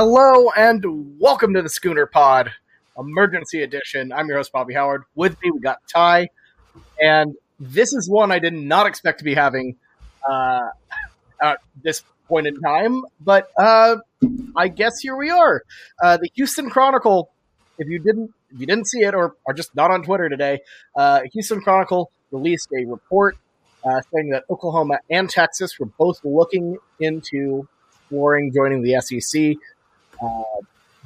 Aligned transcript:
Hello 0.00 0.48
and 0.56 1.18
welcome 1.18 1.54
to 1.54 1.60
the 1.60 1.68
Schooner 1.68 2.06
Pod, 2.06 2.52
emergency 2.96 3.64
edition. 3.64 4.12
I'm 4.12 4.28
your 4.28 4.36
host 4.36 4.52
Bobby 4.52 4.72
Howard. 4.72 5.02
With 5.16 5.36
me 5.42 5.50
we 5.50 5.58
got 5.58 5.78
Ty, 5.92 6.28
and 7.00 7.34
this 7.58 7.92
is 7.92 8.08
one 8.08 8.30
I 8.30 8.38
did 8.38 8.54
not 8.54 8.86
expect 8.86 9.18
to 9.18 9.24
be 9.24 9.34
having 9.34 9.74
uh, 10.24 10.68
at 11.42 11.58
this 11.82 12.04
point 12.28 12.46
in 12.46 12.60
time, 12.60 13.02
but 13.20 13.50
uh, 13.58 13.96
I 14.56 14.68
guess 14.68 15.00
here 15.00 15.16
we 15.16 15.30
are. 15.30 15.64
Uh, 16.00 16.16
the 16.18 16.30
Houston 16.36 16.70
Chronicle. 16.70 17.32
If 17.76 17.88
you 17.88 17.98
didn't, 17.98 18.32
if 18.54 18.60
you 18.60 18.66
didn't 18.68 18.86
see 18.86 19.00
it 19.00 19.16
or 19.16 19.34
are 19.48 19.52
just 19.52 19.74
not 19.74 19.90
on 19.90 20.04
Twitter 20.04 20.28
today, 20.28 20.60
uh, 20.94 21.22
Houston 21.32 21.60
Chronicle 21.60 22.12
released 22.30 22.68
a 22.72 22.84
report 22.84 23.36
uh, 23.84 24.00
saying 24.14 24.30
that 24.30 24.44
Oklahoma 24.48 25.00
and 25.10 25.28
Texas 25.28 25.76
were 25.80 25.86
both 25.86 26.20
looking 26.22 26.78
into 27.00 27.66
exploring 28.08 28.52
joining 28.54 28.82
the 28.82 29.00
SEC. 29.00 29.56
Uh, 30.22 30.42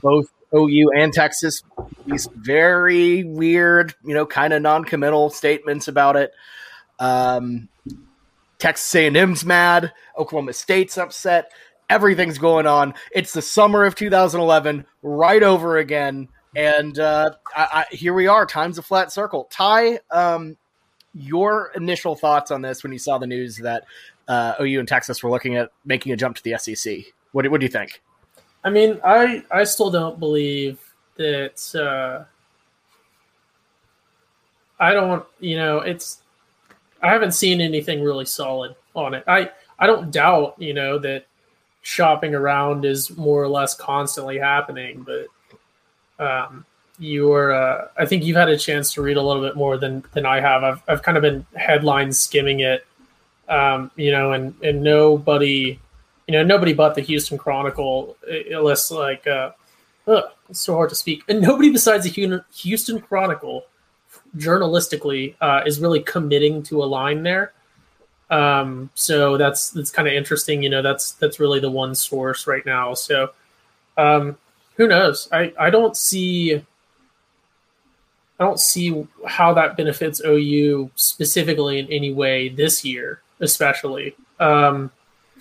both 0.02 0.32
OU 0.54 0.90
and 0.96 1.12
Texas 1.12 1.62
these 2.06 2.28
very 2.34 3.24
weird, 3.24 3.94
you 4.04 4.14
know, 4.14 4.26
kind 4.26 4.52
of 4.52 4.62
non-committal 4.62 5.30
statements 5.30 5.88
about 5.88 6.16
it. 6.16 6.32
Um, 6.98 7.68
Texas 8.58 8.94
A&M's 8.94 9.44
mad. 9.44 9.92
Oklahoma 10.16 10.52
State's 10.52 10.98
upset. 10.98 11.50
Everything's 11.88 12.38
going 12.38 12.66
on. 12.66 12.94
It's 13.12 13.32
the 13.32 13.42
summer 13.42 13.84
of 13.84 13.94
2011, 13.94 14.86
right 15.02 15.42
over 15.42 15.78
again, 15.78 16.28
and 16.54 16.98
uh, 16.98 17.30
I, 17.54 17.86
I, 17.90 17.94
here 17.94 18.14
we 18.14 18.28
are. 18.28 18.46
Time's 18.46 18.78
a 18.78 18.82
flat 18.82 19.12
circle. 19.12 19.48
Ty, 19.50 20.00
um, 20.10 20.56
your 21.14 21.72
initial 21.74 22.14
thoughts 22.14 22.50
on 22.50 22.62
this 22.62 22.82
when 22.82 22.92
you 22.92 22.98
saw 22.98 23.18
the 23.18 23.26
news 23.26 23.58
that 23.58 23.84
uh, 24.28 24.54
OU 24.60 24.80
and 24.80 24.88
Texas 24.88 25.22
were 25.22 25.30
looking 25.30 25.56
at 25.56 25.70
making 25.84 26.12
a 26.12 26.16
jump 26.16 26.36
to 26.36 26.42
the 26.42 26.56
SEC? 26.56 26.98
What, 27.32 27.50
what 27.50 27.60
do 27.60 27.66
you 27.66 27.72
think? 27.72 28.00
I 28.64 28.70
mean, 28.70 29.00
I 29.04 29.42
I 29.50 29.64
still 29.64 29.90
don't 29.90 30.18
believe 30.18 30.80
that. 31.16 31.74
Uh, 31.74 32.24
I 34.78 34.92
don't, 34.92 35.24
you 35.38 35.56
know, 35.56 35.78
it's. 35.78 36.18
I 37.02 37.10
haven't 37.10 37.32
seen 37.32 37.60
anything 37.60 38.02
really 38.02 38.24
solid 38.24 38.74
on 38.94 39.14
it. 39.14 39.24
I 39.26 39.50
I 39.78 39.86
don't 39.86 40.10
doubt, 40.10 40.56
you 40.58 40.74
know, 40.74 40.98
that 40.98 41.26
shopping 41.82 42.34
around 42.34 42.84
is 42.84 43.16
more 43.16 43.42
or 43.42 43.48
less 43.48 43.74
constantly 43.74 44.38
happening, 44.38 45.06
but 45.06 46.24
um, 46.24 46.64
you're. 46.98 47.52
Uh, 47.52 47.88
I 47.96 48.06
think 48.06 48.24
you've 48.24 48.36
had 48.36 48.48
a 48.48 48.58
chance 48.58 48.92
to 48.94 49.02
read 49.02 49.16
a 49.16 49.22
little 49.22 49.42
bit 49.42 49.56
more 49.56 49.76
than 49.76 50.04
than 50.12 50.26
I 50.26 50.40
have. 50.40 50.64
I've 50.64 50.82
I've 50.88 51.02
kind 51.02 51.16
of 51.16 51.22
been 51.22 51.46
headline 51.54 52.12
skimming 52.12 52.60
it, 52.60 52.86
um, 53.48 53.90
you 53.96 54.10
know, 54.10 54.32
and 54.32 54.54
and 54.62 54.82
nobody 54.82 55.78
you 56.26 56.32
know, 56.32 56.44
nobody 56.44 56.72
but 56.72 56.94
the 56.94 57.00
Houston 57.00 57.38
Chronicle, 57.38 58.16
unless 58.50 58.90
like, 58.90 59.26
uh, 59.26 59.52
ugh, 60.06 60.24
it's 60.48 60.60
so 60.60 60.74
hard 60.74 60.90
to 60.90 60.96
speak, 60.96 61.22
and 61.28 61.40
nobody 61.40 61.70
besides 61.70 62.04
the 62.04 62.42
Houston 62.54 63.00
Chronicle, 63.00 63.64
journalistically, 64.36 65.34
uh, 65.40 65.62
is 65.66 65.80
really 65.80 66.00
committing 66.00 66.62
to 66.64 66.82
a 66.82 66.86
line 66.86 67.22
there. 67.22 67.52
Um, 68.30 68.90
so 68.94 69.36
that's 69.36 69.70
that's 69.70 69.90
kind 69.90 70.08
of 70.08 70.14
interesting. 70.14 70.62
You 70.62 70.70
know, 70.70 70.82
that's 70.82 71.12
that's 71.12 71.38
really 71.38 71.60
the 71.60 71.70
one 71.70 71.94
source 71.94 72.46
right 72.46 72.64
now. 72.64 72.94
So, 72.94 73.30
um, 73.98 74.38
who 74.76 74.88
knows? 74.88 75.28
I 75.32 75.52
I 75.58 75.70
don't 75.70 75.96
see. 75.96 76.54
I 76.54 78.44
don't 78.44 78.58
see 78.58 79.06
how 79.26 79.52
that 79.54 79.76
benefits 79.76 80.20
OU 80.24 80.90
specifically 80.96 81.78
in 81.78 81.86
any 81.92 82.12
way 82.12 82.48
this 82.48 82.84
year, 82.84 83.20
especially. 83.40 84.16
Um, 84.40 84.90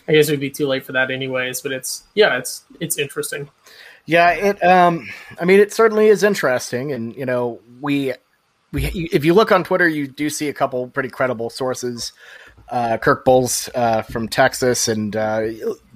I 0.07 0.13
guess 0.13 0.29
it 0.29 0.33
would 0.33 0.39
be 0.39 0.49
too 0.49 0.67
late 0.67 0.83
for 0.83 0.91
that 0.93 1.11
anyways, 1.11 1.61
but 1.61 1.71
it's 1.71 2.03
yeah, 2.15 2.37
it's 2.37 2.63
it's 2.79 2.97
interesting. 2.97 3.49
Yeah, 4.05 4.31
it 4.31 4.63
um 4.63 5.07
I 5.39 5.45
mean 5.45 5.59
it 5.59 5.73
certainly 5.73 6.07
is 6.07 6.23
interesting 6.23 6.91
and 6.91 7.15
you 7.15 7.25
know, 7.25 7.59
we 7.81 8.13
we 8.71 8.85
if 9.11 9.25
you 9.25 9.33
look 9.33 9.51
on 9.51 9.63
Twitter 9.63 9.87
you 9.87 10.07
do 10.07 10.29
see 10.29 10.49
a 10.49 10.53
couple 10.53 10.87
pretty 10.87 11.09
credible 11.09 11.49
sources 11.49 12.13
uh, 12.71 12.97
Kirk 12.97 13.25
Bohls 13.25 13.69
uh, 13.75 14.01
from 14.01 14.29
Texas 14.29 14.87
and 14.87 15.15
uh, 15.15 15.47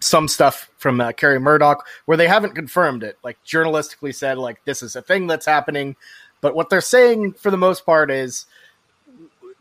some 0.02 0.28
stuff 0.28 0.70
from 0.78 1.00
uh, 1.00 1.14
Kerry 1.14 1.40
Murdoch 1.40 1.88
where 2.04 2.18
they 2.18 2.28
haven't 2.28 2.54
confirmed 2.54 3.02
it. 3.02 3.18
Like 3.24 3.38
journalistically 3.46 4.14
said, 4.14 4.38
like 4.38 4.64
this 4.66 4.84
is 4.84 4.96
a 4.96 5.02
thing 5.02 5.26
that's 5.26 5.46
happening, 5.46 5.96
but 6.42 6.54
what 6.54 6.70
they're 6.70 6.82
saying 6.82 7.34
for 7.34 7.50
the 7.50 7.58
most 7.58 7.86
part 7.86 8.12
is 8.12 8.46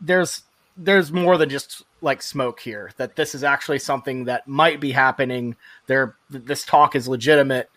there's 0.01 0.43
there's 0.77 1.11
more 1.11 1.37
than 1.37 1.49
just 1.49 1.83
like 2.01 2.21
smoke 2.21 2.59
here 2.59 2.91
that 2.97 3.15
this 3.15 3.33
is 3.33 3.43
actually 3.43 3.79
something 3.79 4.25
that 4.25 4.47
might 4.47 4.79
be 4.79 4.91
happening. 4.91 5.55
There 5.87 6.15
this 6.29 6.65
talk 6.65 6.95
is 6.95 7.07
legitimate 7.07 7.69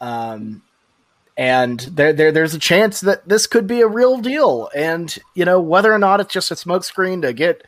um, 0.00 0.62
and 1.36 1.80
there, 1.80 2.12
there 2.12 2.32
there's 2.32 2.54
a 2.54 2.58
chance 2.58 3.00
that 3.00 3.28
this 3.28 3.46
could 3.46 3.66
be 3.66 3.80
a 3.80 3.88
real 3.88 4.18
deal. 4.18 4.70
And 4.74 5.16
you 5.34 5.44
know 5.44 5.60
whether 5.60 5.92
or 5.92 5.98
not 5.98 6.20
it's 6.20 6.32
just 6.32 6.50
a 6.50 6.54
smokescreen 6.54 7.22
to 7.22 7.32
get 7.32 7.64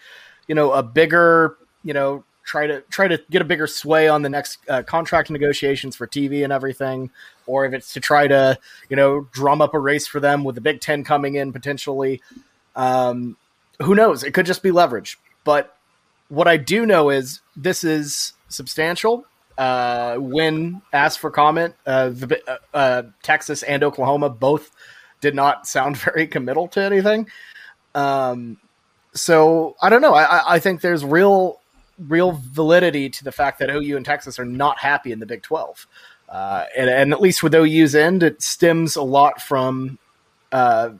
you 0.47 0.55
know 0.55 0.73
a 0.73 0.83
bigger 0.83 1.57
you 1.83 1.95
know 1.95 2.25
try 2.45 2.67
to 2.67 2.81
try 2.83 3.09
to 3.09 3.21
get 3.31 3.43
a 3.43 3.45
bigger 3.45 3.67
sway 3.67 4.09
on 4.09 4.23
the 4.23 4.29
next 4.29 4.59
uh, 4.69 4.83
contract 4.83 5.31
negotiations 5.31 5.97
for 5.97 6.07
TV 6.07 6.45
and 6.45 6.53
everything 6.53 7.11
or 7.47 7.65
if 7.65 7.73
it's 7.73 7.93
to 7.95 8.01
try 8.01 8.29
to 8.29 8.57
you 8.89 8.97
know 8.97 9.27
drum 9.33 9.61
up 9.61 9.75
a 9.75 9.79
race 9.79 10.07
for 10.07 10.21
them 10.21 10.45
with 10.45 10.55
the 10.55 10.61
Big 10.61 10.81
10 10.81 11.03
coming 11.03 11.35
in 11.35 11.53
potentially 11.53 12.23
um, 12.77 13.37
who 13.83 13.95
knows? 13.95 14.23
It 14.23 14.33
could 14.33 14.47
just 14.47 14.63
be 14.63 14.71
leverage. 14.71 15.19
But 15.45 15.77
what 16.29 16.49
I 16.49 16.57
do 16.57 16.87
know 16.87 17.11
is 17.11 17.41
this 17.57 17.85
is 17.85 18.33
substantial. 18.49 19.25
Uh, 19.57 20.17
when 20.17 20.83
asked 20.93 21.19
for 21.19 21.31
comment, 21.31 21.75
uh, 21.87 22.11
the, 22.11 22.41
uh, 22.47 22.77
uh 22.77 23.03
Texas 23.23 23.63
and 23.63 23.83
Oklahoma 23.83 24.29
both 24.29 24.71
did 25.21 25.35
not 25.35 25.67
sound 25.67 25.97
very 25.97 26.27
committal 26.27 26.69
to 26.69 26.83
anything. 26.83 27.29
Um, 27.95 28.59
so 29.15 29.77
I 29.81 29.89
don't 29.89 30.03
know. 30.03 30.15
I, 30.15 30.57
I 30.57 30.59
think 30.59 30.83
there's 30.83 31.05
real, 31.05 31.61
real 31.99 32.33
validity 32.33 33.09
to 33.09 33.25
the 33.25 33.33
fact 33.33 33.59
that 33.61 33.71
OU 33.71 33.97
and 33.97 34.05
Texas 34.05 34.39
are 34.39 34.45
not 34.45 34.79
happy 34.79 35.13
in 35.13 35.21
the 35.21 35.27
Big 35.27 35.43
Twelve, 35.43 35.87
uh, 36.29 36.65
and, 36.77 36.91
and, 36.91 37.13
at 37.13 37.21
least 37.21 37.43
with 37.43 37.55
OU's 37.55 37.95
end, 37.95 38.23
it 38.23 38.43
stems 38.43 38.97
a 38.97 39.03
lot 39.03 39.41
from 39.41 39.99
uh, 40.53 40.91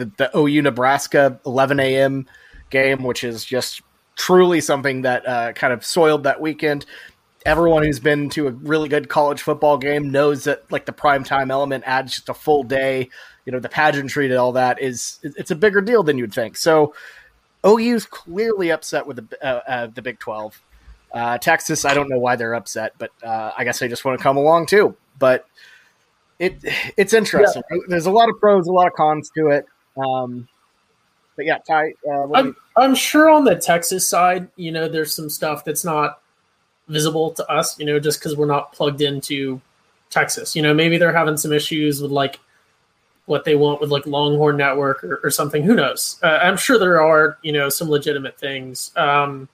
the, 0.00 0.10
the 0.16 0.36
OU 0.36 0.62
Nebraska 0.62 1.38
11 1.46 1.78
a.m. 1.80 2.26
game, 2.70 3.02
which 3.02 3.22
is 3.22 3.44
just 3.44 3.82
truly 4.16 4.60
something 4.60 5.02
that 5.02 5.26
uh, 5.26 5.52
kind 5.52 5.72
of 5.72 5.84
soiled 5.84 6.24
that 6.24 6.40
weekend. 6.40 6.86
Everyone 7.46 7.82
who's 7.82 8.00
been 8.00 8.28
to 8.30 8.48
a 8.48 8.50
really 8.50 8.88
good 8.88 9.08
college 9.08 9.40
football 9.40 9.78
game 9.78 10.10
knows 10.10 10.44
that 10.44 10.70
like 10.70 10.84
the 10.84 10.92
prime 10.92 11.24
time 11.24 11.50
element 11.50 11.84
adds 11.86 12.12
just 12.14 12.28
a 12.28 12.34
full 12.34 12.62
day. 12.62 13.08
You 13.46 13.52
know, 13.52 13.60
the 13.60 13.68
pageantry 13.68 14.28
to 14.28 14.36
all 14.36 14.52
that 14.52 14.80
is 14.80 15.18
it's 15.22 15.50
a 15.50 15.56
bigger 15.56 15.80
deal 15.80 16.02
than 16.02 16.18
you'd 16.18 16.34
think. 16.34 16.56
So 16.56 16.94
OU's 17.66 18.04
clearly 18.04 18.70
upset 18.70 19.06
with 19.06 19.28
the 19.28 19.46
uh, 19.46 19.60
uh, 19.66 19.86
the 19.86 20.02
Big 20.02 20.18
Twelve. 20.18 20.60
Uh, 21.12 21.38
Texas, 21.38 21.84
I 21.84 21.94
don't 21.94 22.08
know 22.08 22.18
why 22.18 22.36
they're 22.36 22.54
upset, 22.54 22.92
but 22.98 23.10
uh, 23.22 23.52
I 23.56 23.64
guess 23.64 23.78
they 23.78 23.88
just 23.88 24.04
want 24.04 24.18
to 24.18 24.22
come 24.22 24.36
along 24.36 24.66
too. 24.66 24.96
But 25.18 25.46
it 26.38 26.62
it's 26.96 27.12
interesting. 27.12 27.62
Yeah. 27.70 27.78
There's 27.88 28.06
a 28.06 28.10
lot 28.10 28.28
of 28.28 28.38
pros, 28.38 28.66
a 28.66 28.72
lot 28.72 28.86
of 28.86 28.94
cons 28.94 29.30
to 29.36 29.48
it. 29.48 29.66
Um, 29.96 30.48
but 31.36 31.46
yeah, 31.46 31.58
Ty. 31.58 31.94
Uh, 32.08 32.32
I'm, 32.32 32.46
you- 32.46 32.56
I'm 32.76 32.94
sure 32.94 33.30
on 33.30 33.44
the 33.44 33.56
Texas 33.56 34.06
side, 34.06 34.48
you 34.56 34.72
know, 34.72 34.88
there's 34.88 35.14
some 35.14 35.30
stuff 35.30 35.64
that's 35.64 35.84
not 35.84 36.20
visible 36.88 37.30
to 37.32 37.48
us, 37.50 37.78
you 37.78 37.86
know, 37.86 37.98
just 38.00 38.18
because 38.18 38.36
we're 38.36 38.46
not 38.46 38.72
plugged 38.72 39.00
into 39.00 39.60
Texas. 40.10 40.56
You 40.56 40.62
know, 40.62 40.74
maybe 40.74 40.98
they're 40.98 41.16
having 41.16 41.36
some 41.36 41.52
issues 41.52 42.02
with 42.02 42.10
like 42.10 42.40
what 43.26 43.44
they 43.44 43.54
want 43.54 43.80
with 43.80 43.90
like 43.90 44.06
Longhorn 44.06 44.56
Network 44.56 45.04
or, 45.04 45.20
or 45.22 45.30
something. 45.30 45.62
Who 45.62 45.74
knows? 45.74 46.18
Uh, 46.22 46.38
I'm 46.42 46.56
sure 46.56 46.78
there 46.78 47.00
are, 47.00 47.38
you 47.42 47.52
know, 47.52 47.68
some 47.68 47.88
legitimate 47.88 48.38
things. 48.38 48.90
Um, 48.96 49.48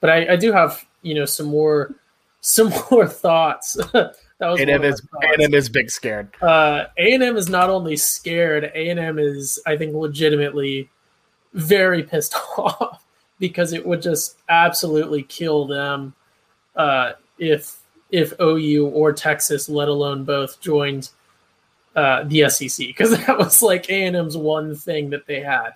but 0.00 0.10
I, 0.10 0.32
I 0.32 0.36
do 0.36 0.52
have, 0.52 0.84
you 1.02 1.14
know, 1.14 1.24
some 1.24 1.46
more, 1.46 1.94
some 2.40 2.72
more 2.90 3.06
thoughts 3.06 3.76
That 4.38 4.48
was 4.48 4.60
A&M 4.60 4.84
is 4.84 5.00
A&M 5.22 5.54
is 5.54 5.68
big 5.68 5.90
scared. 5.90 6.30
Uh, 6.42 6.84
A&M 6.98 7.36
is 7.36 7.48
not 7.48 7.70
only 7.70 7.96
scared. 7.96 8.64
A&M 8.64 9.18
is, 9.18 9.58
I 9.66 9.76
think, 9.76 9.94
legitimately 9.94 10.90
very 11.54 12.02
pissed 12.02 12.34
off 12.58 13.02
because 13.38 13.72
it 13.72 13.86
would 13.86 14.02
just 14.02 14.36
absolutely 14.48 15.22
kill 15.22 15.66
them 15.66 16.14
uh, 16.74 17.12
if 17.38 17.80
if 18.10 18.32
OU 18.40 18.86
or 18.88 19.12
Texas, 19.12 19.68
let 19.68 19.88
alone 19.88 20.24
both, 20.24 20.60
joined 20.60 21.10
uh, 21.96 22.22
the 22.24 22.48
SEC 22.48 22.86
because 22.86 23.10
that 23.26 23.38
was 23.38 23.62
like 23.62 23.88
A&M's 23.90 24.36
one 24.36 24.76
thing 24.76 25.10
that 25.10 25.26
they 25.26 25.40
had 25.40 25.70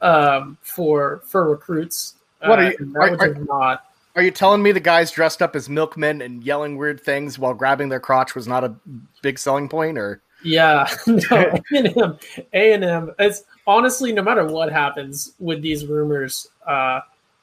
um, 0.00 0.56
for 0.62 1.22
for 1.26 1.48
recruits. 1.50 2.14
What 2.40 2.58
are 2.58 2.70
you? 2.72 2.94
Uh, 2.96 3.00
are, 3.00 3.20
are, 3.20 3.34
not 3.34 3.91
are 4.14 4.22
you 4.22 4.30
telling 4.30 4.62
me 4.62 4.72
the 4.72 4.80
guys 4.80 5.10
dressed 5.10 5.40
up 5.40 5.56
as 5.56 5.68
milkmen 5.68 6.20
and 6.20 6.44
yelling 6.44 6.76
weird 6.76 7.00
things 7.00 7.38
while 7.38 7.54
grabbing 7.54 7.88
their 7.88 8.00
crotch 8.00 8.34
was 8.34 8.46
not 8.46 8.64
a 8.64 8.74
big 9.22 9.38
selling 9.38 9.68
point, 9.68 9.98
or? 9.98 10.22
Yeah, 10.44 10.88
no, 11.06 11.20
A&M, 11.72 12.18
A&M. 12.52 13.14
It's 13.18 13.44
honestly, 13.66 14.12
no 14.12 14.22
matter 14.22 14.46
what 14.46 14.70
happens 14.70 15.32
with 15.38 15.62
these 15.62 15.86
rumors, 15.86 16.48
uh, 16.66 17.00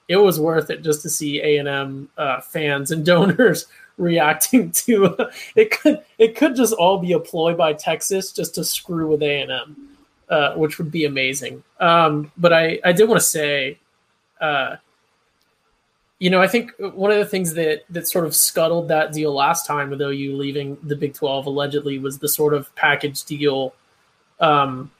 it 0.08 0.18
was 0.18 0.40
worth 0.40 0.70
it 0.70 0.84
just 0.84 1.02
to 1.04 1.10
see 1.10 1.40
A&M 1.42 2.10
uh, 2.18 2.42
fans 2.42 2.92
and 2.92 3.06
donors 3.06 3.68
reacting 3.98 4.72
to 4.72 5.14
it 5.58 5.72
could 5.72 6.02
it 6.18 6.34
could 6.38 6.56
just 6.56 6.74
all 6.76 7.00
be 7.00 7.12
a 7.12 7.20
ploy 7.20 7.54
by 7.54 7.74
Texas 7.74 8.32
just 8.32 8.56
to 8.56 8.64
screw 8.64 9.10
with 9.10 9.22
A 9.22 9.42
and 9.42 9.52
M, 9.52 9.90
uh, 10.30 10.54
which 10.54 10.78
would 10.78 10.90
be 10.90 11.06
amazing. 11.06 11.64
Um, 11.80 12.32
but 12.38 12.54
I 12.54 12.80
I 12.84 12.92
did 12.92 13.10
want 13.10 13.20
to 13.20 13.28
say, 13.28 13.78
uh, 14.40 14.78
you 16.20 16.30
know, 16.30 16.42
I 16.42 16.48
think 16.48 16.74
one 16.78 17.12
of 17.12 17.18
the 17.18 17.26
things 17.26 17.54
that 17.54 17.84
that 17.90 18.08
sort 18.08 18.26
of 18.26 18.36
scuttled 18.36 18.90
that 18.90 19.14
deal 19.14 19.34
last 19.34 19.66
time 19.66 19.90
with 19.90 20.02
OU 20.02 20.36
leaving 20.36 20.78
the 20.84 20.96
Big 20.96 21.14
Twelve 21.14 21.46
allegedly 21.46 21.98
was 21.98 22.20
the 22.20 22.28
sort 22.28 22.54
of 22.54 22.74
package 22.76 23.24
deal 23.24 23.74
um, 24.42 24.92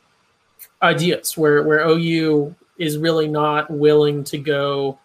ideas 0.82 1.38
where 1.38 1.64
where 1.64 1.86
OU 1.88 2.56
is 2.78 2.98
really 2.98 3.28
not 3.28 3.70
willing 3.70 4.24
to 4.24 4.38
go 4.38 4.98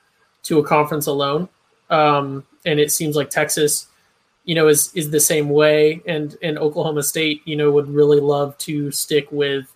to 0.45 0.61
a 0.61 0.65
conference 0.65 1.07
alone. 1.07 1.49
Um, 1.91 2.47
and 2.65 2.79
it 2.79 2.93
seems 2.93 3.17
like 3.17 3.29
Texas, 3.29 3.89
you 4.45 4.55
know, 4.55 4.69
is 4.69 4.93
is 4.95 5.11
the 5.11 5.21
same 5.21 5.49
way, 5.49 6.01
and 6.07 6.37
and 6.43 6.59
Oklahoma 6.59 7.03
State, 7.03 7.43
you 7.45 7.57
know, 7.57 7.73
would 7.73 7.89
really 7.89 8.21
love 8.21 8.57
to 8.59 8.93
stick 8.93 9.27
with 9.33 9.67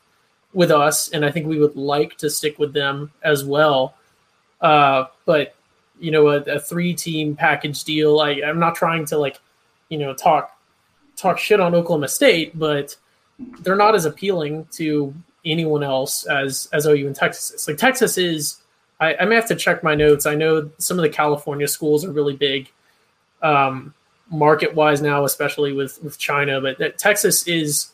with 0.52 0.70
us, 0.70 1.08
and 1.08 1.24
I 1.24 1.32
think 1.32 1.46
we 1.46 1.58
would 1.58 1.74
like 1.74 2.16
to 2.18 2.30
stick 2.30 2.60
with 2.60 2.72
them 2.72 3.10
as 3.24 3.44
well. 3.44 3.94
Uh, 4.60 5.06
but 5.24 5.54
you 6.00 6.10
know, 6.10 6.28
a, 6.28 6.40
a 6.42 6.60
three 6.60 6.94
team 6.94 7.36
package 7.36 7.84
deal. 7.84 8.20
I, 8.20 8.42
I'm 8.44 8.58
not 8.58 8.74
trying 8.74 9.04
to 9.06 9.18
like, 9.18 9.40
you 9.88 9.98
know, 9.98 10.14
talk 10.14 10.58
talk 11.16 11.38
shit 11.38 11.60
on 11.60 11.74
Oklahoma 11.74 12.08
State, 12.08 12.58
but 12.58 12.96
they're 13.60 13.76
not 13.76 13.94
as 13.94 14.04
appealing 14.04 14.66
to 14.72 15.14
anyone 15.44 15.82
else 15.82 16.24
as 16.26 16.68
as 16.72 16.86
OU 16.86 17.06
and 17.06 17.16
Texas 17.16 17.50
is. 17.52 17.68
Like 17.68 17.76
Texas 17.76 18.18
is. 18.18 18.58
I, 19.00 19.14
I 19.14 19.24
may 19.26 19.36
have 19.36 19.46
to 19.48 19.54
check 19.54 19.84
my 19.84 19.94
notes. 19.94 20.26
I 20.26 20.34
know 20.34 20.70
some 20.78 20.98
of 20.98 21.02
the 21.02 21.08
California 21.08 21.68
schools 21.68 22.04
are 22.04 22.10
really 22.10 22.34
big 22.34 22.68
um, 23.42 23.94
market 24.28 24.74
wise 24.74 25.00
now, 25.00 25.24
especially 25.24 25.72
with 25.72 26.02
with 26.02 26.18
China. 26.18 26.60
But 26.60 26.78
that 26.78 26.98
Texas 26.98 27.46
is 27.46 27.90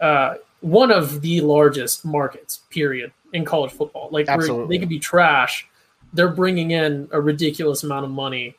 uh, 0.00 0.34
one 0.60 0.90
of 0.90 1.20
the 1.20 1.40
largest 1.42 2.04
markets, 2.04 2.62
period, 2.70 3.12
in 3.32 3.44
college 3.44 3.72
football. 3.72 4.08
Like 4.10 4.26
they 4.26 4.78
could 4.78 4.88
be 4.88 4.98
trash. 4.98 5.66
They're 6.12 6.28
bringing 6.28 6.70
in 6.70 7.08
a 7.12 7.20
ridiculous 7.20 7.82
amount 7.82 8.04
of 8.04 8.10
money. 8.10 8.54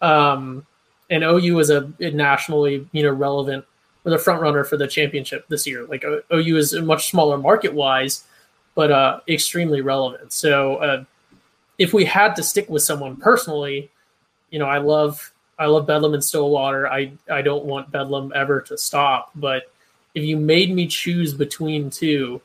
Um, 0.00 0.66
and 1.10 1.22
OU 1.22 1.58
is 1.58 1.70
a, 1.70 1.92
a 2.00 2.10
nationally, 2.10 2.88
you 2.92 3.02
know, 3.02 3.10
relevant 3.10 3.64
or 4.04 4.10
the 4.10 4.18
front 4.18 4.40
runner 4.40 4.64
for 4.64 4.76
the 4.76 4.86
championship 4.86 5.46
this 5.48 5.66
year. 5.66 5.84
Like 5.84 6.04
OU 6.04 6.56
is 6.56 6.72
a 6.74 6.82
much 6.82 7.10
smaller 7.10 7.38
market 7.38 7.72
wise, 7.72 8.24
but 8.74 8.90
uh, 8.90 9.20
extremely 9.28 9.80
relevant. 9.80 10.32
So 10.32 10.76
uh, 10.76 11.04
if 11.78 11.92
we 11.92 12.04
had 12.04 12.34
to 12.36 12.42
stick 12.42 12.68
with 12.68 12.82
someone 12.82 13.16
personally, 13.16 13.90
you 14.50 14.58
know, 14.58 14.66
I 14.66 14.78
love 14.78 15.32
I 15.58 15.66
love 15.66 15.86
Bedlam 15.86 16.14
and 16.14 16.24
Stillwater. 16.24 16.88
I 16.88 17.12
I 17.30 17.42
don't 17.42 17.64
want 17.64 17.90
Bedlam 17.90 18.32
ever 18.34 18.60
to 18.62 18.76
stop, 18.76 19.30
but 19.34 19.64
if 20.14 20.24
you 20.24 20.36
made 20.36 20.74
me 20.74 20.86
choose 20.86 21.32
between 21.32 21.90
two, 21.90 22.40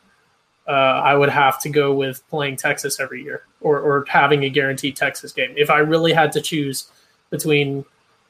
uh, 0.68 0.72
I 0.72 1.16
would 1.16 1.30
have 1.30 1.60
to 1.62 1.70
go 1.70 1.94
with 1.94 2.28
playing 2.30 2.58
Texas 2.58 3.00
every 3.00 3.24
year 3.24 3.44
or 3.62 3.80
or 3.80 4.06
having 4.08 4.44
a 4.44 4.50
guaranteed 4.50 4.96
Texas 4.96 5.32
game. 5.32 5.54
If 5.56 5.70
I 5.70 5.80
really 5.80 6.14
had 6.14 6.32
to 6.34 6.42
choose 6.42 6.90
between 7.30 7.86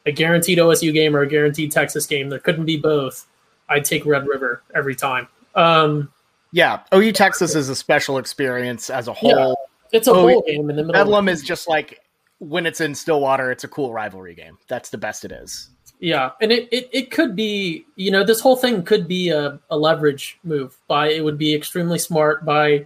a 0.05 0.11
guaranteed 0.11 0.57
OSU 0.57 0.93
game 0.93 1.15
or 1.15 1.21
a 1.21 1.27
guaranteed 1.27 1.71
Texas 1.71 2.05
game, 2.05 2.29
there 2.29 2.39
couldn't 2.39 2.65
be 2.65 2.77
both. 2.77 3.25
I'd 3.69 3.85
take 3.85 4.05
Red 4.05 4.27
River 4.27 4.61
every 4.73 4.95
time. 4.95 5.27
Um, 5.55 6.11
yeah, 6.51 6.81
OU 6.93 7.11
Texas 7.11 7.55
is 7.55 7.69
a 7.69 7.75
special 7.75 8.17
experience 8.17 8.89
as 8.89 9.07
a 9.07 9.13
whole. 9.13 9.29
Yeah, 9.29 9.53
it's 9.91 10.07
a 10.07 10.13
whole 10.13 10.43
game 10.43 10.69
in 10.69 10.75
the 10.75 10.83
middle. 10.83 10.93
Bedlam 10.93 11.27
is 11.27 11.43
just 11.43 11.67
like 11.67 11.99
when 12.39 12.65
it's 12.65 12.81
in 12.81 12.95
Stillwater, 12.95 13.51
it's 13.51 13.63
a 13.63 13.67
cool 13.67 13.91
rivalry 13.91 14.35
game. 14.35 14.57
That's 14.67 14.89
the 14.89 14.97
best 14.97 15.25
it 15.25 15.31
is. 15.31 15.69
Yeah, 15.99 16.31
and 16.41 16.51
it, 16.51 16.69
it, 16.71 16.89
it 16.91 17.11
could 17.11 17.35
be, 17.35 17.85
you 17.95 18.11
know, 18.11 18.23
this 18.23 18.39
whole 18.39 18.55
thing 18.55 18.83
could 18.83 19.07
be 19.07 19.29
a, 19.29 19.59
a 19.71 19.77
leverage 19.77 20.39
move 20.43 20.77
by 20.87 21.09
it 21.09 21.23
would 21.23 21.39
be 21.39 21.55
extremely 21.55 21.97
smart 21.97 22.45
by 22.45 22.85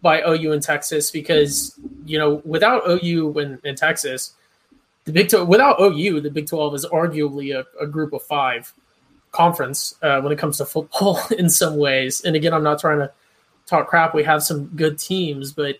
by 0.00 0.22
OU 0.22 0.52
in 0.52 0.60
Texas 0.60 1.10
because, 1.10 1.76
you 2.04 2.16
know, 2.16 2.40
without 2.44 2.88
OU 2.88 3.38
in, 3.40 3.58
in 3.64 3.74
Texas, 3.74 4.34
the 5.04 5.12
Big 5.12 5.28
12 5.28 5.48
without 5.48 5.80
OU, 5.80 6.20
the 6.20 6.30
Big 6.30 6.46
12 6.46 6.74
is 6.76 6.86
arguably 6.86 7.56
a, 7.58 7.64
a 7.82 7.86
group 7.86 8.12
of 8.12 8.22
five 8.22 8.72
conference 9.32 9.96
uh, 10.02 10.20
when 10.20 10.32
it 10.32 10.38
comes 10.38 10.58
to 10.58 10.66
football 10.66 11.20
in 11.38 11.50
some 11.50 11.76
ways. 11.76 12.20
And 12.20 12.36
again, 12.36 12.54
I'm 12.54 12.62
not 12.62 12.78
trying 12.78 13.00
to 13.00 13.10
talk 13.66 13.88
crap. 13.88 14.14
We 14.14 14.22
have 14.22 14.44
some 14.44 14.66
good 14.76 14.98
teams, 15.00 15.52
but 15.52 15.76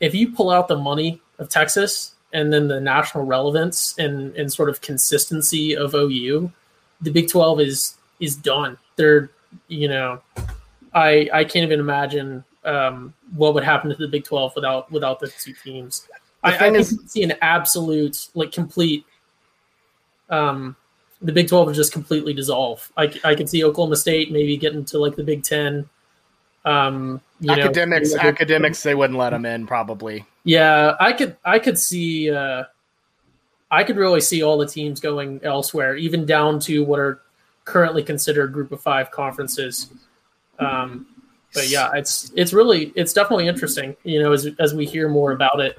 if 0.00 0.14
you 0.16 0.32
pull 0.32 0.50
out 0.50 0.66
the 0.66 0.76
money 0.76 1.22
of 1.38 1.48
Texas 1.48 2.11
and 2.32 2.52
then 2.52 2.68
the 2.68 2.80
national 2.80 3.24
relevance 3.24 3.94
and, 3.98 4.34
and 4.36 4.52
sort 4.52 4.68
of 4.68 4.80
consistency 4.80 5.76
of 5.76 5.94
OU, 5.94 6.50
the 7.00 7.10
Big 7.10 7.28
Twelve 7.28 7.60
is 7.60 7.96
is 8.20 8.36
done. 8.36 8.78
They're 8.96 9.30
you 9.68 9.88
know, 9.88 10.20
I 10.94 11.28
I 11.32 11.44
can't 11.44 11.64
even 11.64 11.80
imagine 11.80 12.44
um, 12.64 13.14
what 13.34 13.54
would 13.54 13.64
happen 13.64 13.90
to 13.90 13.96
the 13.96 14.08
Big 14.08 14.24
Twelve 14.24 14.54
without 14.54 14.90
without 14.90 15.20
the 15.20 15.28
two 15.28 15.52
teams. 15.52 16.08
The 16.44 16.62
I, 16.62 16.68
I 16.68 16.70
is, 16.72 16.98
see 17.06 17.22
an 17.22 17.34
absolute 17.42 18.28
like 18.34 18.52
complete. 18.52 19.04
Um, 20.30 20.76
the 21.20 21.32
Big 21.32 21.48
Twelve 21.48 21.66
would 21.66 21.76
just 21.76 21.92
completely 21.92 22.32
dissolve. 22.32 22.90
I 22.96 23.12
I 23.24 23.34
could 23.34 23.48
see 23.48 23.64
Oklahoma 23.64 23.96
State 23.96 24.32
maybe 24.32 24.56
getting 24.56 24.84
to 24.86 24.98
like 24.98 25.16
the 25.16 25.24
Big 25.24 25.42
Ten. 25.42 25.88
Um, 26.64 27.20
academics, 27.48 28.14
know, 28.14 28.20
academics, 28.20 28.82
they 28.82 28.94
wouldn't 28.94 29.18
let 29.18 29.30
them 29.30 29.44
in 29.44 29.66
probably. 29.66 30.24
Yeah, 30.44 30.94
I 31.00 31.12
could 31.12 31.36
I 31.44 31.58
could 31.58 31.78
see 31.78 32.30
uh, 32.30 32.64
I 33.70 33.84
could 33.84 33.96
really 33.96 34.20
see 34.20 34.42
all 34.42 34.58
the 34.58 34.66
teams 34.66 35.00
going 35.00 35.40
elsewhere, 35.42 35.96
even 35.96 36.26
down 36.26 36.60
to 36.60 36.84
what 36.84 37.00
are 37.00 37.20
currently 37.64 38.02
considered 38.02 38.52
Group 38.52 38.72
of 38.72 38.80
Five 38.80 39.10
conferences. 39.10 39.90
Um, 40.58 41.06
but 41.54 41.68
yeah, 41.68 41.90
it's 41.94 42.32
it's 42.36 42.52
really 42.52 42.92
it's 42.96 43.12
definitely 43.12 43.48
interesting, 43.48 43.96
you 44.04 44.22
know, 44.22 44.32
as 44.32 44.48
as 44.58 44.74
we 44.74 44.86
hear 44.86 45.08
more 45.08 45.32
about 45.32 45.60
it. 45.60 45.78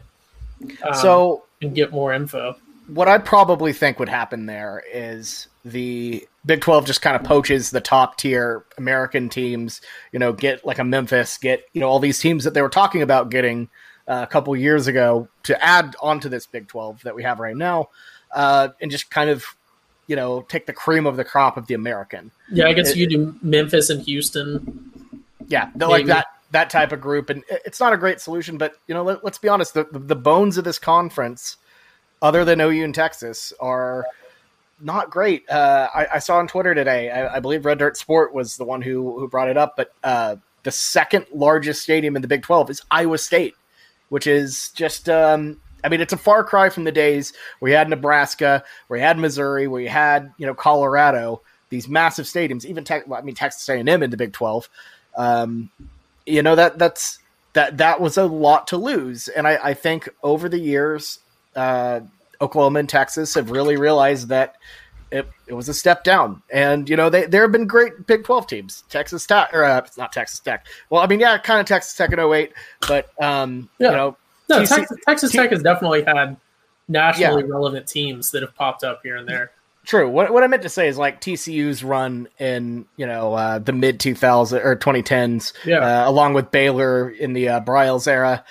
Um, 0.84 0.94
so 0.94 1.44
and 1.62 1.74
get 1.74 1.92
more 1.92 2.14
info. 2.14 2.56
What 2.88 3.08
I 3.08 3.18
probably 3.18 3.74
think 3.74 4.00
would 4.00 4.10
happen 4.10 4.46
there 4.46 4.84
is 4.92 5.48
the 5.64 6.28
Big 6.46 6.62
12 6.62 6.86
just 6.86 7.02
kind 7.02 7.16
of 7.16 7.24
poaches 7.24 7.72
the 7.72 7.80
top 7.80 8.18
tier 8.18 8.66
American 8.78 9.30
teams, 9.30 9.82
you 10.12 10.20
know, 10.20 10.34
get 10.34 10.66
like 10.66 10.80
a 10.80 10.84
Memphis, 10.84 11.38
get, 11.38 11.64
you 11.72 11.80
know, 11.80 11.88
all 11.88 12.00
these 12.00 12.20
teams 12.20 12.44
that 12.44 12.54
they 12.54 12.62
were 12.62 12.70
talking 12.70 13.02
about 13.02 13.30
getting 13.30 13.70
uh, 14.08 14.22
a 14.24 14.28
couple 14.28 14.56
years 14.56 14.88
ago 14.88 15.28
to 15.44 15.64
add 15.64 15.96
onto 16.02 16.30
this 16.30 16.46
Big 16.46 16.68
12 16.68 17.04
that 17.04 17.16
we 17.16 17.24
have 17.24 17.40
right 17.40 17.56
now, 17.56 17.90
uh, 18.32 18.70
and 18.82 18.92
just 18.92 19.10
kind 19.10 19.30
of 19.30 19.46
you 20.08 20.16
know 20.16 20.42
take 20.42 20.66
the 20.66 20.74
cream 20.74 21.06
of 21.06 21.16
the 21.16 21.24
crop 21.24 21.58
of 21.58 21.68
the 21.68 21.74
American. 21.74 22.32
Yeah, 22.52 22.68
I 22.68 22.74
guess 22.74 22.92
it, 22.92 22.98
you 22.98 23.08
do 23.08 23.36
Memphis 23.42 23.90
and 23.90 24.02
Houston. 24.04 25.24
Yeah, 25.48 25.70
they're 25.76 25.88
like 25.88 26.08
that 26.08 26.28
that 26.52 26.70
type 26.70 26.92
of 26.92 27.02
group, 27.02 27.30
and 27.30 27.44
it's 27.50 27.80
not 27.80 27.94
a 27.94 27.98
great 27.98 28.20
solution. 28.20 28.58
But 28.58 28.74
you 28.88 28.94
know, 28.94 29.04
let, 29.04 29.24
us 29.24 29.38
be 29.38 29.48
honest, 29.48 29.74
the, 29.74 29.88
the 29.92 30.16
bones 30.16 30.58
of 30.58 30.64
this 30.64 30.80
conference, 30.80 31.58
other 32.24 32.44
than 32.44 32.60
OU 32.60 32.86
and 32.86 32.96
Texas, 32.96 33.54
are 33.60 34.08
not 34.82 35.12
great. 35.12 35.48
Uh, 35.48 35.90
I, 35.94 36.08
I, 36.16 36.20
saw 36.20 36.38
on 36.38 36.48
Twitter 36.48 36.74
today. 36.74 37.12
I, 37.12 37.36
I, 37.36 37.40
believe 37.40 37.66
Red 37.66 37.78
Dirt 37.78 37.96
Sport 37.96 38.34
was 38.34 38.58
the 38.58 38.66
one 38.66 38.82
who 38.82 39.20
who 39.20 39.28
brought 39.28 39.50
it 39.50 39.58
up, 39.58 39.78
but 39.78 39.94
uh, 40.04 40.38
the 40.64 40.72
second 40.72 41.28
largest 41.32 41.84
stadium 41.84 42.16
in 42.16 42.24
the 42.24 42.28
Big 42.28 42.42
Twelve 42.42 42.72
is 42.72 42.82
Iowa 42.90 43.20
State 43.20 43.56
which 44.14 44.28
is 44.28 44.70
just 44.76 45.10
um, 45.10 45.60
I 45.84 45.90
mean, 45.90 46.00
it's 46.00 46.14
a 46.14 46.18
far 46.18 46.44
cry 46.44 46.70
from 46.70 46.84
the 46.84 46.92
days 46.92 47.34
where 47.58 47.72
you 47.72 47.78
had 47.78 47.90
Nebraska, 47.90 48.64
where 48.86 49.00
you 49.00 49.04
had 49.04 49.18
Missouri, 49.18 49.66
where 49.66 49.82
you 49.82 49.90
had 49.90 50.32
you 50.38 50.46
know 50.46 50.54
Colorado, 50.54 51.42
these 51.70 51.88
massive 51.88 52.28
stadiums. 52.28 52.64
Even 52.64 52.84
tech, 52.84 53.06
I 53.12 53.22
mean 53.22 53.34
Texas 53.34 53.68
A 53.70 53.80
and 53.80 53.90
M 53.90 54.04
in 54.04 54.12
the 54.12 54.18
Big 54.18 54.32
Twelve. 54.32 54.70
Um, 55.18 55.72
you 56.28 56.44
know 56.44 56.56
that 56.56 56.78
that's 56.78 57.18
that 57.54 57.78
that 57.80 58.00
was 58.00 58.16
a 58.16 58.26
lot 58.26 58.68
to 58.68 58.78
lose, 58.78 59.30
and 59.30 59.48
I, 59.48 59.58
I 59.64 59.74
think 59.74 60.08
over 60.22 60.48
the 60.48 60.60
years, 60.60 61.18
uh, 61.56 62.02
Oklahoma 62.42 62.80
and 62.80 62.90
Texas 62.90 63.34
have 63.36 63.52
really 63.52 63.78
realized 63.78 64.28
that 64.30 64.56
it, 65.12 65.30
it 65.48 65.54
was 65.54 65.70
a 65.70 65.74
step 65.74 66.04
down. 66.04 66.42
And 66.52 66.90
you 66.90 66.98
know, 66.98 67.10
they 67.10 67.26
there 67.26 67.44
have 67.44 67.52
been 67.52 67.68
great 67.68 68.08
Big 68.08 68.24
Twelve 68.24 68.48
teams. 68.48 68.84
Texas 68.90 69.26
Tech, 69.26 69.54
or 69.54 69.64
uh, 69.64 69.86
not 69.98 70.12
Texas 70.12 70.40
Tech. 70.40 70.66
Well, 70.90 71.02
I 71.02 71.08
mean, 71.08 71.20
yeah, 71.20 71.38
kind 71.38 71.60
of 71.60 71.66
Texas 71.66 71.96
Tech 71.96 72.12
in 72.12 72.20
08, 72.20 72.52
but 72.88 73.10
um, 73.22 73.70
yeah. 73.80 73.92
you 73.92 73.98
know, 73.98 74.18
no, 74.50 74.62
TC, 74.62 74.68
Texas, 74.68 74.98
Texas 75.08 75.32
T- 75.32 75.38
Tech 75.38 75.52
has 75.52 75.62
definitely 75.62 76.04
had 76.04 76.38
nationally 76.88 77.44
yeah. 77.44 77.50
relevant 77.50 77.88
teams 77.88 78.32
that 78.32 78.42
have 78.42 78.56
popped 78.56 78.84
up 78.84 79.02
here 79.04 79.16
and 79.16 79.28
there. 79.28 79.52
True. 79.86 80.10
What 80.10 80.32
what 80.32 80.44
I 80.44 80.48
meant 80.48 80.64
to 80.64 80.70
say 80.70 80.88
is 80.88 80.98
like 80.98 81.20
TCU's 81.22 81.84
run 81.84 82.28
in 82.40 82.86
you 82.96 83.06
know 83.06 83.34
uh, 83.34 83.60
the 83.60 83.74
mid 83.74 84.00
2000s 84.00 84.54
or 84.64 84.76
2010s, 84.76 85.54
yeah, 85.66 85.80
uh, 86.06 86.10
along 86.10 86.34
with 86.34 86.52
Baylor 86.52 87.10
in 87.10 87.34
the 87.34 87.50
uh, 87.50 87.60
Briles 87.60 88.08
era. 88.08 88.44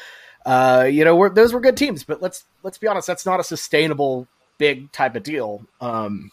Uh, 0.45 0.89
you 0.91 1.05
know, 1.05 1.29
those 1.29 1.53
were 1.53 1.61
good 1.61 1.77
teams, 1.77 2.05
but 2.05 2.21
let's 2.21 2.45
let's 2.63 2.79
be 2.79 2.87
honest, 2.87 3.07
that's 3.07 3.27
not 3.27 3.41
a 3.41 3.45
sustainable 3.45 4.27
big 4.59 4.91
type 4.93 5.15
of 5.15 5.23
deal. 5.23 5.65
Um, 5.81 6.31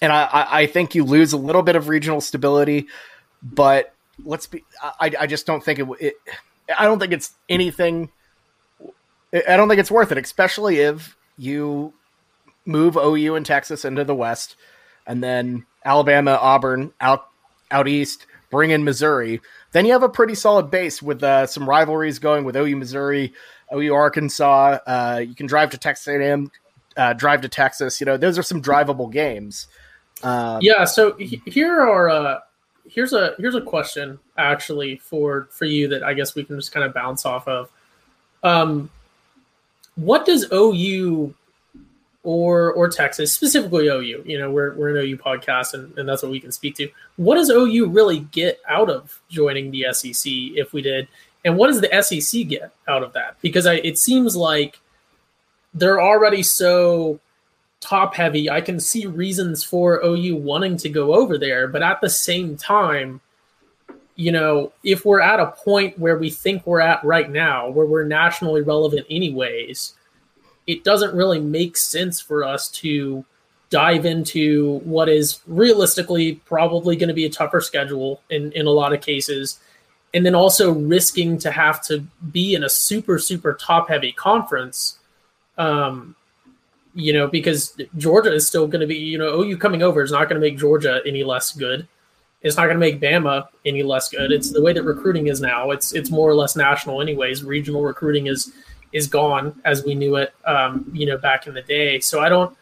and 0.00 0.12
I, 0.12 0.46
I 0.50 0.66
think 0.66 0.94
you 0.94 1.04
lose 1.04 1.32
a 1.32 1.36
little 1.36 1.62
bit 1.62 1.76
of 1.76 1.88
regional 1.88 2.20
stability, 2.20 2.88
but 3.42 3.94
let's 4.24 4.46
be. 4.46 4.64
I, 4.82 5.12
I 5.20 5.26
just 5.26 5.46
don't 5.46 5.62
think 5.62 5.78
it, 5.78 5.88
it. 6.00 6.14
I 6.76 6.84
don't 6.84 6.98
think 6.98 7.12
it's 7.12 7.32
anything. 7.48 8.10
I 9.32 9.56
don't 9.56 9.68
think 9.68 9.80
it's 9.80 9.90
worth 9.90 10.12
it, 10.12 10.18
especially 10.18 10.78
if 10.78 11.16
you 11.38 11.92
move 12.66 12.96
OU 12.96 13.36
and 13.36 13.46
Texas 13.46 13.84
into 13.84 14.04
the 14.04 14.14
West, 14.14 14.56
and 15.06 15.22
then 15.22 15.66
Alabama, 15.84 16.38
Auburn 16.40 16.92
out 17.00 17.28
out 17.70 17.88
east, 17.88 18.26
bring 18.50 18.70
in 18.70 18.84
Missouri. 18.84 19.40
Then 19.72 19.86
you 19.86 19.92
have 19.92 20.02
a 20.02 20.08
pretty 20.08 20.34
solid 20.34 20.70
base 20.70 21.02
with 21.02 21.22
uh, 21.22 21.46
some 21.46 21.68
rivalries 21.68 22.18
going 22.18 22.44
with 22.44 22.56
OU, 22.56 22.76
Missouri, 22.76 23.32
OU, 23.74 23.94
Arkansas. 23.94 24.78
Uh, 24.86 25.22
you 25.26 25.34
can 25.34 25.46
drive 25.46 25.70
to 25.70 25.78
Texas 25.78 26.06
A&M, 26.08 26.50
uh, 26.96 27.14
drive 27.14 27.40
to 27.40 27.48
Texas. 27.48 28.00
You 28.00 28.04
know, 28.04 28.16
those 28.16 28.38
are 28.38 28.42
some 28.42 28.62
drivable 28.62 29.10
games. 29.10 29.66
Um, 30.22 30.58
yeah. 30.60 30.84
So 30.84 31.16
here 31.16 31.80
are 31.80 32.08
uh, 32.08 32.40
here's 32.88 33.12
a 33.12 33.34
here's 33.38 33.54
a 33.54 33.60
question 33.60 34.18
actually 34.36 34.96
for 34.96 35.48
for 35.50 35.64
you 35.64 35.88
that 35.88 36.02
I 36.02 36.14
guess 36.14 36.34
we 36.34 36.44
can 36.44 36.56
just 36.56 36.72
kind 36.72 36.84
of 36.84 36.94
bounce 36.94 37.24
off 37.24 37.48
of. 37.48 37.70
Um, 38.42 38.90
what 39.94 40.24
does 40.24 40.46
OU 40.52 41.34
or 42.24 42.72
or 42.72 42.88
Texas, 42.88 43.32
specifically 43.32 43.88
OU, 43.88 44.22
you 44.24 44.38
know, 44.38 44.50
we're 44.50 44.74
we're 44.74 44.90
an 44.90 44.96
OU 44.96 45.16
podcast 45.18 45.74
and, 45.74 45.96
and 45.98 46.08
that's 46.08 46.22
what 46.22 46.30
we 46.30 46.40
can 46.40 46.52
speak 46.52 46.76
to. 46.76 46.88
What 47.16 47.34
does 47.34 47.50
OU 47.50 47.88
really 47.88 48.20
get 48.20 48.60
out 48.68 48.88
of 48.88 49.20
joining 49.28 49.70
the 49.70 49.86
SEC 49.92 50.30
if 50.30 50.72
we 50.72 50.82
did? 50.82 51.08
And 51.44 51.56
what 51.56 51.66
does 51.68 51.80
the 51.80 52.02
SEC 52.02 52.46
get 52.46 52.72
out 52.86 53.02
of 53.02 53.12
that? 53.14 53.36
Because 53.40 53.66
I, 53.66 53.74
it 53.74 53.98
seems 53.98 54.36
like 54.36 54.80
they're 55.74 56.00
already 56.00 56.42
so 56.42 57.18
top 57.80 58.14
heavy. 58.14 58.48
I 58.48 58.60
can 58.60 58.78
see 58.78 59.06
reasons 59.06 59.64
for 59.64 60.00
OU 60.04 60.36
wanting 60.36 60.76
to 60.78 60.88
go 60.88 61.14
over 61.14 61.36
there, 61.36 61.66
but 61.66 61.82
at 61.82 62.00
the 62.00 62.10
same 62.10 62.56
time, 62.56 63.20
you 64.14 64.30
know, 64.30 64.72
if 64.84 65.04
we're 65.04 65.20
at 65.20 65.40
a 65.40 65.46
point 65.46 65.98
where 65.98 66.16
we 66.16 66.30
think 66.30 66.64
we're 66.66 66.80
at 66.80 67.02
right 67.02 67.28
now, 67.28 67.70
where 67.70 67.86
we're 67.86 68.04
nationally 68.04 68.62
relevant 68.62 69.06
anyways, 69.10 69.94
it 70.66 70.84
doesn't 70.84 71.14
really 71.14 71.40
make 71.40 71.76
sense 71.76 72.20
for 72.20 72.44
us 72.44 72.68
to 72.68 73.24
dive 73.70 74.04
into 74.04 74.80
what 74.80 75.08
is 75.08 75.40
realistically 75.46 76.34
probably 76.44 76.94
going 76.94 77.08
to 77.08 77.14
be 77.14 77.24
a 77.24 77.30
tougher 77.30 77.60
schedule 77.60 78.20
in, 78.30 78.52
in 78.52 78.66
a 78.66 78.70
lot 78.70 78.92
of 78.92 79.00
cases. 79.00 79.58
And 80.14 80.26
then 80.26 80.34
also 80.34 80.72
risking 80.72 81.38
to 81.38 81.50
have 81.50 81.82
to 81.86 82.00
be 82.30 82.54
in 82.54 82.64
a 82.64 82.68
super, 82.68 83.18
super 83.18 83.54
top 83.54 83.88
heavy 83.88 84.12
conference. 84.12 84.98
Um, 85.56 86.14
you 86.94 87.14
know, 87.14 87.26
because 87.26 87.74
Georgia 87.96 88.32
is 88.32 88.46
still 88.46 88.66
going 88.66 88.82
to 88.82 88.86
be, 88.86 88.96
you 88.98 89.16
know, 89.16 89.40
OU 89.40 89.56
coming 89.56 89.82
over 89.82 90.02
is 90.02 90.12
not 90.12 90.28
going 90.28 90.40
to 90.40 90.46
make 90.46 90.58
Georgia 90.58 91.00
any 91.06 91.24
less 91.24 91.52
good. 91.52 91.88
It's 92.42 92.56
not 92.56 92.64
going 92.64 92.76
to 92.76 92.80
make 92.80 93.00
Bama 93.00 93.46
any 93.64 93.82
less 93.82 94.10
good. 94.10 94.32
It's 94.32 94.50
the 94.50 94.60
way 94.60 94.74
that 94.74 94.82
recruiting 94.82 95.28
is 95.28 95.40
now. 95.40 95.70
It's 95.70 95.94
it's 95.94 96.10
more 96.10 96.28
or 96.28 96.34
less 96.34 96.56
national, 96.56 97.00
anyways. 97.00 97.44
Regional 97.44 97.82
recruiting 97.82 98.26
is 98.26 98.52
is 98.92 99.06
gone 99.06 99.60
as 99.64 99.84
we 99.84 99.94
knew 99.94 100.16
it, 100.16 100.34
um, 100.44 100.90
you 100.92 101.06
know, 101.06 101.16
back 101.16 101.46
in 101.46 101.54
the 101.54 101.62
day. 101.62 102.00
So 102.00 102.20
I 102.20 102.28
don't, 102.28 102.56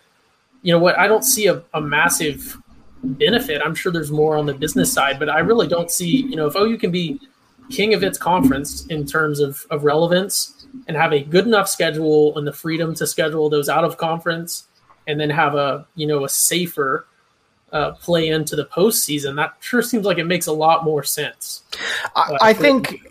you 0.62 0.72
know, 0.72 0.78
what 0.78 0.98
I 0.98 1.08
don't 1.08 1.24
see 1.24 1.46
a, 1.46 1.62
a 1.74 1.80
massive 1.80 2.56
benefit. 3.02 3.62
I'm 3.64 3.74
sure 3.74 3.92
there's 3.92 4.10
more 4.10 4.36
on 4.36 4.46
the 4.46 4.54
business 4.54 4.92
side, 4.92 5.18
but 5.18 5.28
I 5.28 5.40
really 5.40 5.66
don't 5.66 5.90
see, 5.90 6.22
you 6.22 6.36
know, 6.36 6.46
if 6.46 6.56
OU 6.56 6.78
can 6.78 6.90
be 6.90 7.20
king 7.70 7.94
of 7.94 8.02
its 8.02 8.18
conference 8.18 8.86
in 8.86 9.06
terms 9.06 9.40
of, 9.40 9.64
of 9.70 9.84
relevance 9.84 10.66
and 10.86 10.96
have 10.96 11.12
a 11.12 11.22
good 11.22 11.46
enough 11.46 11.68
schedule 11.68 12.36
and 12.36 12.46
the 12.46 12.52
freedom 12.52 12.94
to 12.96 13.06
schedule 13.06 13.48
those 13.48 13.68
out 13.68 13.84
of 13.84 13.96
conference 13.96 14.66
and 15.06 15.18
then 15.18 15.30
have 15.30 15.54
a, 15.54 15.86
you 15.94 16.06
know, 16.06 16.24
a 16.24 16.28
safer 16.28 17.06
uh, 17.72 17.92
play 17.92 18.28
into 18.28 18.56
the 18.56 18.64
postseason, 18.66 19.36
that 19.36 19.54
sure 19.60 19.82
seems 19.82 20.04
like 20.04 20.18
it 20.18 20.26
makes 20.26 20.46
a 20.46 20.52
lot 20.52 20.84
more 20.84 21.04
sense. 21.04 21.62
I, 22.16 22.36
I 22.40 22.52
think 22.52 23.09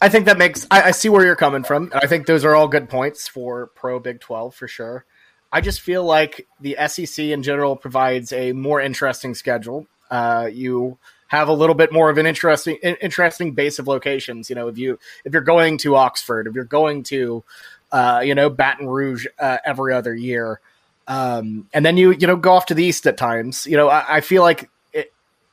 I 0.00 0.08
think 0.08 0.26
that 0.26 0.38
makes 0.38 0.66
I, 0.70 0.82
I, 0.82 0.90
see 0.92 1.08
where 1.08 1.24
you're 1.24 1.36
coming 1.36 1.62
from. 1.62 1.90
I 1.94 2.06
think 2.06 2.26
those 2.26 2.44
are 2.44 2.54
all 2.54 2.68
good 2.68 2.88
points 2.88 3.28
for 3.28 3.66
pro 3.74 4.00
Big 4.00 4.20
Twelve 4.20 4.54
for 4.54 4.66
sure. 4.66 5.04
I 5.52 5.60
just 5.60 5.80
feel 5.80 6.04
like 6.04 6.46
the 6.60 6.76
SEC 6.86 7.26
in 7.26 7.42
general 7.42 7.76
provides 7.76 8.32
a 8.32 8.52
more 8.52 8.80
interesting 8.80 9.34
schedule. 9.34 9.86
Uh, 10.10 10.48
you 10.50 10.98
have 11.28 11.48
a 11.48 11.52
little 11.52 11.74
bit 11.74 11.92
more 11.92 12.08
of 12.10 12.18
an 12.18 12.26
interesting 12.26 12.76
interesting 12.82 13.52
base 13.52 13.78
of 13.78 13.86
locations. 13.86 14.48
You 14.48 14.56
know, 14.56 14.68
if 14.68 14.78
you 14.78 14.98
if 15.24 15.32
you're 15.32 15.42
going 15.42 15.78
to 15.78 15.96
Oxford, 15.96 16.46
if 16.46 16.54
you're 16.54 16.64
going 16.64 17.02
to 17.04 17.44
uh, 17.92 18.22
you 18.24 18.34
know 18.34 18.48
Baton 18.48 18.88
Rouge 18.88 19.26
uh, 19.38 19.58
every 19.64 19.92
other 19.92 20.14
year, 20.14 20.60
um, 21.08 21.68
and 21.74 21.84
then 21.84 21.96
you 21.96 22.12
you 22.12 22.26
know 22.26 22.36
go 22.36 22.52
off 22.52 22.66
to 22.66 22.74
the 22.74 22.84
east 22.84 23.06
at 23.06 23.16
times. 23.16 23.66
You 23.66 23.76
know, 23.76 23.88
I, 23.88 24.16
I 24.16 24.20
feel 24.22 24.42
like 24.42 24.70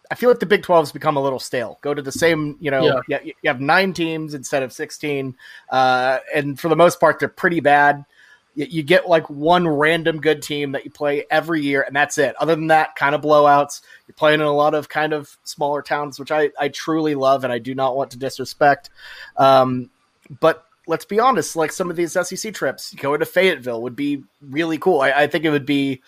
I 0.09 0.15
feel 0.15 0.29
like 0.29 0.39
the 0.39 0.45
Big 0.45 0.63
12's 0.63 0.91
become 0.91 1.17
a 1.17 1.21
little 1.21 1.39
stale. 1.39 1.79
Go 1.81 1.93
to 1.93 2.01
the 2.01 2.11
same, 2.11 2.57
you 2.59 2.71
know, 2.71 3.01
yeah. 3.07 3.19
you, 3.23 3.33
you 3.41 3.47
have 3.47 3.59
nine 3.59 3.93
teams 3.93 4.33
instead 4.33 4.63
of 4.63 4.71
16. 4.71 5.35
Uh, 5.69 6.19
and 6.33 6.59
for 6.59 6.69
the 6.69 6.75
most 6.75 6.99
part, 6.99 7.19
they're 7.19 7.27
pretty 7.27 7.59
bad. 7.59 8.05
You, 8.55 8.67
you, 8.69 8.83
get 8.83 9.07
like 9.07 9.29
one 9.29 9.67
random 9.67 10.19
good 10.19 10.41
team 10.41 10.71
that 10.71 10.85
you 10.85 10.91
play 10.91 11.25
every 11.29 11.61
year, 11.61 11.81
and 11.81 11.95
that's 11.95 12.17
it. 12.17 12.35
Other 12.37 12.55
than 12.55 12.67
that, 12.67 12.95
kind 12.95 13.13
of 13.13 13.21
blowouts. 13.21 13.81
You're 14.07 14.15
playing 14.15 14.39
in 14.39 14.47
a 14.47 14.53
lot 14.53 14.73
of 14.73 14.89
kind 14.89 15.13
of 15.13 15.37
smaller 15.43 15.81
towns, 15.81 16.19
which 16.19 16.31
I, 16.31 16.51
I 16.59 16.69
truly 16.69 17.13
love 17.13 17.43
and 17.43 17.53
I 17.53 17.59
do 17.59 17.75
not 17.75 17.95
want 17.95 18.11
to 18.11 18.17
disrespect. 18.17 18.89
Um, 19.35 19.89
but 20.39 20.65
let's 20.87 21.05
be 21.05 21.19
honest, 21.19 21.55
like 21.55 21.71
some 21.71 21.89
of 21.89 21.95
these 21.95 22.13
SEC 22.13 22.53
trips, 22.53 22.93
going 22.95 23.19
to 23.19 23.25
Fayetteville 23.25 23.81
would 23.83 23.95
be 23.95 24.23
really 24.41 24.77
cool. 24.77 25.01
I, 25.01 25.11
I 25.11 25.27
think 25.27 25.45
it 25.45 25.51
would 25.51 25.65
be. 25.65 26.01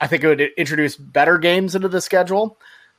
I 0.00 0.08
think 0.08 0.24
it 0.24 0.26
would 0.26 0.40
introduce 0.40 0.96
better 0.96 1.38
games 1.38 1.76
into 1.76 1.88
the 1.88 2.00
schedule. 2.00 2.58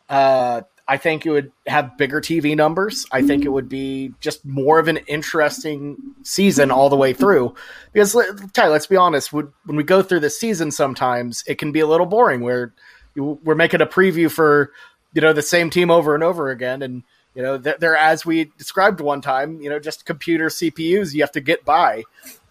Uh, 0.09 0.61
I 0.87 0.97
think 0.97 1.25
it 1.25 1.31
would 1.31 1.51
have 1.65 1.97
bigger 1.97 2.19
TV 2.19 2.57
numbers. 2.57 3.05
I 3.11 3.21
think 3.21 3.45
it 3.45 3.49
would 3.49 3.69
be 3.69 4.13
just 4.19 4.45
more 4.45 4.79
of 4.79 4.89
an 4.89 4.97
interesting 5.07 5.97
season 6.23 6.71
all 6.71 6.89
the 6.89 6.97
way 6.97 7.13
through. 7.13 7.55
Because, 7.93 8.17
Ty, 8.51 8.67
let's 8.67 8.87
be 8.87 8.97
honest, 8.97 9.31
when 9.31 9.51
we 9.65 9.83
go 9.83 10.01
through 10.01 10.19
the 10.19 10.29
season, 10.29 10.71
sometimes 10.71 11.43
it 11.47 11.57
can 11.57 11.71
be 11.71 11.79
a 11.79 11.87
little 11.87 12.05
boring. 12.05 12.41
Where 12.41 12.73
we're 13.15 13.55
making 13.55 13.81
a 13.81 13.85
preview 13.85 14.29
for 14.29 14.71
you 15.13 15.21
know 15.21 15.31
the 15.31 15.41
same 15.41 15.69
team 15.69 15.89
over 15.89 16.15
and 16.15 16.23
over 16.23 16.49
again, 16.49 16.81
and 16.81 17.03
you 17.33 17.41
know 17.41 17.57
they're, 17.57 17.77
they're 17.79 17.95
as 17.95 18.25
we 18.25 18.51
described 18.57 18.99
one 18.99 19.21
time, 19.21 19.61
you 19.61 19.69
know, 19.69 19.79
just 19.79 20.05
computer 20.05 20.47
CPUs 20.47 21.13
you 21.13 21.21
have 21.21 21.31
to 21.31 21.41
get 21.41 21.63
by. 21.63 22.03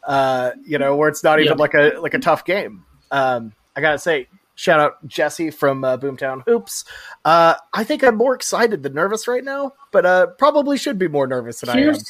Uh, 0.05 0.53
you 0.65 0.79
know, 0.79 0.97
where 0.97 1.09
it's 1.09 1.23
not 1.23 1.39
even 1.41 1.59
like 1.59 1.75
a 1.75 1.99
like 2.01 2.15
a 2.15 2.19
tough 2.19 2.45
game. 2.45 2.85
Um, 3.11 3.53
I 3.77 3.81
gotta 3.83 3.99
say, 3.99 4.29
Shout 4.55 4.81
out 4.81 5.07
Jesse 5.07 5.51
from 5.51 5.83
uh, 5.85 5.97
Boomtown 5.97 6.43
Hoops. 6.47 6.85
Uh, 7.25 7.55
I 7.73 7.85
think 7.85 8.05
I'm 8.05 8.17
more 8.17 8.35
excited 8.35 8.83
than 8.83 8.95
nervous 8.95 9.27
right 9.27 9.43
now, 9.43 9.73
but 9.91 10.05
uh, 10.05 10.27
probably 10.39 10.77
should 10.77 10.99
be 10.99 11.09
more 11.09 11.27
nervous 11.27 11.61
than 11.61 11.77
here's, 11.77 11.97
I 11.97 12.01
am. 12.01 12.05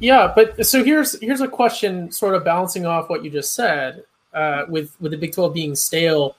Yeah, 0.00 0.32
but 0.34 0.66
so 0.66 0.84
here's 0.84 1.18
here's 1.20 1.40
a 1.40 1.48
question, 1.48 2.10
sort 2.10 2.34
of 2.34 2.44
bouncing 2.44 2.86
off 2.86 3.08
what 3.08 3.24
you 3.24 3.30
just 3.30 3.54
said. 3.54 4.04
Uh, 4.34 4.66
with 4.68 4.94
with 5.00 5.12
the 5.12 5.18
Big 5.18 5.32
Twelve 5.32 5.54
being 5.54 5.74
stale, 5.74 6.36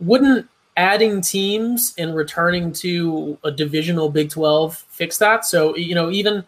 wouldn't 0.00 0.48
adding 0.76 1.20
teams 1.20 1.94
and 1.96 2.14
returning 2.14 2.72
to 2.72 3.38
a 3.44 3.50
divisional 3.50 4.10
Big 4.10 4.30
Twelve 4.30 4.76
fix 4.88 5.16
that? 5.18 5.44
So 5.44 5.76
you 5.76 5.94
know, 5.94 6.10
even 6.10 6.44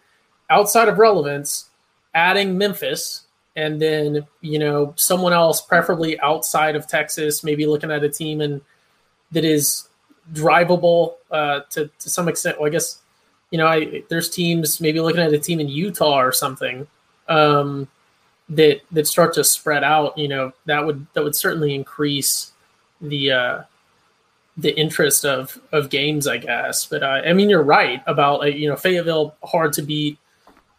outside 0.49 0.89
of 0.89 0.99
relevance, 0.99 1.69
adding 2.13 2.57
Memphis 2.57 3.20
and 3.55 3.81
then 3.81 4.25
you 4.41 4.59
know 4.59 4.93
someone 4.97 5.33
else, 5.33 5.61
preferably 5.61 6.19
outside 6.19 6.75
of 6.75 6.87
Texas, 6.87 7.43
maybe 7.43 7.65
looking 7.65 7.91
at 7.91 8.03
a 8.03 8.09
team 8.09 8.41
and 8.41 8.61
that 9.31 9.45
is 9.45 9.87
drivable 10.33 11.15
uh, 11.31 11.61
to 11.71 11.89
to 11.99 12.09
some 12.09 12.27
extent. 12.27 12.59
Well, 12.59 12.67
I 12.67 12.71
guess 12.71 12.99
you 13.49 13.57
know 13.57 13.67
I, 13.67 14.03
there's 14.09 14.29
teams 14.29 14.79
maybe 14.79 14.99
looking 14.99 15.21
at 15.21 15.33
a 15.33 15.39
team 15.39 15.59
in 15.59 15.67
Utah 15.67 16.19
or 16.19 16.31
something 16.31 16.87
um, 17.27 17.87
that 18.49 18.81
that 18.91 19.07
start 19.07 19.33
to 19.35 19.43
spread 19.43 19.83
out. 19.83 20.17
You 20.17 20.27
know 20.27 20.53
that 20.65 20.85
would 20.85 21.05
that 21.13 21.23
would 21.23 21.35
certainly 21.35 21.73
increase 21.75 22.51
the 23.01 23.31
uh, 23.31 23.61
the 24.57 24.77
interest 24.77 25.25
of 25.25 25.59
of 25.71 25.89
games, 25.89 26.27
I 26.27 26.37
guess. 26.37 26.85
But 26.85 27.03
uh, 27.03 27.21
I 27.25 27.33
mean, 27.33 27.49
you're 27.49 27.63
right 27.63 28.03
about 28.07 28.53
you 28.53 28.69
know 28.69 28.75
Fayetteville 28.75 29.35
hard 29.43 29.73
to 29.73 29.81
beat, 29.81 30.17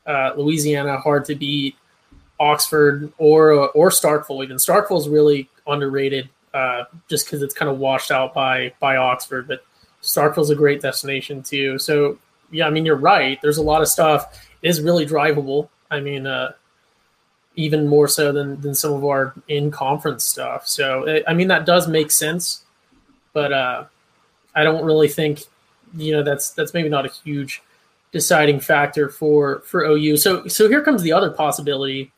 uh, 0.07 0.33
Louisiana 0.37 0.99
hard 0.99 1.25
to 1.27 1.35
beat. 1.35 1.77
Oxford 2.43 3.13
or 3.19 3.71
or 3.71 3.91
Starkville. 3.91 4.43
Even 4.43 4.57
Starkville 4.57 4.99
is 4.99 5.09
really 5.09 5.49
underrated, 5.69 6.29
uh, 6.53 6.85
just 7.09 7.25
because 7.25 7.41
it's 7.41 7.55
kind 7.55 7.71
of 7.71 7.79
washed 7.79 8.11
out 8.11 8.35
by 8.35 8.73
by 8.81 8.97
Oxford. 8.97 9.47
But 9.47 9.65
Starkville's 10.03 10.51
a 10.51 10.57
great 10.57 10.83
destination 10.83 11.45
too. 11.45 11.79
So 11.79 12.19
yeah, 12.51 12.67
I 12.67 12.71
mean 12.71 12.85
you're 12.85 12.97
right. 12.97 13.41
There's 13.43 13.59
a 13.59 13.63
lot 13.63 13.81
of 13.81 13.87
stuff. 13.87 14.45
It 14.61 14.69
is 14.69 14.81
really 14.83 15.07
drivable. 15.07 15.69
I 15.89 16.01
mean, 16.01 16.27
uh, 16.27 16.53
even 17.55 17.87
more 17.87 18.09
so 18.09 18.33
than 18.33 18.61
than 18.61 18.75
some 18.75 18.93
of 18.93 19.05
our 19.05 19.35
in 19.47 19.71
conference 19.71 20.25
stuff. 20.25 20.67
So 20.67 21.23
I 21.29 21.35
mean 21.35 21.47
that 21.47 21.65
does 21.65 21.87
make 21.87 22.11
sense, 22.11 22.65
but 23.33 23.53
uh, 23.53 23.85
I 24.53 24.65
don't 24.65 24.85
really 24.85 25.09
think 25.09 25.43
you 25.97 26.11
know 26.11 26.25
that's 26.25 26.51
that's 26.51 26.75
maybe 26.75 26.89
not 26.89 27.07
a 27.07 27.11
huge 27.11 27.63
deciding 28.11 28.59
factor 28.59 29.09
for 29.09 29.61
for 29.61 29.85
OU. 29.85 30.17
So 30.17 30.49
so 30.49 30.69
here 30.69 30.83
comes 30.83 31.03
the 31.03 31.13
other 31.13 31.31
possibility 31.31 32.11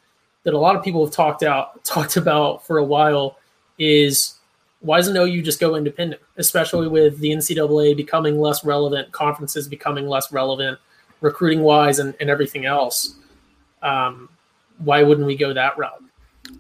that 0.45 0.55
a 0.55 0.59
lot 0.59 0.77
of 0.77 0.83
people 0.83 1.05
have 1.05 1.15
talked 1.15 1.43
out 1.43 1.85
talked 1.85 2.17
about 2.17 2.67
for 2.67 2.79
a 2.79 2.85
while 2.85 3.39
is 3.79 4.35
why 4.81 4.99
doesn't 4.99 5.17
OU 5.17 5.43
just 5.43 5.61
go 5.61 5.77
independent, 5.77 6.21
especially 6.37 6.89
with 6.89 7.19
the 7.19 7.31
NCAA 7.31 7.97
becoming 7.97 8.39
less 8.39 8.65
relevant, 8.65 9.11
conferences 9.13 9.67
becoming 9.67 10.07
less 10.07 10.31
relevant, 10.31 10.79
recruiting 11.23 11.61
wise, 11.61 11.99
and, 11.99 12.15
and 12.21 12.29
everything 12.29 12.67
else. 12.67 13.15
Um, 13.83 14.29
why 14.79 15.03
wouldn't 15.03 15.27
we 15.27 15.37
go 15.37 15.55
that 15.55 15.79
route? 15.79 16.03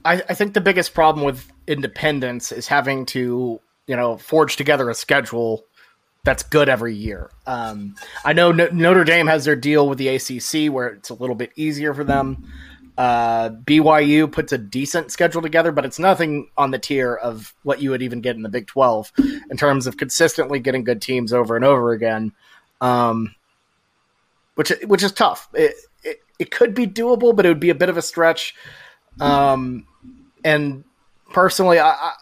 I, 0.04 0.22
I 0.28 0.34
think 0.34 0.54
the 0.54 0.60
biggest 0.62 0.94
problem 0.94 1.24
with 1.24 1.50
independence 1.66 2.50
is 2.50 2.66
having 2.66 3.06
to 3.06 3.60
you 3.86 3.96
know 3.96 4.16
forge 4.16 4.56
together 4.56 4.88
a 4.88 4.94
schedule 4.94 5.64
that's 6.24 6.42
good 6.42 6.70
every 6.70 6.94
year. 6.94 7.30
Um, 7.46 7.96
I 8.24 8.32
know 8.32 8.50
Notre 8.50 9.04
Dame 9.04 9.26
has 9.26 9.44
their 9.44 9.56
deal 9.56 9.86
with 9.86 9.98
the 9.98 10.08
ACC 10.08 10.72
where 10.72 10.88
it's 10.88 11.10
a 11.10 11.14
little 11.14 11.36
bit 11.36 11.52
easier 11.54 11.92
for 11.92 12.02
them. 12.02 12.50
Uh, 12.96 13.50
BYU 13.50 14.30
puts 14.30 14.52
a 14.52 14.58
decent 14.58 15.10
schedule 15.10 15.42
together, 15.42 15.72
but 15.72 15.84
it's 15.84 15.98
nothing 15.98 16.48
on 16.56 16.70
the 16.70 16.78
tier 16.78 17.14
of 17.14 17.52
what 17.64 17.82
you 17.82 17.90
would 17.90 18.02
even 18.02 18.20
get 18.20 18.36
in 18.36 18.42
the 18.42 18.48
Big 18.48 18.68
12 18.68 19.12
in 19.50 19.56
terms 19.56 19.88
of 19.88 19.96
consistently 19.96 20.60
getting 20.60 20.84
good 20.84 21.02
teams 21.02 21.32
over 21.32 21.56
and 21.56 21.64
over 21.64 21.90
again, 21.92 22.32
um, 22.80 23.34
which 24.54 24.72
which 24.84 25.02
is 25.02 25.10
tough. 25.10 25.48
It, 25.54 25.74
it, 26.04 26.22
it 26.38 26.50
could 26.52 26.72
be 26.74 26.86
doable, 26.86 27.34
but 27.34 27.44
it 27.44 27.48
would 27.48 27.58
be 27.58 27.70
a 27.70 27.74
bit 27.74 27.88
of 27.88 27.96
a 27.96 28.02
stretch. 28.02 28.54
Um, 29.18 29.88
and 30.44 30.84
personally, 31.32 31.80
I, 31.80 32.12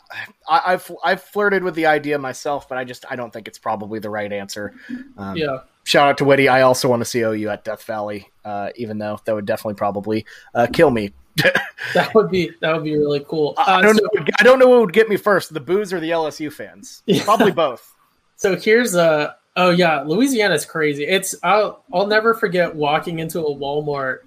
I 0.48 0.70
have 0.70 0.90
I've 1.04 1.22
flirted 1.22 1.64
with 1.64 1.74
the 1.74 1.84
idea 1.84 2.18
myself, 2.18 2.66
but 2.66 2.78
I 2.78 2.84
just 2.84 3.04
I 3.10 3.16
don't 3.16 3.30
think 3.30 3.46
it's 3.46 3.58
probably 3.58 3.98
the 3.98 4.10
right 4.10 4.32
answer. 4.32 4.72
Um, 5.18 5.36
yeah 5.36 5.58
shout 5.84 6.08
out 6.08 6.18
to 6.18 6.24
Witty. 6.24 6.48
I 6.48 6.62
also 6.62 6.88
want 6.88 7.00
to 7.00 7.04
see 7.04 7.20
OU 7.20 7.48
at 7.48 7.64
Death 7.64 7.84
Valley, 7.84 8.30
uh, 8.44 8.70
even 8.76 8.98
though 8.98 9.20
that 9.24 9.34
would 9.34 9.46
definitely 9.46 9.74
probably 9.74 10.26
uh, 10.54 10.66
kill 10.72 10.90
me. 10.90 11.12
that 11.94 12.14
would 12.14 12.30
be 12.30 12.50
that 12.60 12.74
would 12.74 12.84
be 12.84 12.96
really 12.96 13.24
cool. 13.26 13.54
Uh, 13.56 13.64
I 13.66 13.82
don't 13.82 13.96
so, 13.96 14.02
know. 14.02 14.24
I 14.38 14.42
don't 14.42 14.58
know 14.58 14.68
what 14.68 14.80
would 14.80 14.92
get 14.92 15.08
me 15.08 15.16
first: 15.16 15.52
the 15.52 15.60
booze 15.60 15.92
or 15.92 16.00
the 16.00 16.10
LSU 16.10 16.52
fans. 16.52 17.02
Yeah. 17.06 17.24
Probably 17.24 17.52
both. 17.52 17.88
So 18.36 18.56
here's 18.56 18.96
a. 18.96 19.36
Oh 19.54 19.70
yeah, 19.70 20.02
Louisiana's 20.02 20.64
crazy. 20.64 21.04
It's 21.06 21.36
I'll 21.44 21.84
I'll 21.92 22.08
never 22.08 22.34
forget 22.34 22.74
walking 22.74 23.20
into 23.20 23.38
a 23.38 23.54
Walmart 23.54 24.20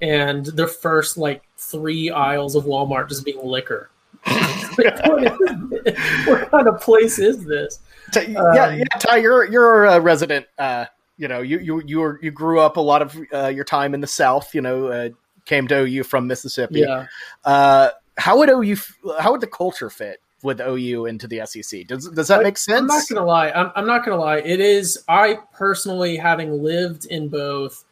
and 0.00 0.46
the 0.46 0.68
first 0.68 1.18
like 1.18 1.42
three 1.56 2.08
aisles 2.10 2.54
of 2.54 2.64
Walmart 2.64 3.08
just 3.08 3.24
being 3.24 3.44
liquor. 3.44 3.90
what 6.26 6.50
kind 6.50 6.68
of 6.68 6.80
place 6.80 7.18
is 7.18 7.44
this? 7.44 7.80
yeah, 8.14 8.38
um, 8.40 8.78
yeah, 8.78 8.84
Ty, 8.98 9.18
you're 9.18 9.44
you're 9.50 9.84
a 9.84 10.00
resident. 10.00 10.46
Uh, 10.58 10.86
you 11.16 11.28
know, 11.28 11.40
you 11.40 11.58
you 11.58 11.82
you 11.84 11.98
were, 12.00 12.18
you 12.22 12.30
grew 12.30 12.60
up 12.60 12.76
a 12.76 12.80
lot 12.80 13.02
of 13.02 13.16
uh, 13.32 13.48
your 13.48 13.64
time 13.64 13.94
in 13.94 14.00
the 14.00 14.06
South. 14.06 14.54
You 14.54 14.60
know, 14.60 14.86
uh, 14.86 15.08
came 15.44 15.66
to 15.68 15.80
OU 15.80 16.04
from 16.04 16.26
Mississippi. 16.26 16.80
Yeah. 16.80 17.06
Uh, 17.44 17.90
how 18.16 18.38
would 18.38 18.48
OU? 18.48 18.76
How 19.18 19.32
would 19.32 19.40
the 19.40 19.48
culture 19.48 19.90
fit 19.90 20.20
with 20.42 20.60
OU 20.60 21.06
into 21.06 21.26
the 21.26 21.44
SEC? 21.44 21.86
Does 21.86 22.08
does 22.10 22.28
that 22.28 22.42
make 22.42 22.56
sense? 22.56 22.80
I'm 22.80 22.86
not 22.86 23.02
gonna 23.08 23.26
lie. 23.26 23.50
I'm, 23.50 23.72
I'm 23.74 23.86
not 23.86 24.04
gonna 24.04 24.20
lie. 24.20 24.38
It 24.38 24.60
is. 24.60 25.02
I 25.08 25.38
personally, 25.52 26.16
having 26.16 26.62
lived 26.62 27.06
in 27.06 27.28
both, 27.28 27.84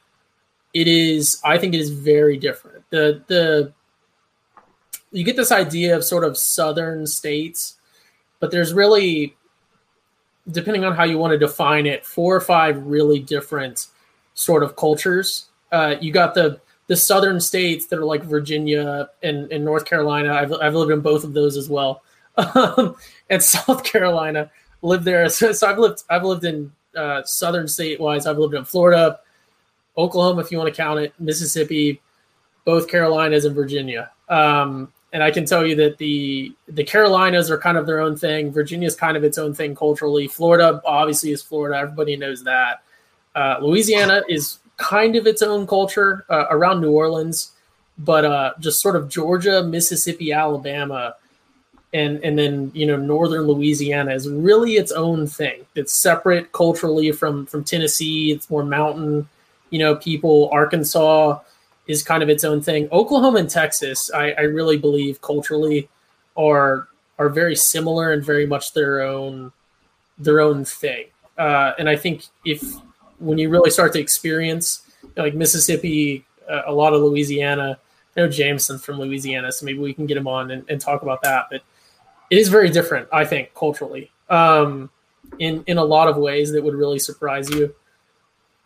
it 0.72 0.86
is. 0.86 1.40
I 1.44 1.58
think 1.58 1.74
it 1.74 1.80
is 1.80 1.90
very 1.90 2.36
different. 2.36 2.84
The 2.90 3.22
the 3.26 3.72
you 5.12 5.24
get 5.24 5.36
this 5.36 5.52
idea 5.52 5.96
of 5.96 6.04
sort 6.04 6.24
of 6.24 6.36
southern 6.36 7.06
states, 7.06 7.76
but 8.40 8.50
there's 8.50 8.72
really 8.72 9.36
depending 10.50 10.84
on 10.84 10.94
how 10.94 11.04
you 11.04 11.18
want 11.18 11.32
to 11.32 11.38
define 11.38 11.86
it, 11.86 12.06
four 12.06 12.34
or 12.34 12.40
five 12.40 12.80
really 12.86 13.18
different 13.18 13.88
sort 14.34 14.62
of 14.62 14.76
cultures. 14.76 15.46
Uh, 15.72 15.96
you 16.00 16.12
got 16.12 16.34
the 16.34 16.60
the 16.88 16.96
southern 16.96 17.40
states 17.40 17.86
that 17.86 17.98
are 17.98 18.04
like 18.04 18.22
Virginia 18.22 19.08
and, 19.22 19.50
and 19.50 19.64
North 19.64 19.84
Carolina. 19.84 20.32
I've, 20.32 20.52
I've 20.52 20.74
lived 20.76 20.92
in 20.92 21.00
both 21.00 21.24
of 21.24 21.32
those 21.34 21.56
as 21.56 21.68
well. 21.68 22.02
Um, 22.54 22.96
and 23.30 23.42
South 23.42 23.82
Carolina 23.82 24.50
lived 24.82 25.06
there. 25.06 25.26
So, 25.30 25.52
so, 25.52 25.68
I've 25.68 25.78
lived 25.78 26.02
I've 26.10 26.22
lived 26.22 26.44
in 26.44 26.70
uh, 26.94 27.22
southern 27.22 27.66
state 27.66 27.98
wise. 27.98 28.26
I've 28.26 28.36
lived 28.36 28.52
in 28.52 28.66
Florida, 28.66 29.20
Oklahoma, 29.96 30.42
if 30.42 30.52
you 30.52 30.58
want 30.58 30.68
to 30.68 30.76
count 30.76 31.00
it, 31.00 31.14
Mississippi, 31.18 32.02
both 32.66 32.88
Carolinas 32.88 33.46
and 33.46 33.54
Virginia. 33.54 34.10
Um, 34.28 34.92
and 35.16 35.22
I 35.22 35.30
can 35.30 35.46
tell 35.46 35.64
you 35.64 35.74
that 35.76 35.96
the 35.96 36.54
the 36.68 36.84
Carolinas 36.84 37.50
are 37.50 37.56
kind 37.56 37.78
of 37.78 37.86
their 37.86 38.00
own 38.00 38.18
thing. 38.18 38.52
Virginia 38.52 38.86
is 38.86 38.94
kind 38.94 39.16
of 39.16 39.24
its 39.24 39.38
own 39.38 39.54
thing 39.54 39.74
culturally. 39.74 40.28
Florida 40.28 40.78
obviously 40.84 41.30
is 41.30 41.40
Florida. 41.40 41.78
Everybody 41.78 42.18
knows 42.18 42.44
that. 42.44 42.82
Uh, 43.34 43.56
Louisiana 43.62 44.24
is 44.28 44.58
kind 44.76 45.16
of 45.16 45.26
its 45.26 45.40
own 45.40 45.66
culture 45.66 46.26
uh, 46.28 46.44
around 46.50 46.82
New 46.82 46.90
Orleans, 46.90 47.52
but 47.96 48.26
uh, 48.26 48.52
just 48.60 48.82
sort 48.82 48.94
of 48.94 49.08
Georgia, 49.08 49.62
Mississippi, 49.62 50.32
Alabama, 50.34 51.14
and 51.94 52.22
and 52.22 52.38
then 52.38 52.70
you 52.74 52.84
know 52.84 52.96
northern 52.96 53.46
Louisiana 53.46 54.12
is 54.12 54.28
really 54.28 54.72
its 54.72 54.92
own 54.92 55.26
thing. 55.26 55.64
It's 55.76 55.94
separate 55.94 56.52
culturally 56.52 57.10
from 57.10 57.46
from 57.46 57.64
Tennessee. 57.64 58.32
It's 58.32 58.50
more 58.50 58.64
mountain, 58.64 59.26
you 59.70 59.78
know, 59.78 59.96
people. 59.96 60.50
Arkansas 60.52 61.38
is 61.86 62.02
kind 62.02 62.22
of 62.22 62.28
its 62.28 62.44
own 62.44 62.60
thing. 62.60 62.88
Oklahoma 62.90 63.38
and 63.38 63.50
Texas, 63.50 64.10
I, 64.12 64.32
I 64.32 64.42
really 64.42 64.76
believe 64.76 65.20
culturally 65.20 65.88
are 66.36 66.88
are 67.18 67.28
very 67.28 67.56
similar 67.56 68.12
and 68.12 68.22
very 68.22 68.46
much 68.46 68.74
their 68.74 69.02
own 69.02 69.52
their 70.18 70.40
own 70.40 70.64
thing. 70.64 71.06
Uh, 71.38 71.72
and 71.78 71.88
I 71.88 71.96
think 71.96 72.24
if 72.44 72.62
when 73.18 73.38
you 73.38 73.48
really 73.48 73.70
start 73.70 73.92
to 73.94 74.00
experience 74.00 74.82
you 75.02 75.10
know, 75.16 75.24
like 75.24 75.34
Mississippi, 75.34 76.24
uh, 76.48 76.62
a 76.66 76.72
lot 76.72 76.92
of 76.92 77.00
Louisiana, 77.02 77.78
I 78.16 78.20
know 78.20 78.28
Jameson 78.28 78.78
from 78.78 78.98
Louisiana, 78.98 79.52
so 79.52 79.64
maybe 79.64 79.78
we 79.78 79.94
can 79.94 80.06
get 80.06 80.16
him 80.16 80.28
on 80.28 80.50
and, 80.50 80.64
and 80.68 80.80
talk 80.80 81.02
about 81.02 81.22
that. 81.22 81.46
But 81.50 81.62
it 82.30 82.38
is 82.38 82.48
very 82.48 82.70
different, 82.70 83.08
I 83.12 83.24
think, 83.24 83.54
culturally, 83.54 84.10
um, 84.28 84.90
in 85.38 85.62
in 85.66 85.78
a 85.78 85.84
lot 85.84 86.08
of 86.08 86.16
ways 86.16 86.52
that 86.52 86.62
would 86.62 86.74
really 86.74 86.98
surprise 86.98 87.48
you. 87.50 87.74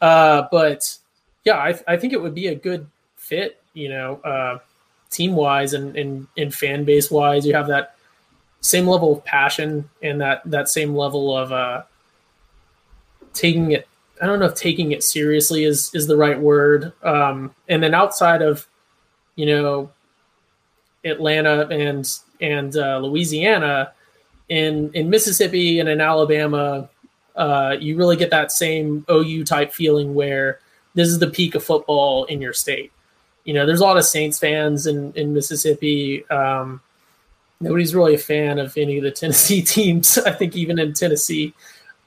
Uh, 0.00 0.46
but 0.50 0.96
yeah, 1.44 1.56
I, 1.56 1.78
I 1.86 1.96
think 1.96 2.12
it 2.12 2.20
would 2.20 2.34
be 2.34 2.48
a 2.48 2.54
good 2.54 2.86
fit, 3.30 3.62
you 3.74 3.88
know, 3.88 4.16
uh, 4.16 4.58
team 5.08 5.34
wise 5.34 5.72
and, 5.72 5.96
and, 5.96 6.26
and 6.36 6.52
fan 6.52 6.84
base 6.84 7.10
wise. 7.10 7.46
You 7.46 7.54
have 7.54 7.68
that 7.68 7.94
same 8.60 8.86
level 8.86 9.16
of 9.16 9.24
passion 9.24 9.88
and 10.02 10.20
that, 10.20 10.42
that 10.44 10.68
same 10.68 10.94
level 10.94 11.34
of 11.36 11.52
uh, 11.52 11.82
taking 13.32 13.70
it. 13.70 13.86
I 14.20 14.26
don't 14.26 14.40
know 14.40 14.46
if 14.46 14.54
taking 14.54 14.92
it 14.92 15.02
seriously 15.02 15.64
is, 15.64 15.94
is 15.94 16.06
the 16.06 16.16
right 16.16 16.38
word. 16.38 16.92
Um, 17.02 17.54
and 17.68 17.82
then 17.82 17.94
outside 17.94 18.42
of, 18.42 18.66
you 19.36 19.46
know, 19.46 19.90
Atlanta 21.04 21.66
and 21.68 22.06
and 22.42 22.76
uh, 22.76 22.98
Louisiana, 22.98 23.92
in 24.50 24.90
in 24.92 25.08
Mississippi 25.08 25.78
and 25.78 25.88
in 25.88 25.98
Alabama, 25.98 26.90
uh, 27.36 27.76
you 27.80 27.96
really 27.96 28.16
get 28.16 28.30
that 28.30 28.52
same 28.52 29.06
OU 29.10 29.44
type 29.44 29.72
feeling 29.72 30.14
where 30.14 30.60
this 30.94 31.08
is 31.08 31.18
the 31.18 31.30
peak 31.30 31.54
of 31.54 31.64
football 31.64 32.24
in 32.24 32.42
your 32.42 32.52
state 32.52 32.92
you 33.44 33.54
know, 33.54 33.66
there's 33.66 33.80
a 33.80 33.84
lot 33.84 33.96
of 33.96 34.04
Saints 34.04 34.38
fans 34.38 34.86
in 34.86 35.12
in 35.14 35.32
Mississippi. 35.32 36.28
Um, 36.28 36.80
nobody's 37.60 37.94
really 37.94 38.14
a 38.14 38.18
fan 38.18 38.58
of 38.58 38.76
any 38.76 38.98
of 38.98 39.04
the 39.04 39.10
Tennessee 39.20 39.62
teams. 39.62 40.18
I 40.18 40.32
think 40.32 40.56
even 40.56 40.78
in 40.78 40.92
Tennessee, 40.92 41.54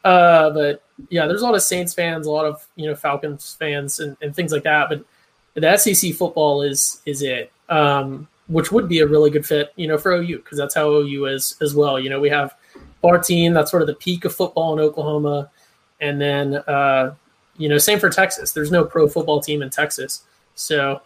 uh, 0.04 0.50
but 0.50 0.84
yeah, 1.10 1.28
there's 1.28 1.42
a 1.42 1.46
lot 1.46 1.56
of 1.56 1.62
Saints 1.62 1.94
fans, 1.94 2.28
a 2.28 2.32
lot 2.32 2.46
of 2.46 2.66
you 2.76 2.88
know 2.88 2.96
Falcons 2.96 3.56
fans, 3.60 4.00
and, 4.00 4.18
and 4.22 4.36
things 4.36 4.52
like 4.52 4.64
that. 4.64 4.90
But 4.90 5.06
the 5.54 5.78
SEC 5.78 6.14
football 6.14 6.62
is 6.62 7.02
is 7.06 7.22
it, 7.22 7.52
um, 7.70 8.28
which 8.48 8.72
would 8.72 8.88
be 8.88 9.00
a 9.00 9.08
really 9.08 9.30
good 9.30 9.46
fit, 9.46 9.72
you 9.76 9.88
know, 9.88 9.98
for 9.98 10.14
OU 10.14 10.38
because 10.38 10.58
that's 10.58 10.76
how 10.76 10.90
OU 10.90 11.26
is 11.26 11.56
as 11.62 11.76
well. 11.76 12.00
You 12.00 12.10
know, 12.10 12.20
we 12.20 12.30
have 12.30 12.56
our 13.04 13.18
team 13.18 13.54
that's 13.54 13.72
sort 13.72 13.82
of 13.82 13.88
the 13.88 13.96
peak 13.96 14.26
of 14.26 14.36
football 14.36 14.74
in 14.74 14.80
Oklahoma, 14.80 15.50
and 16.02 16.20
then 16.20 16.56
uh, 16.56 17.16
you 17.58 17.70
know, 17.70 17.78
same 17.78 18.00
for 18.00 18.10
Texas. 18.10 18.52
There's 18.52 18.72
no 18.72 18.84
pro 18.84 19.08
football 19.08 19.40
team 19.40 19.62
in 19.62 19.70
Texas, 19.70 20.24
so 20.56 21.02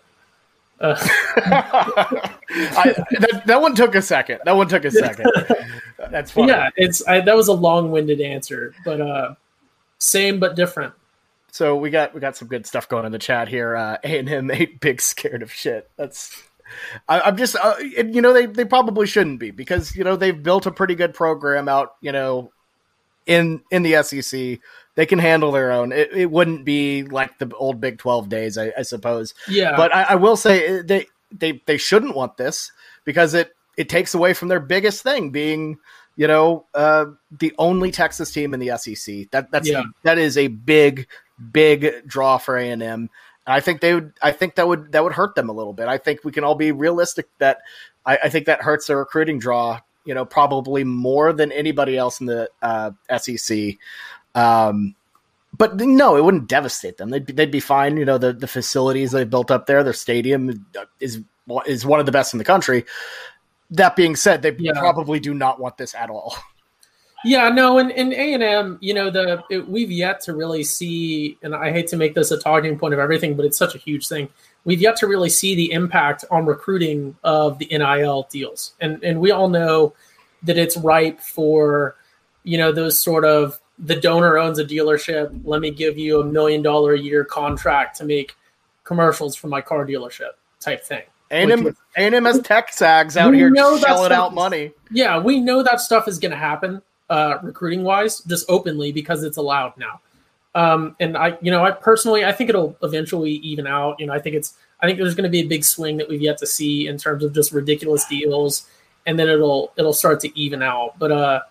uh. 0.80 0.96
I, 1.40 2.94
that, 3.20 3.44
that 3.46 3.62
one 3.62 3.76
took 3.76 3.96
a 3.96 4.02
second. 4.02 4.40
That 4.46 4.56
one 4.56 4.68
took 4.68 4.86
a 4.86 4.92
second. 4.92 5.32
That's 6.12 6.32
funny. 6.32 6.50
Yeah, 6.50 6.70
it's 6.76 7.06
I, 7.08 7.22
that 7.22 7.36
was 7.36 7.48
a 7.48 7.54
long-winded 7.54 8.22
answer, 8.22 8.74
but 8.86 9.02
uh, 9.02 9.36
same 10.00 10.40
but 10.40 10.56
different. 10.56 10.94
So 11.52 11.76
we 11.76 11.90
got 11.90 12.13
we 12.13 12.20
got 12.20 12.38
some 12.38 12.48
good 12.48 12.66
stuff 12.66 12.88
going 12.88 13.06
in 13.06 13.12
the 13.12 13.20
chat 13.20 13.48
here. 13.48 13.76
Uh, 13.76 13.98
A 14.04 14.20
and 14.20 14.30
M 14.30 14.52
ain't 14.52 14.80
big 14.80 15.02
scared 15.02 15.42
of 15.42 15.52
shit. 15.52 15.90
That's 15.98 16.44
I, 17.08 17.30
am 17.30 17.38
just 17.38 17.56
uh, 17.56 17.76
you 17.80 18.22
know 18.22 18.34
they 18.34 18.46
they 18.46 18.66
probably 18.66 19.08
shouldn't 19.08 19.40
be 19.40 19.52
because 19.52 19.96
you 19.96 20.04
know 20.04 20.16
they've 20.16 20.42
built 20.42 20.66
a 20.66 20.72
pretty 20.72 20.96
good 20.96 21.13
program 21.13 21.68
out 21.68 21.96
you 22.02 22.12
know 22.12 22.52
in 23.28 23.62
in 23.70 23.84
the 23.84 24.02
SEC 24.02 24.60
they 24.98 25.06
can 25.06 25.20
handle 25.20 25.52
their 25.52 25.72
own. 25.72 25.92
It, 25.92 26.12
it 26.12 26.32
wouldn't 26.32 26.66
be 26.66 27.04
like 27.04 27.38
the 27.38 27.54
old 27.56 27.80
Big 27.80 28.00
Twelve 28.00 28.30
days, 28.30 28.58
I, 28.58 28.74
I 28.76 28.82
suppose. 28.82 29.36
Yeah. 29.48 29.76
But 29.78 29.96
I, 29.96 30.04
I, 30.04 30.16
will 30.16 30.36
say 30.36 30.80
uh, 30.80 30.84
they 30.84 31.06
they 31.32 31.62
they 31.68 31.78
shouldn't 31.78 32.16
want 32.16 32.36
this 32.38 32.72
because 33.06 33.36
it 33.36 33.56
it 33.78 33.90
takes 33.90 34.16
away 34.16 34.34
from 34.34 34.48
their 34.48 34.60
biggest 34.60 35.04
thing 35.04 35.30
being 35.30 35.78
you 36.16 36.28
know 36.28 36.66
uh, 36.74 37.06
the 37.40 37.54
only 37.60 37.92
Texas 37.92 38.32
team 38.32 38.56
in 38.56 38.60
the 38.60 38.76
SEC. 38.76 39.30
That 39.30 39.52
that's 39.52 39.70
yeah. 39.70 39.84
that 40.02 40.18
is 40.18 40.36
a 40.36 40.48
big 40.48 41.08
big 41.52 42.08
draw 42.08 42.40
for 42.40 42.58
A 42.58 42.68
and 42.68 42.82
M. 42.82 43.10
I 43.46 43.60
think 43.60 43.82
they 43.82 43.94
would. 43.94 44.13
I 44.22 44.32
think 44.32 44.56
that 44.56 44.68
would 44.68 44.92
that 44.94 45.04
would 45.04 45.13
hurt 45.13 45.36
them 45.36 45.48
a 45.48 45.54
little 45.54 45.74
bit. 45.74 45.88
I 45.88 46.00
think 46.00 46.24
we 46.24 46.32
can 46.32 46.44
all 46.44 46.56
be 46.56 46.72
realistic 46.72 47.28
that 47.38 47.60
I, 48.04 48.18
I 48.24 48.30
think 48.30 48.48
that 48.48 48.63
hurts 48.63 48.88
their 48.88 48.98
recruiting 48.98 49.38
draw. 49.38 49.80
You 50.08 50.15
know, 50.15 50.26
probably 50.26 50.84
more 50.84 51.34
than 51.34 51.52
anybody 51.52 51.98
else 51.98 52.20
in 52.20 52.26
the 52.26 52.50
uh, 52.62 52.91
SEC. 53.17 53.76
Um, 54.34 54.96
but 55.58 55.76
no, 55.78 56.15
it 56.15 56.24
wouldn't 56.24 56.48
devastate 56.48 56.98
them. 56.98 57.10
They'd 57.10 57.26
be, 57.26 57.34
they'd 57.34 57.52
be 57.52 57.60
fine. 57.60 57.98
You 57.98 58.06
know, 58.06 58.17
the, 58.17 58.34
the 58.34 58.48
facilities 58.48 59.12
they've 59.12 59.30
built 59.30 59.52
up 59.52 59.65
there, 59.65 59.84
their 59.84 59.93
stadium 59.93 60.65
is 61.00 61.22
is 61.65 61.86
one 61.86 62.00
of 62.00 62.06
the 62.06 62.12
best 62.12 62.34
in 62.34 62.38
the 62.38 62.43
country. 62.43 62.86
That 63.72 63.96
being 63.96 64.15
said, 64.15 64.41
they 64.41 64.56
Yeah. 64.58 64.74
probably 64.74 65.20
do 65.20 65.34
not 65.34 65.60
want 65.60 65.78
this 65.78 65.93
at 65.96 66.10
all. 66.10 66.36
Yeah, 67.26 67.50
no, 67.50 67.80
and 67.80 67.91
and 67.91 68.13
A 68.13 68.34
and 68.36 68.43
M, 68.43 68.78
you 68.80 68.93
know, 68.93 69.10
the 69.10 69.43
it, 69.50 69.67
we've 69.67 69.91
yet 69.91 70.22
to 70.22 70.36
really 70.36 70.63
see, 70.63 71.38
and 71.41 71.56
I 71.56 71.72
hate 71.72 71.88
to 71.88 71.98
make 71.98 72.13
this 72.13 72.30
a 72.30 72.38
talking 72.39 72.78
point 72.78 72.93
of 72.93 73.00
everything, 73.00 73.36
but 73.36 73.43
it's 73.43 73.58
such 73.58 73.74
a 73.74 73.80
huge 73.80 74.08
thing. 74.08 74.30
We've 74.68 74.82
yet 74.82 74.98
to 74.98 75.08
really 75.08 75.30
see 75.30 75.56
the 75.56 75.72
impact 75.72 76.26
on 76.30 76.46
recruiting 76.46 77.16
of 77.24 77.58
the 77.58 77.68
NIL 77.72 78.28
deals, 78.30 78.74
and 78.82 79.02
and 79.02 79.22
we 79.22 79.32
all 79.32 79.48
know 79.48 79.94
that 80.44 80.58
it's 80.58 80.76
ripe 80.76 81.22
for, 81.22 81.96
you 82.44 82.58
know, 82.58 82.74
those 82.74 83.02
sort 83.02 83.24
of 83.24 83.62
the 83.80 83.96
donor 83.96 84.38
owns 84.38 84.60
a 84.60 84.66
dealership. 84.66 85.40
Let 85.46 85.62
me 85.62 85.72
give 85.72 85.98
you 85.98 86.20
a 86.20 86.26
million 86.26 86.62
dollar 86.62 86.96
a 86.96 87.00
year 87.00 87.24
contract 87.24 87.96
to 88.00 88.04
make 88.04 88.36
commercials 88.84 89.38
for 89.38 89.48
my 89.48 89.62
car 89.62 89.86
dealership 89.86 90.32
type 90.60 90.84
thing. 90.84 91.04
A&M, 91.32 91.74
A&M 91.96 92.26
has 92.26 92.42
tech 92.42 92.74
sags 92.74 93.16
out 93.16 93.34
here 93.34 93.50
stuff 93.56 94.12
out 94.12 94.34
money. 94.34 94.74
Yeah, 94.92 95.18
we 95.18 95.40
know 95.40 95.64
that 95.64 95.80
stuff 95.80 96.10
is 96.10 96.20
going 96.20 96.32
to 96.32 96.38
happen, 96.38 96.82
uh, 97.10 97.38
recruiting 97.42 97.84
wise, 97.84 98.20
just 98.22 98.46
openly 98.50 98.92
because 98.92 99.24
it's 99.24 99.38
allowed 99.38 99.78
now. 99.78 100.02
Um, 100.56 100.96
and 101.00 101.16
I, 101.18 101.38
you 101.42 101.52
know, 101.52 101.64
I 101.64 101.72
personally, 101.72 102.26
I 102.26 102.32
think 102.32 102.50
it'll 102.50 102.76
eventually 102.82 103.34
even 103.34 103.68
out. 103.68 104.00
You 104.00 104.08
know, 104.08 104.14
I 104.14 104.20
think 104.20 104.36
it's, 104.36 104.56
I 104.82 104.88
think 104.88 104.98
there's 104.98 105.16
going 105.16 105.24
to 105.24 105.30
be 105.30 105.42
a 105.42 105.48
big 105.48 105.64
swing 105.64 105.98
that 105.98 106.10
we've 106.10 106.22
yet 106.22 106.38
to 106.40 106.48
see 106.48 106.88
in 106.88 106.98
terms 106.98 107.24
of 107.24 107.34
just 107.34 107.52
ridiculous 107.52 108.06
deals, 108.06 108.68
and 109.06 109.18
then 109.18 109.30
it'll 109.30 109.72
it'll 109.78 109.94
start 109.94 110.20
to 110.22 110.40
even 110.40 110.64
out. 110.64 110.98
But 110.98 111.12
uh, 111.12 111.42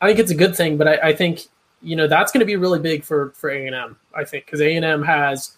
I 0.00 0.06
think 0.06 0.18
it's 0.18 0.30
a 0.30 0.36
good 0.36 0.56
thing. 0.56 0.76
But 0.76 0.88
I, 0.88 1.08
I 1.08 1.12
think 1.14 1.42
you 1.80 1.96
know 1.96 2.06
that's 2.06 2.32
going 2.32 2.40
to 2.40 2.46
be 2.46 2.56
really 2.56 2.78
big 2.78 3.04
for 3.04 3.30
for 3.30 3.50
A 3.50 3.66
and 3.66 3.74
M. 3.74 3.96
I 4.14 4.24
think 4.24 4.46
because 4.46 4.60
A 4.60 4.74
and 4.74 4.84
M 4.84 5.02
has 5.02 5.56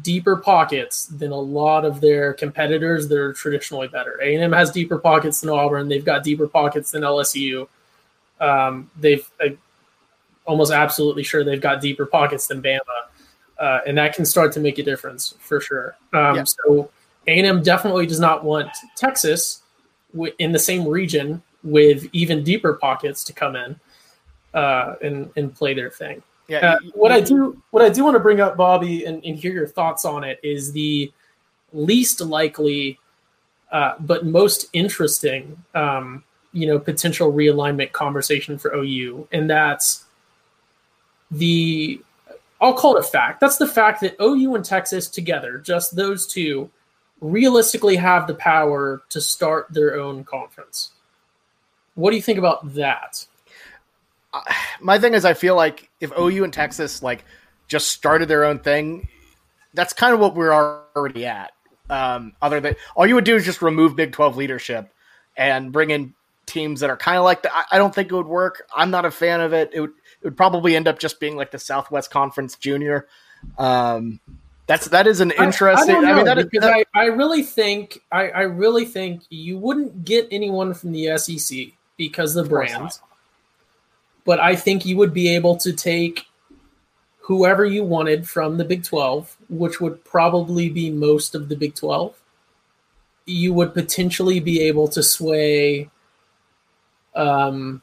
deeper 0.00 0.36
pockets 0.36 1.06
than 1.06 1.32
a 1.32 1.38
lot 1.38 1.84
of 1.84 2.00
their 2.00 2.32
competitors 2.32 3.08
that 3.08 3.18
are 3.18 3.32
traditionally 3.34 3.88
better. 3.88 4.18
A 4.22 4.34
and 4.34 4.42
M 4.42 4.52
has 4.52 4.70
deeper 4.70 4.98
pockets 4.98 5.40
than 5.40 5.50
Auburn. 5.50 5.88
They've 5.88 6.04
got 6.04 6.22
deeper 6.22 6.48
pockets 6.48 6.92
than 6.92 7.02
LSU. 7.02 7.68
Um, 8.40 8.90
they've 8.98 9.28
I, 9.40 9.56
almost 10.46 10.72
absolutely 10.72 11.22
sure 11.22 11.44
they've 11.44 11.60
got 11.60 11.80
deeper 11.80 12.06
pockets 12.06 12.46
than 12.46 12.60
Bama, 12.62 12.80
uh, 13.58 13.80
and 13.86 13.96
that 13.98 14.14
can 14.14 14.24
start 14.24 14.52
to 14.52 14.60
make 14.60 14.78
a 14.78 14.82
difference 14.82 15.34
for 15.38 15.60
sure. 15.60 15.96
Um, 16.12 16.36
Yeah. 16.36 16.44
So 16.44 16.90
A 17.28 17.38
and 17.38 17.46
M 17.46 17.62
definitely 17.62 18.06
does 18.06 18.20
not 18.20 18.44
want 18.44 18.68
Texas 18.96 19.62
wi- 20.12 20.34
in 20.38 20.52
the 20.52 20.58
same 20.58 20.86
region 20.86 21.42
with 21.62 22.08
even 22.12 22.42
deeper 22.42 22.74
pockets 22.74 23.22
to 23.24 23.32
come 23.32 23.54
in 23.56 23.78
uh, 24.54 24.96
and 25.02 25.30
and 25.36 25.54
play 25.54 25.74
their 25.74 25.90
thing. 25.90 26.22
Yeah, 26.48 26.72
Uh, 26.72 26.76
what 26.94 27.12
I 27.12 27.20
do, 27.20 27.62
what 27.70 27.84
I 27.84 27.88
do 27.88 28.02
want 28.04 28.16
to 28.16 28.20
bring 28.20 28.40
up, 28.40 28.56
Bobby, 28.56 29.04
and, 29.04 29.24
and 29.24 29.38
hear 29.38 29.52
your 29.52 29.68
thoughts 29.68 30.04
on 30.04 30.24
it 30.24 30.40
is 30.42 30.72
the 30.72 31.10
least 31.72 32.20
likely, 32.20 32.98
uh, 33.70 33.94
but 34.00 34.26
most 34.26 34.66
interesting, 34.72 35.56
um, 35.74 36.24
you 36.52 36.66
know, 36.66 36.78
potential 36.78 37.32
realignment 37.32 37.92
conversation 37.92 38.58
for 38.58 38.74
OU, 38.74 39.28
and 39.32 39.48
that's 39.48 40.04
the. 41.32 42.00
I'll 42.60 42.74
call 42.74 42.96
it 42.96 43.00
a 43.00 43.08
fact. 43.08 43.40
That's 43.40 43.56
the 43.56 43.66
fact 43.66 44.02
that 44.02 44.14
OU 44.22 44.54
and 44.54 44.64
Texas 44.64 45.08
together, 45.08 45.58
just 45.58 45.96
those 45.96 46.28
two, 46.28 46.70
realistically 47.20 47.96
have 47.96 48.28
the 48.28 48.36
power 48.36 49.02
to 49.08 49.20
start 49.20 49.66
their 49.70 49.98
own 49.98 50.22
conference. 50.22 50.90
What 51.96 52.10
do 52.10 52.16
you 52.16 52.22
think 52.22 52.38
about 52.38 52.74
that? 52.74 53.26
my 54.80 54.98
thing 54.98 55.14
is, 55.14 55.24
I 55.24 55.34
feel 55.34 55.56
like 55.56 55.90
if 56.00 56.12
OU 56.18 56.44
and 56.44 56.52
Texas 56.52 57.02
like 57.02 57.24
just 57.68 57.88
started 57.88 58.28
their 58.28 58.44
own 58.44 58.58
thing, 58.58 59.08
that's 59.74 59.92
kind 59.92 60.14
of 60.14 60.20
what 60.20 60.34
we're 60.34 60.52
already 60.52 61.26
at. 61.26 61.52
Um, 61.90 62.32
other 62.40 62.60
than 62.60 62.76
all 62.96 63.06
you 63.06 63.14
would 63.14 63.24
do 63.24 63.36
is 63.36 63.44
just 63.44 63.60
remove 63.60 63.96
Big 63.96 64.12
Twelve 64.12 64.36
leadership 64.36 64.92
and 65.36 65.72
bring 65.72 65.90
in 65.90 66.14
teams 66.46 66.80
that 66.80 66.90
are 66.90 66.96
kind 66.96 67.18
of 67.18 67.24
like 67.24 67.42
that. 67.42 67.52
I, 67.54 67.76
I 67.76 67.78
don't 67.78 67.94
think 67.94 68.10
it 68.10 68.14
would 68.14 68.26
work. 68.26 68.62
I'm 68.74 68.90
not 68.90 69.04
a 69.04 69.10
fan 69.10 69.40
of 69.40 69.52
it. 69.52 69.70
It 69.72 69.80
would, 69.80 69.92
it 70.22 70.26
would 70.26 70.36
probably 70.36 70.76
end 70.76 70.86
up 70.86 71.00
just 71.00 71.18
being 71.18 71.36
like 71.36 71.50
the 71.50 71.58
Southwest 71.58 72.10
Conference 72.10 72.56
Junior. 72.56 73.08
Um, 73.58 74.20
that's 74.68 74.88
that 74.88 75.08
is 75.08 75.20
an 75.20 75.32
interesting. 75.32 75.96
I, 75.96 75.98
I, 75.98 76.00
know, 76.00 76.16
mean, 76.16 76.24
that 76.26 76.38
is 76.38 76.44
because 76.44 76.68
that- 76.68 76.86
I, 76.94 77.02
I 77.02 77.04
really 77.06 77.42
think 77.42 78.00
I, 78.12 78.28
I 78.28 78.42
really 78.42 78.84
think 78.84 79.22
you 79.28 79.58
wouldn't 79.58 80.04
get 80.04 80.28
anyone 80.30 80.74
from 80.74 80.92
the 80.92 81.18
SEC 81.18 81.58
because 81.96 82.36
of 82.36 82.44
the 82.44 82.50
course 82.50 82.72
brand. 82.72 82.90
But 84.24 84.38
I 84.38 84.54
think 84.54 84.86
you 84.86 84.96
would 84.98 85.12
be 85.12 85.34
able 85.34 85.56
to 85.56 85.72
take 85.72 86.26
whoever 87.22 87.64
you 87.64 87.82
wanted 87.82 88.28
from 88.28 88.56
the 88.56 88.64
Big 88.64 88.84
12, 88.84 89.36
which 89.48 89.80
would 89.80 90.04
probably 90.04 90.68
be 90.68 90.90
most 90.90 91.34
of 91.34 91.48
the 91.48 91.56
Big 91.56 91.74
12. 91.74 92.14
You 93.26 93.52
would 93.52 93.74
potentially 93.74 94.38
be 94.38 94.60
able 94.62 94.86
to 94.88 95.02
sway 95.02 95.90
um, 97.16 97.82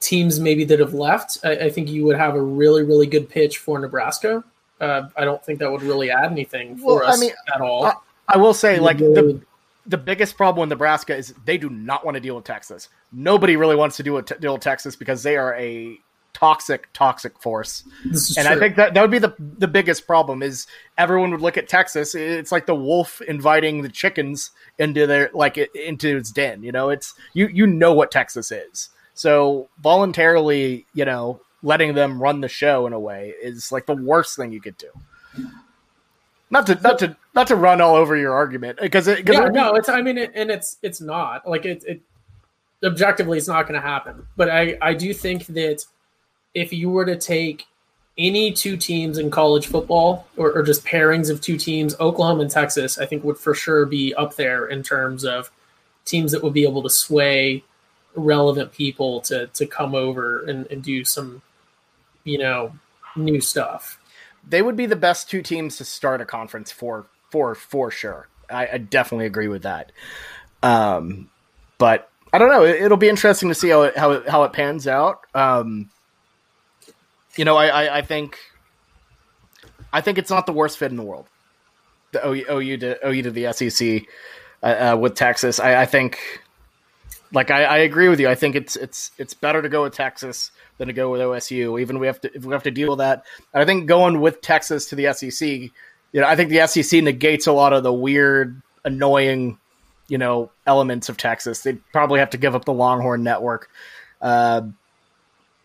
teams 0.00 0.38
maybe 0.40 0.64
that 0.64 0.78
have 0.80 0.94
left. 0.94 1.38
I, 1.44 1.52
I 1.52 1.70
think 1.70 1.88
you 1.88 2.04
would 2.04 2.16
have 2.16 2.34
a 2.34 2.42
really, 2.42 2.82
really 2.82 3.06
good 3.06 3.28
pitch 3.28 3.58
for 3.58 3.78
Nebraska. 3.78 4.44
Uh, 4.80 5.08
I 5.16 5.24
don't 5.24 5.42
think 5.44 5.58
that 5.60 5.70
would 5.70 5.82
really 5.82 6.10
add 6.10 6.30
anything 6.30 6.76
for 6.76 6.96
Well, 7.00 7.06
I 7.08 7.12
us 7.12 7.20
mean, 7.20 7.32
at 7.54 7.60
all. 7.60 7.86
I- 7.86 7.94
I 8.28 8.38
will 8.38 8.54
say, 8.54 8.80
like 8.80 8.98
the 8.98 9.40
the 9.86 9.96
biggest 9.96 10.36
problem 10.36 10.64
in 10.64 10.68
Nebraska 10.68 11.14
is 11.16 11.32
they 11.44 11.56
do 11.56 11.70
not 11.70 12.04
want 12.04 12.16
to 12.16 12.20
deal 12.20 12.34
with 12.34 12.44
Texas. 12.44 12.88
Nobody 13.12 13.54
really 13.54 13.76
wants 13.76 13.96
to 13.98 14.02
deal 14.02 14.14
with, 14.14 14.40
deal 14.40 14.54
with 14.54 14.62
Texas 14.62 14.96
because 14.96 15.22
they 15.22 15.36
are 15.36 15.54
a 15.54 15.96
toxic, 16.32 16.92
toxic 16.92 17.38
force. 17.40 17.84
And 18.36 18.48
I 18.48 18.58
think 18.58 18.74
that 18.76 18.94
that 18.94 19.00
would 19.00 19.12
be 19.12 19.20
the 19.20 19.32
the 19.38 19.68
biggest 19.68 20.08
problem 20.08 20.42
is 20.42 20.66
everyone 20.98 21.30
would 21.30 21.40
look 21.40 21.56
at 21.56 21.68
Texas. 21.68 22.16
It's 22.16 22.50
like 22.50 22.66
the 22.66 22.74
wolf 22.74 23.20
inviting 23.22 23.82
the 23.82 23.88
chickens 23.88 24.50
into 24.76 25.06
their 25.06 25.30
like 25.32 25.56
into 25.56 26.16
its 26.16 26.32
den. 26.32 26.64
You 26.64 26.72
know, 26.72 26.90
it's 26.90 27.14
you 27.32 27.46
you 27.46 27.64
know 27.68 27.92
what 27.94 28.10
Texas 28.10 28.50
is. 28.50 28.88
So 29.16 29.68
voluntarily, 29.82 30.86
you 30.94 31.04
know, 31.06 31.40
letting 31.62 31.94
them 31.94 32.22
run 32.22 32.42
the 32.42 32.48
show 32.48 32.86
in 32.86 32.92
a 32.92 33.00
way 33.00 33.32
is 33.42 33.72
like 33.72 33.86
the 33.86 33.94
worst 33.96 34.36
thing 34.36 34.52
you 34.52 34.60
could 34.60 34.76
do. 34.76 34.90
Not 36.50 36.66
to 36.66 36.74
not 36.76 36.98
to 37.00 37.16
not 37.34 37.46
to 37.48 37.56
run 37.56 37.80
all 37.80 37.96
over 37.96 38.14
your 38.16 38.34
argument 38.34 38.78
because 38.80 39.08
it, 39.08 39.26
'cause 39.26 39.34
yeah, 39.34 39.46
it- 39.46 39.52
no, 39.52 39.74
it's. 39.74 39.88
I 39.88 40.00
mean, 40.02 40.16
it, 40.18 40.30
and 40.34 40.50
it's 40.50 40.76
it's 40.82 41.00
not 41.00 41.48
like 41.48 41.64
it. 41.64 41.82
it 41.86 42.02
objectively, 42.84 43.36
it's 43.38 43.48
not 43.48 43.66
going 43.66 43.80
to 43.80 43.84
happen. 43.86 44.26
But 44.36 44.50
I 44.50 44.76
I 44.80 44.94
do 44.94 45.12
think 45.12 45.46
that 45.46 45.84
if 46.54 46.72
you 46.72 46.90
were 46.90 47.04
to 47.06 47.16
take 47.16 47.64
any 48.18 48.52
two 48.52 48.76
teams 48.76 49.18
in 49.18 49.30
college 49.30 49.66
football 49.66 50.26
or, 50.36 50.52
or 50.52 50.62
just 50.62 50.84
pairings 50.84 51.30
of 51.30 51.40
two 51.40 51.56
teams, 51.56 51.98
Oklahoma 52.00 52.42
and 52.42 52.50
Texas, 52.50 52.96
I 52.98 53.06
think 53.06 53.24
would 53.24 53.38
for 53.38 53.54
sure 53.54 53.84
be 53.86 54.14
up 54.14 54.36
there 54.36 54.66
in 54.68 54.82
terms 54.82 55.24
of 55.24 55.50
teams 56.04 56.32
that 56.32 56.42
would 56.42 56.52
be 56.54 56.62
able 56.62 56.82
to 56.82 56.90
sway 56.90 57.64
relevant 58.16 58.72
people 58.72 59.20
to 59.22 59.46
to 59.48 59.66
come 59.66 59.94
over 59.94 60.44
and, 60.44 60.66
and 60.70 60.82
do 60.82 61.04
some, 61.04 61.42
you 62.24 62.38
know, 62.38 62.72
new 63.14 63.40
stuff. 63.40 63.98
they 64.48 64.62
would 64.62 64.76
be 64.76 64.86
the 64.86 64.96
best 64.96 65.28
two 65.30 65.42
teams 65.42 65.76
to 65.76 65.84
start 65.84 66.20
a 66.20 66.24
conference 66.24 66.70
for 66.72 67.06
for 67.30 67.54
for 67.54 67.90
sure. 67.90 68.28
I, 68.48 68.68
I 68.74 68.78
definitely 68.78 69.26
agree 69.26 69.48
with 69.48 69.62
that. 69.64 69.92
Um, 70.62 71.30
but 71.78 72.10
I 72.32 72.38
don't 72.38 72.48
know. 72.48 72.64
It, 72.64 72.82
it'll 72.82 72.96
be 72.96 73.08
interesting 73.08 73.48
to 73.48 73.54
see 73.54 73.68
how 73.70 73.82
it 73.82 73.96
how 73.96 74.12
it, 74.12 74.28
how 74.28 74.44
it 74.44 74.52
pans 74.52 74.86
out. 74.86 75.20
Um, 75.34 75.90
you 77.36 77.44
know, 77.44 77.56
I, 77.56 77.66
I 77.66 77.98
I 77.98 78.02
think 78.02 78.38
I 79.92 80.00
think 80.00 80.18
it's 80.18 80.30
not 80.30 80.46
the 80.46 80.52
worst 80.52 80.78
fit 80.78 80.90
in 80.90 80.96
the 80.96 81.02
world. 81.02 81.26
The 82.12 82.26
OU, 82.26 82.44
OU 82.50 82.76
to 82.78 83.08
OU 83.08 83.22
to 83.22 83.30
the 83.30 83.52
SEC 83.52 84.02
uh, 84.62 84.92
uh, 84.92 84.96
with 84.96 85.14
Texas. 85.14 85.58
I, 85.60 85.82
I 85.82 85.86
think, 85.86 86.40
like 87.32 87.50
I, 87.50 87.64
I 87.64 87.78
agree 87.78 88.08
with 88.08 88.20
you. 88.20 88.28
I 88.28 88.34
think 88.34 88.54
it's 88.54 88.76
it's 88.76 89.10
it's 89.18 89.34
better 89.34 89.62
to 89.62 89.68
go 89.68 89.82
with 89.82 89.94
Texas 89.94 90.50
than 90.78 90.88
to 90.88 90.94
go 90.94 91.10
with 91.10 91.20
OSU. 91.20 91.80
Even 91.80 91.98
we 91.98 92.06
have 92.06 92.20
to 92.22 92.34
if 92.34 92.44
we 92.44 92.52
have 92.52 92.62
to 92.64 92.70
deal 92.70 92.90
with 92.90 92.98
that. 92.98 93.24
And 93.52 93.62
I 93.62 93.66
think 93.66 93.86
going 93.86 94.20
with 94.20 94.40
Texas 94.40 94.86
to 94.86 94.96
the 94.96 95.12
SEC, 95.12 95.48
you 95.48 95.70
know, 96.14 96.26
I 96.26 96.36
think 96.36 96.50
the 96.50 96.66
SEC 96.66 97.02
negates 97.02 97.46
a 97.46 97.52
lot 97.52 97.72
of 97.72 97.82
the 97.82 97.92
weird, 97.92 98.60
annoying, 98.84 99.58
you 100.08 100.18
know, 100.18 100.50
elements 100.66 101.08
of 101.08 101.16
Texas. 101.16 101.62
They'd 101.62 101.80
probably 101.92 102.20
have 102.20 102.30
to 102.30 102.38
give 102.38 102.54
up 102.54 102.64
the 102.64 102.72
Longhorn 102.72 103.22
Network. 103.22 103.70
Uh, 104.20 104.62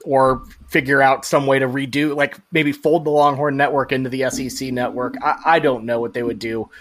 or 0.04 0.44
figure 0.68 1.00
out 1.00 1.26
some 1.26 1.46
way 1.46 1.60
to 1.60 1.68
redo, 1.68 2.16
like 2.16 2.36
maybe 2.52 2.72
fold 2.72 3.06
the 3.06 3.12
Longhorn 3.12 3.56
Network 3.56 3.92
into 3.92 4.10
the 4.10 4.30
SEC 4.32 4.72
network. 4.72 5.16
I, 5.22 5.36
I 5.46 5.60
don't 5.60 5.86
know 5.86 6.00
what 6.00 6.14
they 6.14 6.24
would 6.24 6.40
do, 6.40 6.72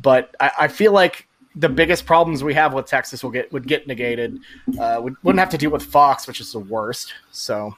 but 0.00 0.34
I, 0.38 0.52
I 0.60 0.68
feel 0.68 0.92
like 0.92 1.26
the 1.56 1.68
biggest 1.68 2.06
problems 2.06 2.44
we 2.44 2.54
have 2.54 2.74
with 2.74 2.86
Texas 2.86 3.22
will 3.22 3.30
get 3.30 3.52
would 3.52 3.66
get 3.66 3.86
negated. 3.86 4.38
Uh, 4.78 5.00
we 5.02 5.12
wouldn't 5.22 5.40
have 5.40 5.50
to 5.50 5.58
deal 5.58 5.70
with 5.70 5.82
Fox, 5.82 6.26
which 6.26 6.40
is 6.40 6.52
the 6.52 6.60
worst. 6.60 7.12
So 7.32 7.76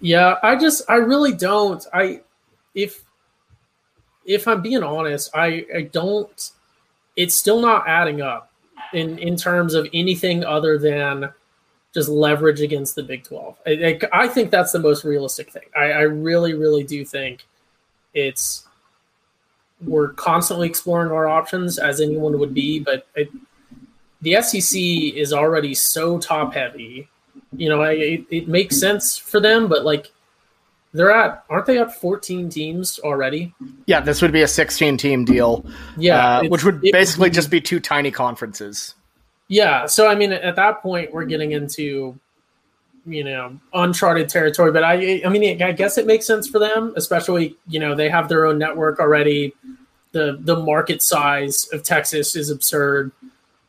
Yeah, 0.00 0.36
I 0.42 0.56
just 0.56 0.82
I 0.88 0.96
really 0.96 1.32
don't. 1.32 1.84
I 1.92 2.20
if 2.74 3.02
if 4.24 4.48
I'm 4.48 4.62
being 4.62 4.82
honest, 4.82 5.30
I 5.34 5.66
I 5.74 5.82
don't 5.92 6.50
it's 7.16 7.34
still 7.34 7.60
not 7.60 7.86
adding 7.86 8.22
up 8.22 8.50
in 8.92 9.18
in 9.18 9.36
terms 9.36 9.74
of 9.74 9.86
anything 9.92 10.44
other 10.44 10.78
than 10.78 11.30
just 11.92 12.08
leverage 12.08 12.60
against 12.60 12.96
the 12.96 13.04
Big 13.04 13.22
12. 13.22 13.56
I, 13.66 13.70
I, 13.70 14.24
I 14.24 14.28
think 14.28 14.50
that's 14.50 14.72
the 14.72 14.80
most 14.80 15.04
realistic 15.04 15.50
thing. 15.50 15.62
I, 15.76 15.92
I 15.92 16.00
really 16.02 16.54
really 16.54 16.82
do 16.82 17.04
think 17.04 17.44
it's 18.14 18.63
we're 19.84 20.08
constantly 20.10 20.68
exploring 20.68 21.10
our 21.10 21.28
options 21.28 21.78
as 21.78 22.00
anyone 22.00 22.38
would 22.38 22.54
be, 22.54 22.80
but 22.80 23.06
it, 23.14 23.30
the 24.22 24.40
SEC 24.42 24.80
is 24.80 25.32
already 25.32 25.74
so 25.74 26.18
top 26.18 26.54
heavy. 26.54 27.08
You 27.56 27.68
know, 27.68 27.82
it, 27.82 28.24
it 28.30 28.48
makes 28.48 28.80
sense 28.80 29.16
for 29.16 29.40
them, 29.40 29.68
but 29.68 29.84
like 29.84 30.10
they're 30.92 31.10
at 31.10 31.44
aren't 31.50 31.66
they 31.66 31.78
at 31.78 31.94
14 31.94 32.48
teams 32.48 32.98
already? 33.00 33.52
Yeah, 33.86 34.00
this 34.00 34.22
would 34.22 34.32
be 34.32 34.42
a 34.42 34.48
16 34.48 34.96
team 34.96 35.24
deal. 35.24 35.64
Yeah, 35.96 36.38
uh, 36.38 36.44
which 36.44 36.64
would 36.64 36.80
basically 36.80 37.30
just 37.30 37.50
be 37.50 37.60
two 37.60 37.80
tiny 37.80 38.10
conferences. 38.10 38.94
Yeah, 39.48 39.86
so 39.86 40.08
I 40.08 40.14
mean, 40.14 40.32
at 40.32 40.56
that 40.56 40.80
point, 40.80 41.12
we're 41.12 41.26
getting 41.26 41.52
into 41.52 42.18
you 43.06 43.24
know 43.24 43.58
uncharted 43.72 44.28
territory. 44.28 44.72
But 44.72 44.84
I, 44.84 45.22
I 45.24 45.28
mean, 45.28 45.62
I 45.62 45.72
guess 45.72 45.98
it 45.98 46.06
makes 46.06 46.26
sense 46.26 46.48
for 46.48 46.58
them, 46.58 46.92
especially 46.96 47.56
you 47.68 47.80
know 47.80 47.94
they 47.94 48.08
have 48.08 48.28
their 48.28 48.46
own 48.46 48.58
network 48.58 49.00
already. 49.00 49.54
The 50.12 50.38
the 50.40 50.56
market 50.56 51.02
size 51.02 51.68
of 51.72 51.82
Texas 51.82 52.36
is 52.36 52.50
absurd, 52.50 53.12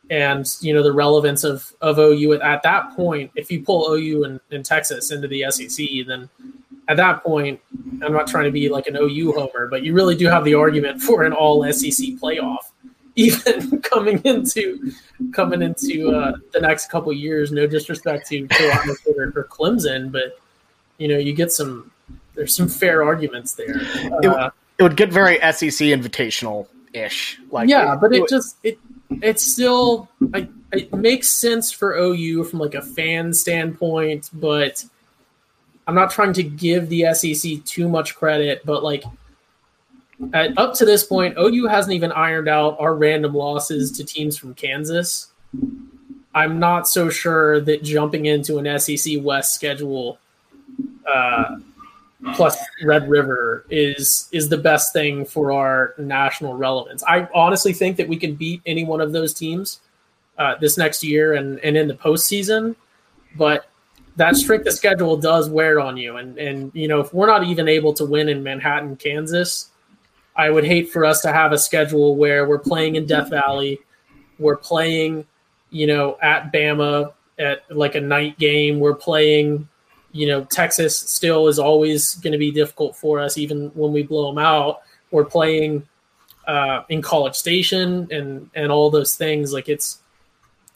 and 0.09 0.45
you 0.61 0.73
know 0.73 0.83
the 0.83 0.93
relevance 0.93 1.43
of 1.43 1.73
of 1.81 1.97
OU 1.97 2.33
at, 2.33 2.41
at 2.41 2.63
that 2.63 2.95
point. 2.95 3.31
If 3.35 3.51
you 3.51 3.63
pull 3.63 3.91
OU 3.91 4.23
and, 4.25 4.39
and 4.51 4.65
Texas 4.65 5.11
into 5.11 5.27
the 5.27 5.45
SEC, 5.49 5.85
then 6.07 6.29
at 6.87 6.97
that 6.97 7.23
point, 7.23 7.59
I'm 8.03 8.13
not 8.13 8.27
trying 8.27 8.45
to 8.45 8.51
be 8.51 8.69
like 8.69 8.87
an 8.87 8.95
OU 8.95 9.33
homer, 9.33 9.67
but 9.67 9.83
you 9.83 9.93
really 9.93 10.15
do 10.15 10.27
have 10.27 10.43
the 10.43 10.53
argument 10.53 11.01
for 11.01 11.23
an 11.23 11.33
all 11.33 11.63
SEC 11.73 12.09
playoff 12.21 12.71
even 13.15 13.82
coming 13.82 14.21
into 14.23 14.91
coming 15.32 15.62
into 15.62 16.12
uh, 16.12 16.34
the 16.54 16.60
next 16.60 16.89
couple 16.89 17.12
years. 17.13 17.51
No 17.51 17.67
disrespect 17.67 18.28
to 18.28 18.47
Carolina 18.47 18.93
or, 19.17 19.34
or 19.36 19.43
Clemson, 19.45 20.12
but 20.12 20.39
you 20.97 21.08
know 21.08 21.17
you 21.17 21.34
get 21.34 21.51
some. 21.51 21.91
There's 22.36 22.56
some 22.56 22.67
fair 22.67 23.04
arguments 23.04 23.54
there. 23.54 23.78
Uh, 23.78 24.19
it, 24.21 24.54
it, 24.80 24.84
would 24.84 24.97
get 24.97 25.10
very 25.10 25.36
SEC 25.38 25.88
invitational 25.88 26.67
ish. 26.93 27.39
Like 27.49 27.69
yeah, 27.69 27.93
it, 27.93 28.01
but 28.01 28.13
it, 28.13 28.23
it 28.23 28.30
just 28.30 28.58
it 28.63 28.80
it's 29.10 29.43
still 29.43 30.10
I, 30.34 30.49
it 30.71 30.93
makes 30.93 31.30
sense 31.30 31.71
for 31.71 31.93
OU 31.95 32.43
from 32.45 32.60
like 32.60 32.75
a 32.75 32.82
fan 32.82 33.34
standpoint, 33.34 34.30
but 34.34 34.84
I'm 35.88 35.95
not 35.95 36.12
trying 36.12 36.34
to 36.34 36.43
give 36.43 36.89
the 36.89 37.13
SEC 37.13 37.63
too 37.63 37.88
much 37.88 38.15
credit, 38.15 38.65
but 38.65 38.84
like 38.84 39.04
at, 40.34 40.58
up 40.58 40.73
to 40.75 40.86
this 40.86 41.04
point, 41.04 41.36
OU 41.38 41.67
hasn't 41.67 41.93
even 41.93 42.12
ironed 42.12 42.47
out 42.47 42.78
our 42.80 42.95
random 42.95 43.34
losses 43.34 43.91
to 43.93 44.04
teams 44.04 44.38
from 44.38 44.54
Kansas. 44.54 45.32
I'm 46.34 46.60
not 46.60 46.88
so 46.88 47.10
sure 47.10 47.62
that 47.62 47.84
jumping 47.84 48.25
into 48.25 48.58
an 48.58 48.80
SEC 48.80 49.15
West 49.21 49.56
schedule 49.56 50.19
uh, 51.08 51.58
plus 52.34 52.58
Red 52.84 53.10
River 53.10 53.65
is 53.69 54.28
is 54.32 54.49
the 54.49 54.58
best 54.58 54.93
thing 54.93 55.25
for 55.25 55.51
our 55.51 55.93
national 55.97 56.56
relevance. 56.56 57.04
I 57.04 57.28
honestly 57.34 57.73
think 57.73 57.97
that 57.97 58.08
we 58.08 58.17
can 58.17 58.36
beat 58.36 58.62
any 58.65 58.84
one 58.84 59.01
of 59.01 59.12
those 59.12 59.34
teams 59.34 59.80
uh, 60.38 60.56
this 60.60 60.78
next 60.78 61.04
year 61.04 61.34
and, 61.34 61.60
and 61.60 61.78
in 61.78 61.88
the 61.88 61.93
postseason, 61.93 62.75
but 63.38 63.69
that 64.17 64.36
strict 64.36 64.69
schedule 64.71 65.17
does 65.17 65.49
wear 65.49 65.80
on 65.80 65.97
you. 65.97 66.17
And 66.17 66.38
and 66.38 66.71
you 66.73 66.88
know 66.88 66.99
if 66.99 67.13
we're 67.13 67.28
not 67.28 67.43
even 67.43 67.67
able 67.67 67.93
to 67.93 68.06
win 68.06 68.30
in 68.30 68.43
Manhattan, 68.43 68.95
Kansas, 68.95 69.69
I 70.35 70.49
would 70.49 70.65
hate 70.65 70.89
for 70.89 71.05
us 71.05 71.21
to 71.21 71.31
have 71.31 71.51
a 71.51 71.57
schedule 71.57 72.15
where 72.15 72.47
we're 72.47 72.59
playing 72.59 72.95
in 72.95 73.05
Death 73.05 73.29
Valley, 73.29 73.79
we're 74.37 74.57
playing, 74.57 75.25
you 75.69 75.87
know, 75.87 76.17
at 76.21 76.51
Bama 76.51 77.13
at 77.39 77.63
like 77.75 77.95
a 77.95 78.01
night 78.01 78.37
game, 78.37 78.79
we're 78.79 78.95
playing, 78.95 79.67
you 80.11 80.27
know, 80.27 80.45
Texas 80.45 80.97
still 80.97 81.47
is 81.47 81.59
always 81.59 82.15
going 82.15 82.33
to 82.33 82.37
be 82.37 82.51
difficult 82.51 82.95
for 82.95 83.19
us, 83.19 83.37
even 83.37 83.67
when 83.69 83.91
we 83.93 84.03
blow 84.03 84.27
them 84.27 84.37
out. 84.37 84.81
We're 85.11 85.25
playing 85.25 85.87
uh, 86.47 86.83
in 86.89 87.01
College 87.01 87.35
Station 87.35 88.07
and 88.11 88.49
and 88.55 88.71
all 88.71 88.89
those 88.89 89.15
things. 89.15 89.53
Like 89.53 89.69
it's 89.69 89.99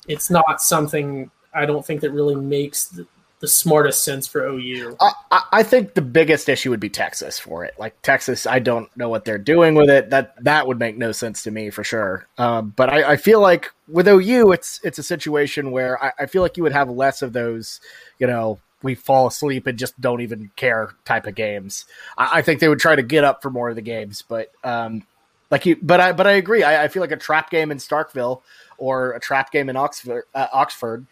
it's 0.07 0.29
not 0.29 0.61
something 0.61 1.29
I 1.53 1.65
don't 1.65 1.85
think 1.85 2.01
that 2.01 2.11
really 2.11 2.35
makes 2.35 2.85
the, 2.85 3.07
the 3.39 3.47
smartest 3.47 4.03
sense 4.03 4.27
for 4.27 4.45
OU. 4.45 4.97
I, 4.99 5.43
I, 5.51 5.63
think 5.63 5.93
the 5.93 6.01
biggest 6.01 6.49
issue 6.49 6.69
would 6.71 6.79
be 6.79 6.89
Texas 6.89 7.39
for 7.39 7.63
it. 7.63 7.73
Like 7.79 8.01
Texas, 8.01 8.45
I 8.45 8.59
don't 8.59 8.95
know 8.97 9.07
what 9.07 9.23
they're 9.23 9.37
doing 9.37 9.75
with 9.75 9.89
it. 9.89 10.09
That 10.09 10.43
that 10.43 10.67
would 10.67 10.77
make 10.77 10.97
no 10.97 11.13
sense 11.13 11.43
to 11.43 11.51
me 11.51 11.69
for 11.69 11.83
sure. 11.83 12.27
Um, 12.37 12.73
but 12.75 12.89
I, 12.89 13.13
I, 13.13 13.17
feel 13.17 13.39
like 13.39 13.71
with 13.87 14.07
OU, 14.09 14.51
it's 14.51 14.81
it's 14.83 14.99
a 14.99 15.03
situation 15.03 15.71
where 15.71 16.01
I, 16.03 16.11
I, 16.19 16.25
feel 16.25 16.41
like 16.41 16.57
you 16.57 16.63
would 16.63 16.73
have 16.73 16.89
less 16.89 17.21
of 17.21 17.31
those, 17.31 17.79
you 18.19 18.27
know, 18.27 18.59
we 18.83 18.93
fall 18.93 19.27
asleep 19.27 19.67
and 19.67 19.79
just 19.79 19.99
don't 20.01 20.21
even 20.21 20.51
care 20.57 20.93
type 21.05 21.25
of 21.25 21.35
games. 21.35 21.85
I, 22.17 22.41
think 22.41 22.59
they 22.59 22.67
would 22.67 22.79
try 22.79 22.95
to 22.95 23.03
get 23.03 23.23
up 23.23 23.41
for 23.41 23.49
more 23.49 23.69
of 23.69 23.75
the 23.75 23.81
games, 23.81 24.21
but 24.27 24.51
um, 24.65 25.03
like 25.49 25.65
you, 25.65 25.77
but 25.81 26.01
I 26.01 26.11
but 26.11 26.27
I 26.27 26.33
agree. 26.33 26.63
I, 26.63 26.89
feel 26.89 27.01
like 27.01 27.11
a 27.11 27.17
trap 27.17 27.49
game 27.49 27.71
in 27.71 27.77
Starkville 27.77 28.41
or 28.77 29.13
a 29.13 29.19
trap 29.19 29.51
game 29.51 29.69
in 29.69 29.77
Oxford, 29.77 30.25
uh, 30.35 30.47
Oxford 30.51 31.05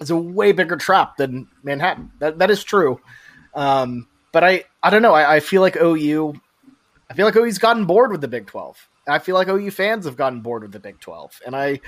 is 0.00 0.10
a 0.10 0.16
way 0.16 0.52
bigger 0.52 0.76
trap 0.76 1.16
than 1.16 1.48
Manhattan. 1.62 2.12
That 2.18 2.38
that 2.38 2.50
is 2.50 2.64
true. 2.64 3.00
Um, 3.54 4.08
but 4.32 4.44
I 4.44 4.64
I 4.82 4.90
don't 4.90 5.02
know. 5.02 5.14
I, 5.14 5.36
I 5.36 5.40
feel 5.40 5.62
like 5.62 5.76
OU. 5.76 6.34
I 7.10 7.14
feel 7.14 7.26
like 7.26 7.36
OU's 7.36 7.58
gotten 7.58 7.84
bored 7.84 8.10
with 8.10 8.20
the 8.20 8.28
Big 8.28 8.46
Twelve. 8.46 8.88
I 9.06 9.18
feel 9.18 9.34
like 9.34 9.48
OU 9.48 9.70
fans 9.70 10.06
have 10.06 10.16
gotten 10.16 10.40
bored 10.40 10.62
with 10.62 10.72
the 10.72 10.80
Big 10.80 11.00
Twelve, 11.00 11.40
and 11.44 11.54
I 11.54 11.80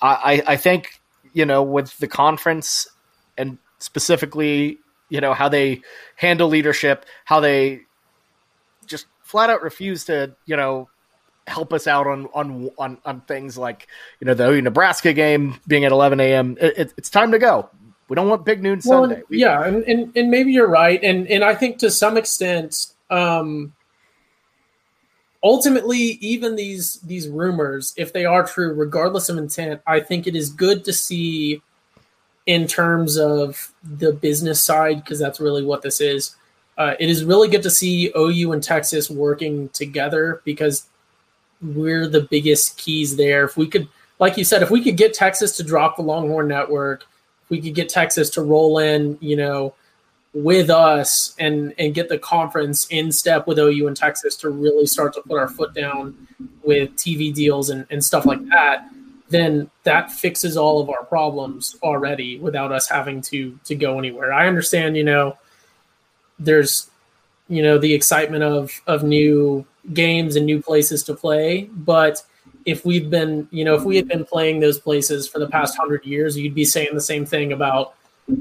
I 0.00 0.42
I 0.46 0.56
think 0.56 1.00
you 1.32 1.46
know 1.46 1.62
with 1.62 1.96
the 1.98 2.08
conference 2.08 2.88
and 3.38 3.58
specifically 3.78 4.78
you 5.08 5.20
know 5.20 5.32
how 5.32 5.48
they 5.48 5.82
handle 6.16 6.48
leadership, 6.48 7.06
how 7.24 7.40
they 7.40 7.82
just 8.86 9.06
flat 9.22 9.50
out 9.50 9.62
refuse 9.62 10.04
to 10.04 10.34
you 10.44 10.56
know 10.56 10.88
help 11.46 11.72
us 11.72 11.86
out 11.86 12.06
on 12.06 12.26
on 12.34 12.70
on, 12.78 12.98
on 13.04 13.20
things 13.22 13.58
like 13.58 13.88
you 14.20 14.26
know 14.26 14.34
the 14.34 14.60
Nebraska 14.62 15.12
game 15.12 15.58
being 15.66 15.84
at 15.84 15.92
11 15.92 16.20
a.m. 16.20 16.56
It, 16.60 16.78
it, 16.78 16.94
it's 16.96 17.10
time 17.10 17.32
to 17.32 17.38
go. 17.38 17.68
We 18.08 18.16
don't 18.16 18.28
want 18.28 18.44
big 18.44 18.62
noon 18.62 18.80
well, 18.84 19.04
Sunday. 19.04 19.22
We, 19.28 19.38
yeah, 19.38 19.64
and, 19.64 19.82
and, 19.84 20.14
and 20.16 20.30
maybe 20.30 20.52
you're 20.52 20.68
right, 20.68 21.02
and 21.02 21.26
and 21.28 21.42
I 21.42 21.54
think 21.54 21.78
to 21.78 21.90
some 21.90 22.16
extent, 22.16 22.88
um, 23.10 23.72
ultimately, 25.42 26.18
even 26.20 26.56
these 26.56 27.00
these 27.00 27.28
rumors, 27.28 27.94
if 27.96 28.12
they 28.12 28.24
are 28.24 28.46
true, 28.46 28.74
regardless 28.74 29.28
of 29.28 29.38
intent, 29.38 29.80
I 29.86 30.00
think 30.00 30.26
it 30.26 30.36
is 30.36 30.50
good 30.50 30.84
to 30.84 30.92
see 30.92 31.62
in 32.46 32.66
terms 32.66 33.18
of 33.18 33.72
the 33.82 34.12
business 34.12 34.64
side 34.64 35.02
because 35.02 35.18
that's 35.18 35.40
really 35.40 35.64
what 35.64 35.82
this 35.82 36.00
is. 36.00 36.36
Uh, 36.76 36.94
it 36.98 37.08
is 37.08 37.24
really 37.24 37.48
good 37.48 37.62
to 37.62 37.70
see 37.70 38.12
OU 38.16 38.52
and 38.52 38.62
Texas 38.62 39.10
working 39.10 39.68
together 39.70 40.40
because 40.44 40.88
we're 41.62 42.08
the 42.08 42.22
biggest 42.22 42.76
keys 42.76 43.16
there. 43.16 43.44
If 43.44 43.56
we 43.56 43.66
could, 43.66 43.88
like 44.18 44.36
you 44.36 44.44
said, 44.44 44.62
if 44.62 44.70
we 44.70 44.82
could 44.82 44.96
get 44.96 45.14
Texas 45.14 45.56
to 45.56 45.62
drop 45.62 45.96
the 45.96 46.02
Longhorn 46.02 46.48
Network, 46.48 47.06
if 47.44 47.50
we 47.50 47.60
could 47.60 47.74
get 47.74 47.88
Texas 47.88 48.30
to 48.30 48.42
roll 48.42 48.78
in, 48.78 49.16
you 49.20 49.36
know, 49.36 49.74
with 50.34 50.70
us 50.70 51.34
and 51.38 51.74
and 51.78 51.94
get 51.94 52.08
the 52.08 52.18
conference 52.18 52.86
in 52.90 53.12
step 53.12 53.46
with 53.46 53.58
OU 53.58 53.86
and 53.86 53.96
Texas 53.96 54.34
to 54.36 54.48
really 54.48 54.86
start 54.86 55.12
to 55.14 55.20
put 55.22 55.38
our 55.38 55.48
foot 55.48 55.74
down 55.74 56.26
with 56.62 56.90
TV 56.96 57.32
deals 57.32 57.70
and, 57.70 57.86
and 57.90 58.02
stuff 58.02 58.24
like 58.24 58.42
that, 58.48 58.88
then 59.28 59.70
that 59.82 60.10
fixes 60.10 60.56
all 60.56 60.80
of 60.80 60.88
our 60.88 61.04
problems 61.04 61.76
already 61.82 62.38
without 62.38 62.72
us 62.72 62.88
having 62.88 63.20
to 63.20 63.58
to 63.64 63.74
go 63.74 63.98
anywhere. 63.98 64.32
I 64.32 64.48
understand, 64.48 64.96
you 64.96 65.04
know, 65.04 65.36
there's 66.38 66.90
you 67.48 67.62
know 67.62 67.76
the 67.76 67.92
excitement 67.92 68.42
of 68.42 68.80
of 68.86 69.04
new 69.04 69.66
games 69.92 70.36
and 70.36 70.46
new 70.46 70.60
places 70.62 71.02
to 71.04 71.14
play. 71.14 71.64
But 71.72 72.22
if 72.64 72.84
we've 72.84 73.10
been, 73.10 73.48
you 73.50 73.64
know, 73.64 73.74
if 73.74 73.82
we 73.82 73.96
had 73.96 74.08
been 74.08 74.24
playing 74.24 74.60
those 74.60 74.78
places 74.78 75.28
for 75.28 75.38
the 75.38 75.48
past 75.48 75.76
hundred 75.76 76.04
years, 76.04 76.36
you'd 76.36 76.54
be 76.54 76.64
saying 76.64 76.90
the 76.94 77.00
same 77.00 77.26
thing 77.26 77.52
about, 77.52 77.94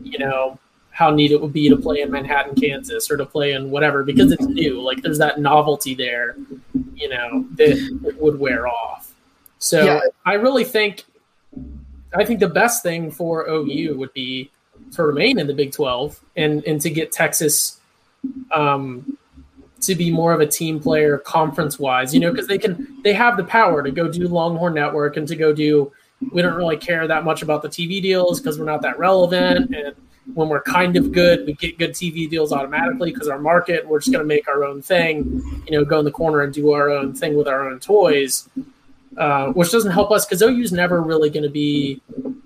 you 0.03 0.19
know, 0.19 0.59
how 0.91 1.09
neat 1.09 1.31
it 1.31 1.41
would 1.41 1.53
be 1.53 1.69
to 1.69 1.77
play 1.77 2.01
in 2.01 2.11
Manhattan, 2.11 2.55
Kansas, 2.55 3.09
or 3.09 3.17
to 3.17 3.25
play 3.25 3.53
in 3.53 3.71
whatever 3.71 4.03
because 4.03 4.31
it's 4.31 4.45
new. 4.45 4.81
Like 4.81 5.01
there's 5.01 5.17
that 5.17 5.39
novelty 5.39 5.95
there, 5.95 6.35
you 6.95 7.09
know, 7.09 7.45
that 7.55 8.15
would 8.19 8.39
wear 8.39 8.67
off. 8.67 9.13
So 9.59 9.85
yeah. 9.85 9.99
I 10.25 10.33
really 10.33 10.65
think, 10.65 11.05
I 12.13 12.25
think 12.25 12.39
the 12.39 12.49
best 12.49 12.83
thing 12.83 13.09
for 13.09 13.47
OU 13.47 13.97
would 13.97 14.13
be 14.13 14.51
to 14.93 15.03
remain 15.03 15.39
in 15.39 15.47
the 15.47 15.53
Big 15.53 15.71
Twelve 15.71 16.19
and 16.35 16.63
and 16.65 16.81
to 16.81 16.89
get 16.89 17.11
Texas 17.11 17.79
um, 18.51 19.17
to 19.81 19.95
be 19.95 20.11
more 20.11 20.33
of 20.33 20.39
a 20.39 20.47
team 20.47 20.79
player 20.79 21.17
conference 21.17 21.79
wise, 21.79 22.13
you 22.13 22.19
know, 22.19 22.31
because 22.31 22.47
they 22.47 22.57
can 22.57 23.01
they 23.03 23.13
have 23.13 23.37
the 23.37 23.43
power 23.43 23.83
to 23.83 23.91
go 23.91 24.07
do 24.07 24.27
Longhorn 24.27 24.73
Network 24.73 25.17
and 25.17 25.27
to 25.27 25.35
go 25.35 25.53
do. 25.53 25.91
We 26.31 26.41
don't 26.43 26.55
really 26.55 26.77
care 26.77 27.07
that 27.07 27.23
much 27.23 27.41
about 27.41 27.63
the 27.63 27.69
TV 27.69 28.01
deals 28.01 28.39
because 28.39 28.59
we're 28.59 28.65
not 28.65 28.83
that 28.83 28.99
relevant, 28.99 29.75
and 29.75 29.95
when 30.33 30.49
we're 30.49 30.61
kind 30.61 30.95
of 30.95 31.11
good, 31.11 31.45
we 31.45 31.53
get 31.53 31.77
good 31.79 31.91
TV 31.91 32.29
deals 32.29 32.51
automatically 32.51 33.11
because 33.11 33.27
our 33.27 33.39
market. 33.39 33.87
We're 33.87 33.99
just 33.99 34.11
going 34.11 34.23
to 34.23 34.27
make 34.27 34.47
our 34.47 34.63
own 34.63 34.81
thing, 34.81 35.41
you 35.67 35.71
know, 35.71 35.83
go 35.83 35.99
in 35.99 36.05
the 36.05 36.11
corner 36.11 36.41
and 36.41 36.53
do 36.53 36.71
our 36.73 36.89
own 36.89 37.13
thing 37.13 37.35
with 37.35 37.47
our 37.47 37.67
own 37.67 37.79
toys, 37.79 38.47
uh, 39.17 39.47
which 39.47 39.71
doesn't 39.71 39.91
help 39.91 40.11
us 40.11 40.25
because 40.25 40.41
OU's 40.41 40.71
never 40.71 41.01
really 41.01 41.29
going 41.29 41.43
to 41.43 41.49
be, 41.49 42.01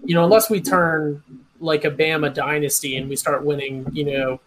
you 0.05 0.15
know, 0.15 0.23
unless 0.23 0.49
we 0.49 0.61
turn 0.61 1.21
like 1.59 1.83
a 1.83 1.91
Bama 1.91 2.33
dynasty 2.33 2.95
and 2.95 3.09
we 3.09 3.15
start 3.15 3.43
winning, 3.43 3.85
you 3.91 4.05
know, 4.05 4.39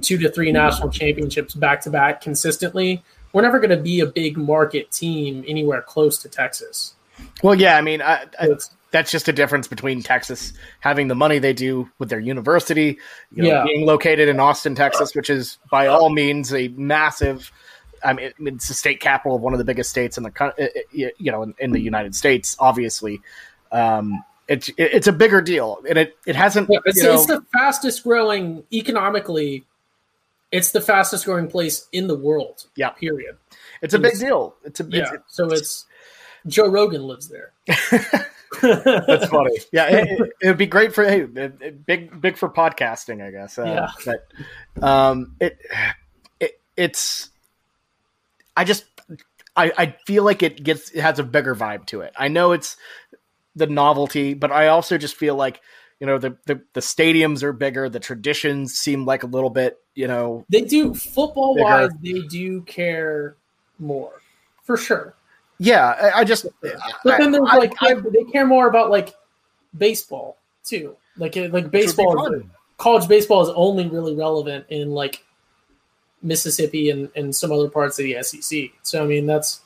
two 0.00 0.18
to 0.18 0.30
three 0.30 0.52
national 0.52 0.90
championships 0.90 1.54
back 1.54 1.80
to 1.82 1.90
back 1.90 2.20
consistently, 2.20 3.02
we're 3.32 3.42
never 3.42 3.58
going 3.58 3.70
to 3.70 3.76
be 3.76 4.00
a 4.00 4.06
big 4.06 4.36
market 4.36 4.90
team 4.90 5.44
anywhere 5.46 5.82
close 5.82 6.18
to 6.18 6.28
Texas. 6.28 6.94
Well, 7.42 7.54
yeah, 7.54 7.76
I 7.76 7.80
mean, 7.82 8.02
I, 8.02 8.26
I, 8.38 8.48
that's 8.90 9.10
just 9.10 9.28
a 9.28 9.32
difference 9.32 9.68
between 9.68 10.02
Texas 10.02 10.52
having 10.80 11.08
the 11.08 11.14
money 11.14 11.38
they 11.38 11.52
do 11.52 11.90
with 11.98 12.08
their 12.08 12.20
university, 12.20 12.98
you 13.34 13.42
know, 13.42 13.48
Yeah. 13.48 13.64
being 13.64 13.86
located 13.86 14.28
in 14.28 14.40
Austin, 14.40 14.74
Texas, 14.74 15.14
which 15.14 15.30
is 15.30 15.58
by 15.70 15.86
all 15.86 16.10
means 16.10 16.52
a 16.54 16.68
massive. 16.68 17.52
I 18.04 18.12
mean, 18.12 18.32
it's 18.40 18.68
the 18.68 18.74
state 18.74 19.00
capital 19.00 19.36
of 19.36 19.42
one 19.42 19.52
of 19.52 19.58
the 19.58 19.64
biggest 19.64 19.90
states 19.90 20.16
in 20.16 20.22
the 20.22 20.82
you 20.92 21.32
know 21.32 21.42
in, 21.42 21.54
in 21.58 21.72
the 21.72 21.80
United 21.80 22.14
States. 22.14 22.56
Obviously, 22.58 23.20
um, 23.72 24.22
it's 24.48 24.70
it's 24.76 25.06
a 25.08 25.12
bigger 25.12 25.40
deal, 25.40 25.82
and 25.88 25.98
it 25.98 26.16
it 26.26 26.36
hasn't. 26.36 26.68
Yeah, 26.70 26.78
it's, 26.84 26.98
you 26.98 27.04
know, 27.04 27.14
it's 27.14 27.26
the 27.26 27.44
fastest 27.52 28.04
growing 28.04 28.64
economically. 28.72 29.64
It's 30.56 30.70
the 30.72 30.80
fastest 30.80 31.24
growing 31.24 31.48
place 31.48 31.86
in 31.92 32.06
the 32.06 32.16
world. 32.16 32.66
Yeah. 32.76 32.90
Period. 32.90 33.36
it's 33.82 33.94
a 33.94 33.98
big 33.98 34.18
deal. 34.18 34.54
It's 34.64 34.80
a 34.80 34.84
Yeah. 34.84 35.12
it's, 35.14 35.34
so 35.36 35.46
it's 35.50 35.86
Joe 36.46 36.68
Rogan 36.68 37.02
lives 37.02 37.28
there. 37.28 37.52
That's 38.62 39.26
funny. 39.26 39.58
Yeah, 39.72 39.86
it, 39.88 40.32
it, 40.40 40.46
would 40.48 40.56
be 40.58 40.66
great 40.66 40.94
for 40.94 41.04
hey, 41.04 41.22
it- 41.22 41.60
it- 41.60 41.86
big 41.86 42.20
big 42.20 42.36
for 42.36 42.48
podcasting, 42.48 43.22
I 43.26 43.30
guess. 43.30 43.58
Uh, 43.58 43.64
Yeah. 43.64 43.88
But 44.04 44.82
um, 44.86 45.34
it 45.40 45.58
it 46.40 46.60
it's 46.76 47.30
I 48.56 48.64
just 48.64 48.84
I 49.56 49.72
I 49.76 49.96
feel 50.06 50.24
like 50.24 50.42
it 50.42 50.62
gets 50.62 50.90
it 50.90 51.00
has 51.02 51.18
a 51.18 51.24
bigger 51.24 51.54
vibe 51.54 51.86
to 51.86 52.00
it. 52.02 52.12
I 52.16 52.28
know 52.28 52.52
it's 52.52 52.76
the 53.54 53.66
novelty, 53.66 54.34
but 54.34 54.52
I 54.52 54.68
also 54.68 54.96
just 54.98 55.16
feel 55.16 55.34
like 55.34 55.60
you 56.00 56.06
know 56.06 56.18
the 56.18 56.36
the, 56.46 56.60
the 56.74 56.80
stadiums 56.80 57.42
are 57.42 57.52
bigger. 57.52 57.88
The 57.88 58.00
traditions 58.00 58.74
seem 58.74 59.04
like 59.06 59.22
a 59.22 59.26
little 59.26 59.50
bit 59.50 59.78
you 59.94 60.06
know 60.08 60.44
They 60.50 60.60
do 60.62 60.94
football 60.94 61.54
Bigger. 61.54 61.64
wise. 61.64 61.90
They 62.02 62.20
do 62.28 62.60
care 62.62 63.36
more, 63.78 64.12
for 64.62 64.76
sure. 64.76 65.14
yeah. 65.58 66.10
I, 66.14 66.20
I 66.20 66.24
just 66.24 66.46
But 66.60 67.18
then 67.18 67.30
there's 67.30 67.48
I- 67.48 67.56
like 67.56 67.74
I- 67.80 67.94
they 67.94 68.24
care 68.32 68.46
more 68.46 68.68
about 68.68 68.90
like 68.90 69.14
baseball 69.76 70.36
too. 70.64 70.96
Like 71.16 71.34
like 71.36 71.64
be 71.64 71.68
baseball, 71.70 72.42
college 72.76 73.08
baseball 73.08 73.42
is 73.42 73.48
only 73.56 73.88
really 73.88 74.14
relevant 74.14 74.66
in 74.68 74.90
like 74.90 75.24
Mississippi 76.22 76.90
and, 76.90 77.08
and 77.16 77.34
some 77.34 77.52
other 77.52 77.68
parts 77.70 77.98
of 77.98 78.04
the 78.04 78.22
SEC. 78.22 78.70
So 78.82 79.02
I 79.02 79.06
mean 79.06 79.26
that's 79.26 79.60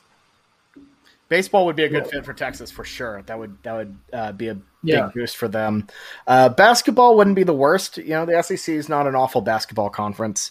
Baseball 1.30 1.64
would 1.64 1.76
be 1.76 1.84
a 1.84 1.88
good 1.88 2.04
Yeah. 2.06 2.10
fit 2.10 2.24
for 2.26 2.34
Texas 2.34 2.70
for 2.70 2.84
sure. 2.84 3.22
That 3.22 3.38
would 3.38 3.56
that 3.62 3.72
would 3.72 3.96
uh, 4.12 4.32
be 4.32 4.48
a 4.48 4.58
Yeah. 4.82 5.06
big 5.06 5.14
boost 5.14 5.36
for 5.38 5.48
them. 5.48 5.86
Uh, 6.26 6.48
basketball 6.50 7.16
wouldn't 7.16 7.36
be 7.36 7.44
the 7.44 7.54
worst. 7.54 7.96
You 7.98 8.10
know, 8.10 8.26
the 8.26 8.36
SEC 8.42 8.74
is 8.74 8.88
not 8.88 9.06
an 9.06 9.14
awful 9.14 9.40
basketball 9.40 9.88
conference, 9.90 10.50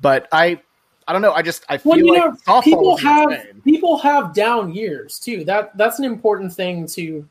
but 0.00 0.26
I 0.32 0.60
I 1.06 1.12
don't 1.12 1.20
know. 1.20 1.32
I 1.32 1.42
just 1.42 1.64
I 1.68 1.76
feel 1.76 1.90
well, 1.90 1.98
you 1.98 2.14
like 2.14 2.46
know, 2.46 2.60
people 2.62 2.96
have 2.96 3.30
insane. 3.30 3.60
people 3.62 3.98
have 3.98 4.32
down 4.34 4.72
years 4.74 5.18
too. 5.18 5.44
That 5.44 5.76
that's 5.76 5.98
an 5.98 6.06
important 6.06 6.54
thing 6.54 6.86
to 6.88 7.28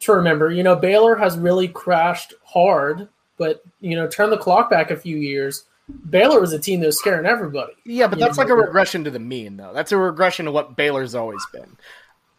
to 0.00 0.12
remember. 0.12 0.50
You 0.50 0.62
know, 0.62 0.76
Baylor 0.76 1.14
has 1.14 1.36
really 1.36 1.68
crashed 1.68 2.32
hard, 2.42 3.06
but 3.36 3.62
you 3.80 3.96
know, 3.96 4.08
turn 4.08 4.30
the 4.30 4.38
clock 4.38 4.70
back 4.70 4.90
a 4.90 4.96
few 4.96 5.18
years. 5.18 5.64
Baylor 6.10 6.38
was 6.38 6.52
a 6.52 6.58
team 6.58 6.80
that 6.80 6.86
was 6.86 6.98
scaring 6.98 7.24
everybody. 7.24 7.72
Yeah, 7.84 8.08
but 8.08 8.18
that's 8.18 8.36
like 8.36 8.50
a 8.50 8.54
regression 8.54 9.04
to 9.04 9.10
the 9.10 9.18
mean, 9.18 9.56
though. 9.56 9.72
That's 9.72 9.90
a 9.90 9.96
regression 9.96 10.44
to 10.44 10.52
what 10.52 10.76
Baylor's 10.76 11.14
always 11.14 11.40
been. 11.50 11.76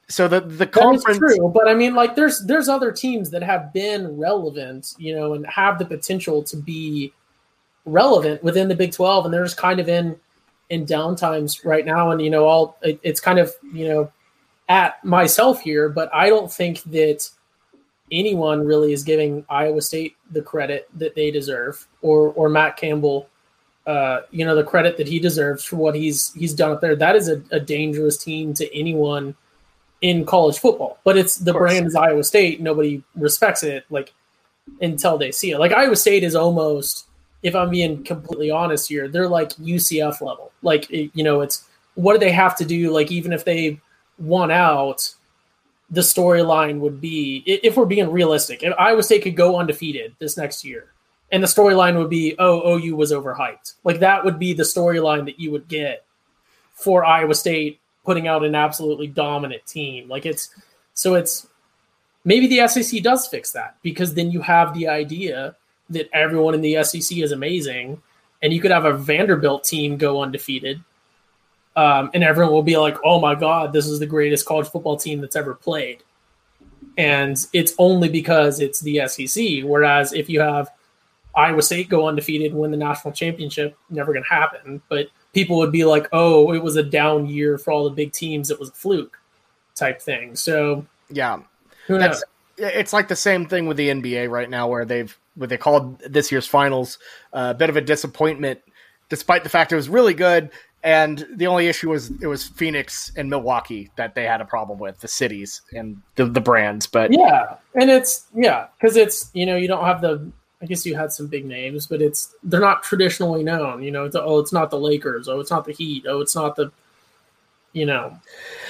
So 0.10 0.28
the 0.28 0.42
the 0.42 0.66
conference, 0.66 1.20
true, 1.20 1.52
but 1.54 1.68
I 1.68 1.76
mean, 1.76 1.94
like, 1.94 2.16
there's 2.16 2.44
there's 2.46 2.68
other 2.68 2.92
teams 2.92 3.30
that 3.30 3.44
have 3.44 3.72
been 3.72 4.18
relevant, 4.18 4.96
you 4.98 5.16
know, 5.16 5.36
and 5.36 5.46
have 5.46 5.78
the 5.78 5.86
potential 5.86 6.42
to 6.44 6.58
be 6.58 7.14
relevant 7.86 8.44
within 8.44 8.68
the 8.68 8.76
Big 8.76 8.92
Twelve, 8.92 9.26
and 9.26 9.34
they're 9.34 9.44
just 9.44 9.58
kind 9.58 9.80
of 9.80 9.88
in 9.88 10.20
in 10.72 10.88
downtimes 10.88 11.64
right 11.64 11.86
now, 11.86 12.10
and 12.10 12.22
you 12.24 12.32
know, 12.32 12.46
all 12.46 12.78
it, 12.82 13.00
it's 13.04 13.22
kind 13.22 13.38
of 13.38 13.54
you 13.72 13.88
know 13.88 14.12
at 14.68 15.04
myself 15.06 15.62
here, 15.62 15.90
but 15.90 16.14
I 16.14 16.28
don't 16.28 16.52
think 16.52 16.82
that 16.84 17.30
anyone 18.12 18.66
really 18.66 18.94
is 18.94 19.04
giving 19.04 19.46
Iowa 19.48 19.82
State 19.82 20.16
the 20.32 20.42
credit 20.42 20.90
that 20.96 21.14
they 21.14 21.30
deserve, 21.30 21.88
or 22.02 22.30
or 22.34 22.50
Matt 22.50 22.78
Campbell. 22.78 23.30
Uh, 23.86 24.22
you 24.32 24.44
know 24.44 24.56
the 24.56 24.64
credit 24.64 24.98
that 24.98 25.08
he 25.08 25.20
deserves 25.20 25.64
for 25.64 25.76
what 25.76 25.94
he's 25.94 26.34
he's 26.34 26.56
done 26.56 26.72
up 26.72 26.82
there. 26.82 26.96
That 26.96 27.16
is 27.16 27.30
a, 27.30 27.44
a 27.52 27.60
dangerous 27.60 28.18
team 28.18 28.56
to 28.56 28.76
anyone 28.76 29.36
in 30.02 30.26
college 30.26 30.60
football, 30.60 30.98
but 31.04 31.18
it's 31.18 31.36
the 31.36 31.54
brand 31.54 31.88
is 31.88 31.96
Iowa 31.96 32.24
State. 32.24 32.62
Nobody 32.62 33.04
respects 33.16 33.64
it 33.64 33.86
like 33.90 34.14
until 34.82 35.18
they 35.18 35.32
see 35.32 35.52
it. 35.52 35.60
Like 35.60 35.72
Iowa 35.72 35.96
State 35.96 36.24
is 36.24 36.36
almost, 36.36 37.08
if 37.44 37.56
I'm 37.56 37.70
being 37.70 38.04
completely 38.04 38.50
honest 38.52 38.88
here, 38.88 39.08
they're 39.08 39.28
like 39.28 39.50
UCF 39.56 40.22
level. 40.22 40.52
Like 40.62 40.90
you 40.90 41.24
know, 41.24 41.42
it's 41.42 41.68
what 41.96 42.14
do 42.14 42.20
they 42.20 42.32
have 42.32 42.56
to 42.58 42.66
do? 42.66 42.92
Like 42.92 43.12
even 43.12 43.34
if 43.34 43.44
they 43.44 43.80
won 44.18 44.52
out, 44.52 45.14
the 45.90 46.02
storyline 46.02 46.80
would 46.80 47.02
be 47.02 47.44
if 47.46 47.76
we're 47.76 47.86
being 47.86 48.12
realistic. 48.12 48.64
If 48.64 48.74
Iowa 48.78 49.04
State 49.04 49.24
could 49.24 49.36
go 49.36 49.58
undefeated 49.58 50.16
this 50.20 50.38
next 50.38 50.64
year, 50.64 50.94
and 51.32 51.44
the 51.44 51.48
storyline 51.48 51.98
would 51.98 52.10
be, 52.10 52.36
oh, 52.40 52.78
OU 52.78 52.96
was 52.96 53.12
overhyped. 53.12 53.74
Like 53.84 54.00
that 54.00 54.26
would 54.26 54.40
be 54.40 54.54
the 54.54 54.64
storyline 54.64 55.26
that 55.26 55.40
you 55.40 55.52
would 55.52 55.68
get 55.68 56.06
for 56.74 57.04
Iowa 57.04 57.36
State 57.36 57.79
putting 58.04 58.28
out 58.28 58.44
an 58.44 58.56
absolutely 58.56 59.08
dominant 59.08 59.66
team. 59.66 60.08
Like 60.08 60.26
it's 60.26 60.50
so 60.94 61.16
it's 61.16 61.48
maybe 62.26 62.48
the 62.48 62.68
SEC 62.68 63.02
does 63.02 63.28
fix 63.28 63.52
that 63.52 63.76
because 63.82 64.14
then 64.14 64.32
you 64.32 64.42
have 64.42 64.74
the 64.74 64.88
idea 64.88 65.56
that 65.90 66.10
everyone 66.14 66.54
in 66.54 66.62
the 66.62 66.84
SEC 66.84 67.18
is 67.18 67.32
amazing, 67.32 68.02
and 68.42 68.54
you 68.54 68.62
could 68.62 68.72
have 68.72 68.86
a 68.86 68.94
Vanderbilt 68.94 69.64
team 69.64 69.98
go 69.98 70.22
undefeated, 70.22 70.84
um, 71.76 72.12
and 72.14 72.24
everyone 72.24 72.54
will 72.54 72.64
be 72.64 72.78
like, 72.78 72.98
"Oh 73.04 73.20
my 73.20 73.36
god, 73.36 73.74
this 73.74 73.88
is 73.88 74.00
the 74.00 74.06
greatest 74.06 74.46
college 74.46 74.68
football 74.68 74.98
team 74.98 75.22
that's 75.22 75.36
ever 75.36 75.56
played," 75.56 76.04
and 76.98 77.38
it's 77.54 77.74
only 77.80 78.10
because 78.10 78.60
it's 78.60 78.82
the 78.82 79.08
SEC. 79.08 79.64
Whereas 79.64 80.14
if 80.14 80.30
you 80.30 80.42
have 80.42 80.70
Iowa 81.36 81.62
State 81.62 81.90
go 81.90 82.08
undefeated 82.08 82.54
win 82.54 82.72
the 82.72 82.78
national 82.78 83.14
championship, 83.14 83.78
never 83.90 84.14
going 84.14 84.24
to 84.24 84.30
happen. 84.30 84.82
But 84.90 85.08
people 85.34 85.58
would 85.58 85.72
be 85.72 85.86
like, 85.86 86.08
"Oh, 86.12 86.54
it 86.54 86.64
was 86.64 86.76
a 86.76 86.84
down 86.84 87.28
year 87.28 87.58
for 87.58 87.72
all 87.72 87.84
the 87.84 87.90
big 87.90 88.12
teams. 88.12 88.52
It 88.52 88.60
was 88.60 88.70
a 88.70 88.74
fluke." 88.74 89.18
Type 89.76 90.02
thing. 90.02 90.36
So 90.36 90.86
yeah, 91.10 91.40
who 91.88 91.98
knows? 91.98 92.02
that's 92.02 92.24
it's 92.60 92.94
like 92.94 93.08
the 93.08 93.16
same 93.16 93.46
thing 93.46 93.68
with 93.68 93.78
the 93.78 93.90
NBA 93.90 94.30
right 94.30 94.50
now, 94.50 94.68
where 94.68 94.86
they've 94.86 95.18
what 95.36 95.50
they 95.50 95.58
called 95.58 96.00
this 96.00 96.32
year's 96.32 96.48
finals 96.48 97.00
uh, 97.34 97.54
a 97.56 97.58
bit 97.58 97.70
of 97.70 97.78
a 97.78 97.82
disappointment, 97.82 98.60
despite 99.10 99.44
the 99.44 99.50
fact 99.50 99.72
it 99.72 99.76
was 99.76 99.90
really 99.90 100.14
good. 100.14 100.52
And 100.82 101.28
the 101.36 101.48
only 101.48 101.68
issue 101.68 101.90
was 101.90 102.10
it 102.22 102.28
was 102.28 102.46
Phoenix 102.46 103.12
and 103.18 103.30
Milwaukee 103.30 103.92
that 103.98 104.16
they 104.16 104.24
had 104.24 104.40
a 104.40 104.46
problem 104.46 104.80
with 104.80 105.00
the 105.00 105.10
cities 105.10 105.62
and 105.74 106.02
the, 106.16 106.26
the 106.26 106.40
brands. 106.40 106.88
But 106.88 107.12
Yeah, 107.12 107.56
and 107.76 107.90
it's 107.90 108.26
yeah 108.34 108.68
because 108.80 108.96
it's 108.96 109.30
you 109.34 109.46
know 109.46 109.58
you 109.58 109.68
don't 109.68 109.84
have 109.84 110.02
the 110.02 110.32
I 110.62 110.66
guess 110.66 110.86
you 110.86 110.96
had 110.96 111.12
some 111.12 111.28
big 111.28 111.46
names, 111.46 111.88
but 111.88 112.02
it's 112.02 112.36
they're 112.44 112.60
not 112.60 112.84
traditionally 112.84 113.44
known. 113.44 113.82
You 113.82 113.92
know, 113.92 114.06
it's 114.06 114.16
oh 114.16 114.40
it's 114.40 114.52
not 114.52 114.70
the 114.70 114.80
Lakers, 114.80 115.28
oh 115.28 115.40
it's 115.40 115.52
not 115.52 115.66
the 115.66 115.72
Heat, 115.72 116.06
oh 116.08 116.20
it's 116.20 116.36
not 116.36 116.56
the 116.56 116.72
you 117.74 117.86
know 117.86 118.18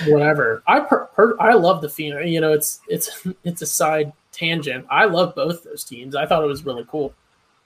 whatever. 0.07 0.61
I 0.67 0.81
per, 0.81 1.05
per, 1.05 1.35
I 1.39 1.53
love 1.53 1.81
the 1.81 1.89
Phoenix. 1.89 2.29
You 2.29 2.41
know, 2.41 2.53
it's 2.53 2.79
it's 2.87 3.27
it's 3.43 3.61
a 3.61 3.65
side 3.65 4.13
tangent. 4.31 4.85
I 4.89 5.05
love 5.05 5.35
both 5.35 5.63
those 5.63 5.83
teams. 5.83 6.15
I 6.15 6.25
thought 6.25 6.43
it 6.43 6.47
was 6.47 6.63
really 6.65 6.85
cool. 6.87 7.13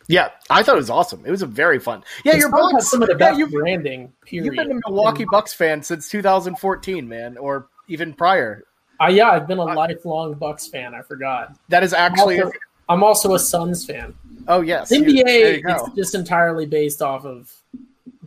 yeah, 0.08 0.30
I 0.50 0.64
thought 0.64 0.76
it 0.76 0.80
was 0.80 0.90
awesome. 0.90 1.24
It 1.26 1.32
was 1.32 1.42
a 1.42 1.48
very 1.48 1.80
fun. 1.80 2.04
Yeah, 2.24 2.36
your 2.36 2.50
Bucks. 2.50 2.90
some 2.90 3.02
of 3.02 3.08
the 3.08 3.14
yeah, 3.14 3.30
best 3.30 3.40
you've, 3.40 3.52
branding. 3.52 4.14
Period. 4.26 4.46
you've 4.46 4.56
been 4.56 4.78
a 4.78 4.90
Milwaukee 4.90 5.24
And 5.24 5.32
Bucks 5.32 5.54
fan 5.54 5.84
since 5.84 6.10
2014, 6.10 7.08
man, 7.08 7.38
or 7.38 7.68
even 7.90 8.14
prior. 8.14 8.64
I, 9.00 9.10
yeah, 9.10 9.32
I've 9.32 9.48
been 9.48 9.58
a 9.58 9.66
lifelong 9.66 10.36
Bucks 10.36 10.68
fan. 10.68 10.94
I 10.96 11.02
forgot. 11.02 11.58
That 11.68 11.84
is 11.84 11.94
actually. 11.94 12.40
Also- 12.42 12.58
I'm 12.90 13.04
also 13.04 13.34
a 13.34 13.40
Suns 13.40 13.86
fan. 13.86 14.14
Oh 14.48 14.62
yes, 14.62 14.92
NBA 14.92 15.62
you, 15.62 15.64
it's 15.66 15.96
just 15.96 16.16
entirely 16.16 16.66
based 16.66 17.02
off 17.02 17.26
of 17.26 17.54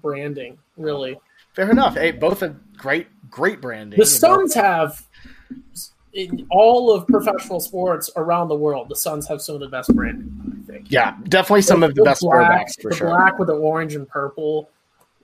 branding, 0.01 0.59
really. 0.77 1.19
Fair 1.53 1.71
enough. 1.71 1.95
Hey, 1.95 2.13
both 2.13 2.43
a 2.43 2.57
great, 2.77 3.09
great 3.31 3.61
branding. 3.61 3.99
The 3.99 4.05
know. 4.05 4.11
Suns 4.11 4.55
have, 4.55 5.07
in 6.13 6.47
all 6.51 6.91
of 6.91 7.07
professional 7.07 7.61
sports 7.61 8.11
around 8.17 8.49
the 8.49 8.57
world, 8.57 8.89
the 8.89 8.97
Suns 8.97 9.29
have 9.29 9.43
some 9.43 9.55
of 9.55 9.61
the 9.61 9.69
best 9.69 9.95
branding. 9.95 10.65
I 10.69 10.73
think. 10.73 10.91
Yeah, 10.91 11.17
definitely 11.29 11.63
some 11.63 11.83
of 11.83 11.95
the 11.95 12.03
best 12.03 12.23
black, 12.23 12.69
for 12.81 12.91
the 12.91 12.97
sure. 12.97 13.09
black 13.09 13.39
with 13.39 13.49
the 13.49 13.55
orange 13.55 13.95
and 13.95 14.09
purple 14.09 14.71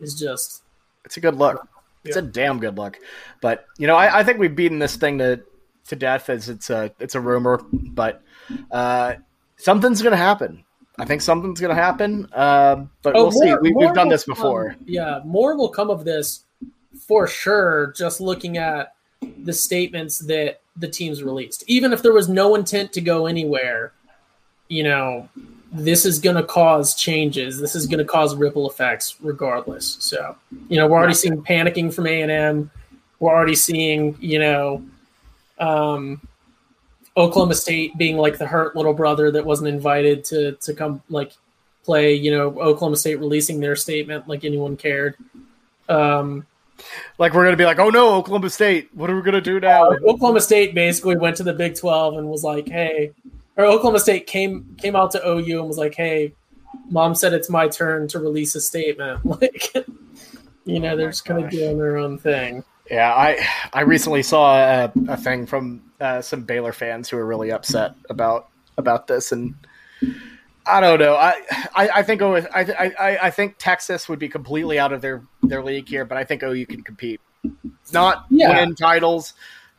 is 0.00 0.18
just 0.18 0.62
It's 1.04 1.16
a 1.16 1.20
good 1.20 1.36
look. 1.36 1.66
It's 2.04 2.16
a 2.16 2.22
damn 2.22 2.58
good 2.58 2.76
look. 2.76 2.98
But 3.40 3.66
you 3.78 3.86
know, 3.86 3.96
I, 3.96 4.20
I 4.20 4.24
think 4.24 4.38
we've 4.38 4.54
beaten 4.54 4.78
this 4.78 4.96
thing 4.96 5.18
to 5.18 5.42
to 5.88 5.96
death 5.96 6.30
as 6.30 6.48
it's 6.48 6.70
a 6.70 6.92
it's 6.98 7.14
a 7.14 7.20
rumor, 7.20 7.60
but 7.72 8.21
uh, 8.70 9.14
something's 9.56 10.02
gonna 10.02 10.16
happen. 10.16 10.64
I 10.98 11.04
think 11.04 11.22
something's 11.22 11.60
gonna 11.60 11.74
happen. 11.74 12.28
Um, 12.34 12.90
but 13.02 13.14
Oh, 13.16 13.22
we'll 13.24 13.32
see. 13.32 13.46
more- 13.46 13.60
We, 13.62 13.72
more 13.72 13.86
we've 13.86 13.94
done 13.94 14.08
this 14.08 14.24
before. 14.24 14.70
come- 14.70 14.84
yeah, 14.86 15.20
more 15.24 15.56
will 15.56 15.68
come 15.70 15.90
of 15.90 16.04
this 16.04 16.44
for 17.06 17.26
sure. 17.26 17.92
Just 17.96 18.20
looking 18.20 18.58
at 18.58 18.94
the 19.44 19.52
statements 19.52 20.18
that 20.20 20.60
the 20.76 20.88
teams 20.88 21.22
released, 21.22 21.64
even 21.66 21.92
if 21.92 22.02
there 22.02 22.12
was 22.12 22.28
no 22.28 22.54
intent 22.54 22.92
to 22.94 23.00
go 23.00 23.26
anywhere, 23.26 23.92
you 24.68 24.82
know, 24.82 25.28
this 25.70 26.04
is 26.04 26.18
going 26.18 26.36
to 26.36 26.42
cause 26.42 26.94
changes. 26.94 27.58
This 27.60 27.74
is 27.74 27.86
going 27.86 27.98
to 27.98 28.04
cause 28.04 28.34
ripple 28.34 28.68
effects, 28.68 29.16
regardless. 29.20 29.96
So, 30.00 30.36
you 30.68 30.76
know, 30.76 30.86
we're 30.86 30.98
already 30.98 31.14
seeing 31.14 31.42
panicking 31.42 31.92
from 31.94 32.06
A 32.06 32.20
and 32.22 32.30
M. 32.30 32.70
We're 33.20 33.30
already 33.34 33.54
seeing, 33.54 34.16
you 34.20 34.38
know, 34.38 34.82
um, 35.58 36.20
Oklahoma 37.16 37.54
State 37.54 37.96
being 37.98 38.16
like 38.16 38.38
the 38.38 38.46
hurt 38.46 38.74
little 38.74 38.94
brother 38.94 39.30
that 39.30 39.44
wasn't 39.44 39.68
invited 39.68 40.24
to 40.26 40.52
to 40.52 40.74
come 40.74 41.02
like 41.08 41.32
play. 41.84 42.14
You 42.14 42.30
know, 42.30 42.48
Oklahoma 42.60 42.96
State 42.96 43.18
releasing 43.18 43.60
their 43.60 43.76
statement 43.76 44.28
like 44.28 44.44
anyone 44.44 44.76
cared. 44.76 45.16
Um, 45.88 46.46
like 47.18 47.34
we're 47.34 47.44
gonna 47.44 47.56
be 47.56 47.64
like, 47.64 47.78
oh 47.78 47.90
no, 47.90 48.14
Oklahoma 48.14 48.50
State, 48.50 48.88
what 48.94 49.10
are 49.10 49.16
we 49.16 49.22
gonna 49.22 49.40
do 49.40 49.60
now? 49.60 49.90
Uh, 49.90 49.96
Oklahoma 50.06 50.40
State 50.40 50.74
basically 50.74 51.16
went 51.16 51.36
to 51.36 51.42
the 51.42 51.52
Big 51.52 51.74
Twelve 51.74 52.16
and 52.16 52.28
was 52.28 52.44
like, 52.44 52.68
hey, 52.68 53.12
or 53.56 53.66
Oklahoma 53.66 54.00
State 54.00 54.26
came 54.26 54.74
came 54.78 54.96
out 54.96 55.10
to 55.12 55.26
OU 55.26 55.58
and 55.58 55.68
was 55.68 55.78
like, 55.78 55.94
hey, 55.94 56.32
mom 56.90 57.14
said 57.14 57.32
it's 57.32 57.50
my 57.50 57.68
turn 57.68 58.08
to 58.08 58.18
release 58.18 58.54
a 58.54 58.60
statement. 58.60 59.20
Like, 59.32 59.74
you 60.64 60.78
know, 60.78 60.96
they're 60.96 61.10
just 61.10 61.24
kind 61.24 61.44
of 61.44 61.50
doing 61.50 61.76
their 61.76 61.96
own 61.96 62.18
thing. 62.18 62.62
Yeah, 62.90 63.12
I 63.12 63.46
I 63.72 63.82
recently 63.82 64.22
saw 64.22 64.56
a, 64.56 64.92
a 65.08 65.16
thing 65.16 65.46
from 65.46 65.82
uh, 66.00 66.20
some 66.20 66.42
Baylor 66.42 66.72
fans 66.72 67.08
who 67.08 67.16
were 67.16 67.26
really 67.26 67.52
upset 67.52 67.94
about 68.10 68.48
about 68.76 69.06
this, 69.06 69.32
and 69.32 69.54
I 70.66 70.80
don't 70.80 70.98
know. 70.98 71.14
I 71.14 71.34
I, 71.74 71.88
I 71.88 72.02
think 72.02 72.22
I, 72.22 72.46
I 72.54 73.18
I 73.26 73.30
think 73.30 73.56
Texas 73.58 74.08
would 74.08 74.18
be 74.18 74.28
completely 74.28 74.78
out 74.78 74.92
of 74.92 75.00
their 75.00 75.22
their 75.42 75.62
league 75.62 75.88
here, 75.88 76.04
but 76.04 76.18
I 76.18 76.24
think 76.24 76.42
OU 76.42 76.66
can 76.66 76.82
compete. 76.82 77.20
Not 77.92 78.26
yeah. 78.30 78.60
win 78.60 78.74
titles, 78.74 79.34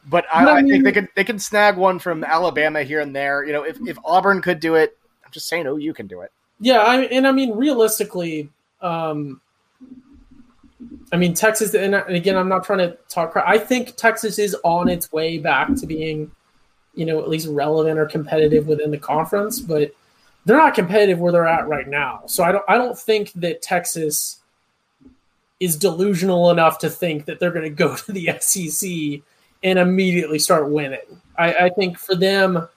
but 0.10 0.26
I, 0.34 0.46
I, 0.46 0.62
mean, 0.62 0.66
I, 0.66 0.70
think 0.70 0.84
they 0.84 0.92
can 0.92 1.10
they 1.16 1.24
can 1.24 1.40
snag 1.40 1.78
one 1.78 2.00
from 2.00 2.24
Alabama 2.24 2.84
here 2.84 3.00
and 3.00 3.16
there. 3.16 3.44
You 3.46 3.54
know, 3.54 3.64
if 3.64 3.78
if 3.88 3.98
Auburn 4.04 4.42
could 4.42 4.60
do 4.60 4.76
it, 4.76 4.98
I'm 5.26 5.32
just 5.32 5.48
saying 5.48 5.66
OU 5.68 5.94
can 5.94 6.08
do 6.08 6.22
it. 6.22 6.32
Yeah, 6.60 6.80
I, 6.80 7.04
and 7.04 7.28
I 7.28 7.32
mean 7.32 7.52
realistically, 7.56 8.50
um, 8.82 9.42
I 11.12 11.18
mean 11.18 11.34
Texas, 11.34 11.74
and 11.74 11.94
again, 11.94 12.36
I'm 12.36 12.50
not 12.50 12.64
trying 12.64 12.80
to 12.80 12.98
talk. 13.10 13.36
I 13.36 13.58
think 13.58 13.96
Texas 13.96 14.40
is 14.40 14.56
on 14.64 14.90
its 14.90 15.12
way 15.12 15.38
back 15.38 15.74
to 15.76 15.86
being, 15.86 16.32
you 16.96 17.06
know, 17.06 17.20
at 17.20 17.30
least 17.30 17.48
relevant 17.48 18.00
or 18.00 18.06
competitive 18.06 18.68
within 18.68 18.92
the 18.92 18.98
conference, 18.98 19.60
but 19.60 19.94
they're 20.46 20.58
not 20.58 20.74
competitive 20.74 21.20
where 21.20 21.32
they're 21.32 21.48
at 21.48 21.68
right 21.68 21.88
now. 21.88 22.24
So 22.26 22.44
I 22.44 22.52
don't 22.52 22.66
I 22.68 22.78
don't 22.78 22.98
think 22.98 23.32
that 23.34 23.62
Texas 23.62 24.40
is 25.60 25.78
delusional 25.78 26.50
enough 26.50 26.80
to 26.80 26.90
think 26.90 27.26
that 27.26 27.40
they're 27.40 27.52
going 27.52 27.64
to 27.64 27.70
go 27.70 27.96
to 27.96 28.12
the 28.12 28.38
SEC 28.40 29.22
and 29.64 29.80
immediately 29.80 30.40
start 30.40 30.70
winning. 30.70 31.00
I, 31.38 31.54
I 31.54 31.70
think 31.70 31.98
for 31.98 32.16
them, 32.16 32.68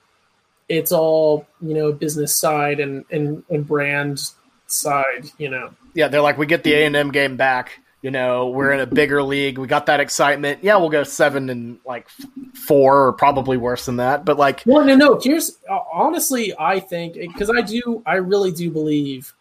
it's 0.69 0.93
all 0.93 1.47
you 1.61 1.75
know 1.75 1.93
business 1.93 2.39
side 2.39 2.81
and 2.81 3.05
and, 3.11 3.45
and 3.49 3.67
brand 3.67 4.21
side. 4.67 5.31
You 5.39 5.49
know. 5.49 5.71
Yeah, 5.95 6.09
they're 6.09 6.21
like 6.21 6.37
we 6.37 6.47
get 6.47 6.65
the 6.65 6.75
A 6.75 6.85
and 6.85 6.95
M 6.95 7.11
game 7.11 7.37
back 7.37 7.81
you 8.03 8.11
know, 8.11 8.49
we're 8.49 8.73
in 8.73 8.81
a 8.81 8.87
bigger 8.87 9.23
league. 9.23 9.59
We 9.59 9.67
got 9.67 9.87
that 9.87 10.01
excitement. 10.01 10.63
Yeah, 10.63 10.77
we'll 10.77 10.91
go 10.91 11.03
seven 11.03 11.51
and 11.51 11.79
like 11.85 12.09
four, 12.55 13.07
or 13.07 13.13
probably 13.13 13.57
worse 13.57 13.87
than 13.87 13.97
that. 13.97 14.25
But 14.25 14.37
like, 14.37 14.63
well, 14.67 14.85
no, 14.85 14.95
no. 14.95 15.21
Here's 15.21 15.59
honestly, 15.93 16.55
I 16.59 16.79
think 16.79 17.15
because 17.15 17.51
I 17.51 17.63
do, 17.63 18.03
I 18.07 18.17
really 18.17 18.53
do 18.53 18.71
believe 18.71 19.33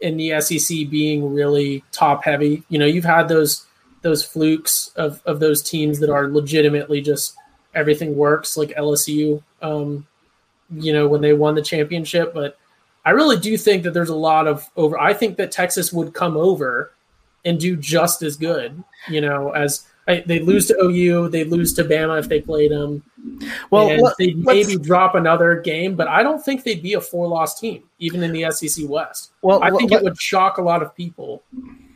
in 0.00 0.16
the 0.16 0.40
SEC 0.40 0.88
being 0.88 1.32
really 1.34 1.84
top 1.92 2.24
heavy. 2.24 2.62
You 2.68 2.78
know, 2.78 2.86
you've 2.86 3.04
had 3.04 3.28
those 3.28 3.66
those 4.02 4.24
flukes 4.24 4.92
of 4.96 5.20
of 5.26 5.40
those 5.40 5.60
teams 5.62 5.98
that 6.00 6.10
are 6.10 6.28
legitimately 6.28 7.00
just 7.00 7.36
everything 7.74 8.16
works, 8.16 8.56
like 8.56 8.70
LSU. 8.70 9.42
Um, 9.62 10.06
you 10.70 10.92
know, 10.92 11.08
when 11.08 11.20
they 11.20 11.32
won 11.32 11.54
the 11.54 11.62
championship, 11.62 12.32
but 12.32 12.56
I 13.04 13.10
really 13.10 13.38
do 13.38 13.56
think 13.58 13.82
that 13.82 13.92
there's 13.92 14.08
a 14.08 14.16
lot 14.16 14.46
of 14.46 14.70
over. 14.76 14.98
I 14.98 15.12
think 15.12 15.36
that 15.36 15.50
Texas 15.50 15.92
would 15.92 16.14
come 16.14 16.36
over 16.36 16.92
and 17.44 17.58
do 17.58 17.76
just 17.76 18.22
as 18.22 18.36
good. 18.36 18.82
You 19.08 19.20
know, 19.20 19.50
as 19.50 19.86
I, 20.06 20.22
they 20.26 20.38
lose 20.38 20.66
to 20.68 20.76
OU, 20.82 21.28
they 21.28 21.44
lose 21.44 21.72
to 21.74 21.84
Bama 21.84 22.18
if 22.18 22.28
they 22.28 22.40
played 22.40 22.70
them. 22.70 23.02
Well, 23.70 24.12
they 24.18 24.34
maybe 24.34 24.76
drop 24.76 25.14
another 25.14 25.60
game, 25.60 25.96
but 25.96 26.08
I 26.08 26.22
don't 26.22 26.44
think 26.44 26.64
they'd 26.64 26.82
be 26.82 26.94
a 26.94 27.00
four-loss 27.00 27.58
team, 27.58 27.84
even 27.98 28.22
in 28.22 28.32
the 28.32 28.50
SEC 28.50 28.88
West. 28.88 29.32
Well, 29.40 29.62
I 29.62 29.70
think 29.70 29.90
let, 29.90 30.02
it 30.02 30.04
would 30.04 30.20
shock 30.20 30.58
a 30.58 30.62
lot 30.62 30.82
of 30.82 30.94
people. 30.94 31.42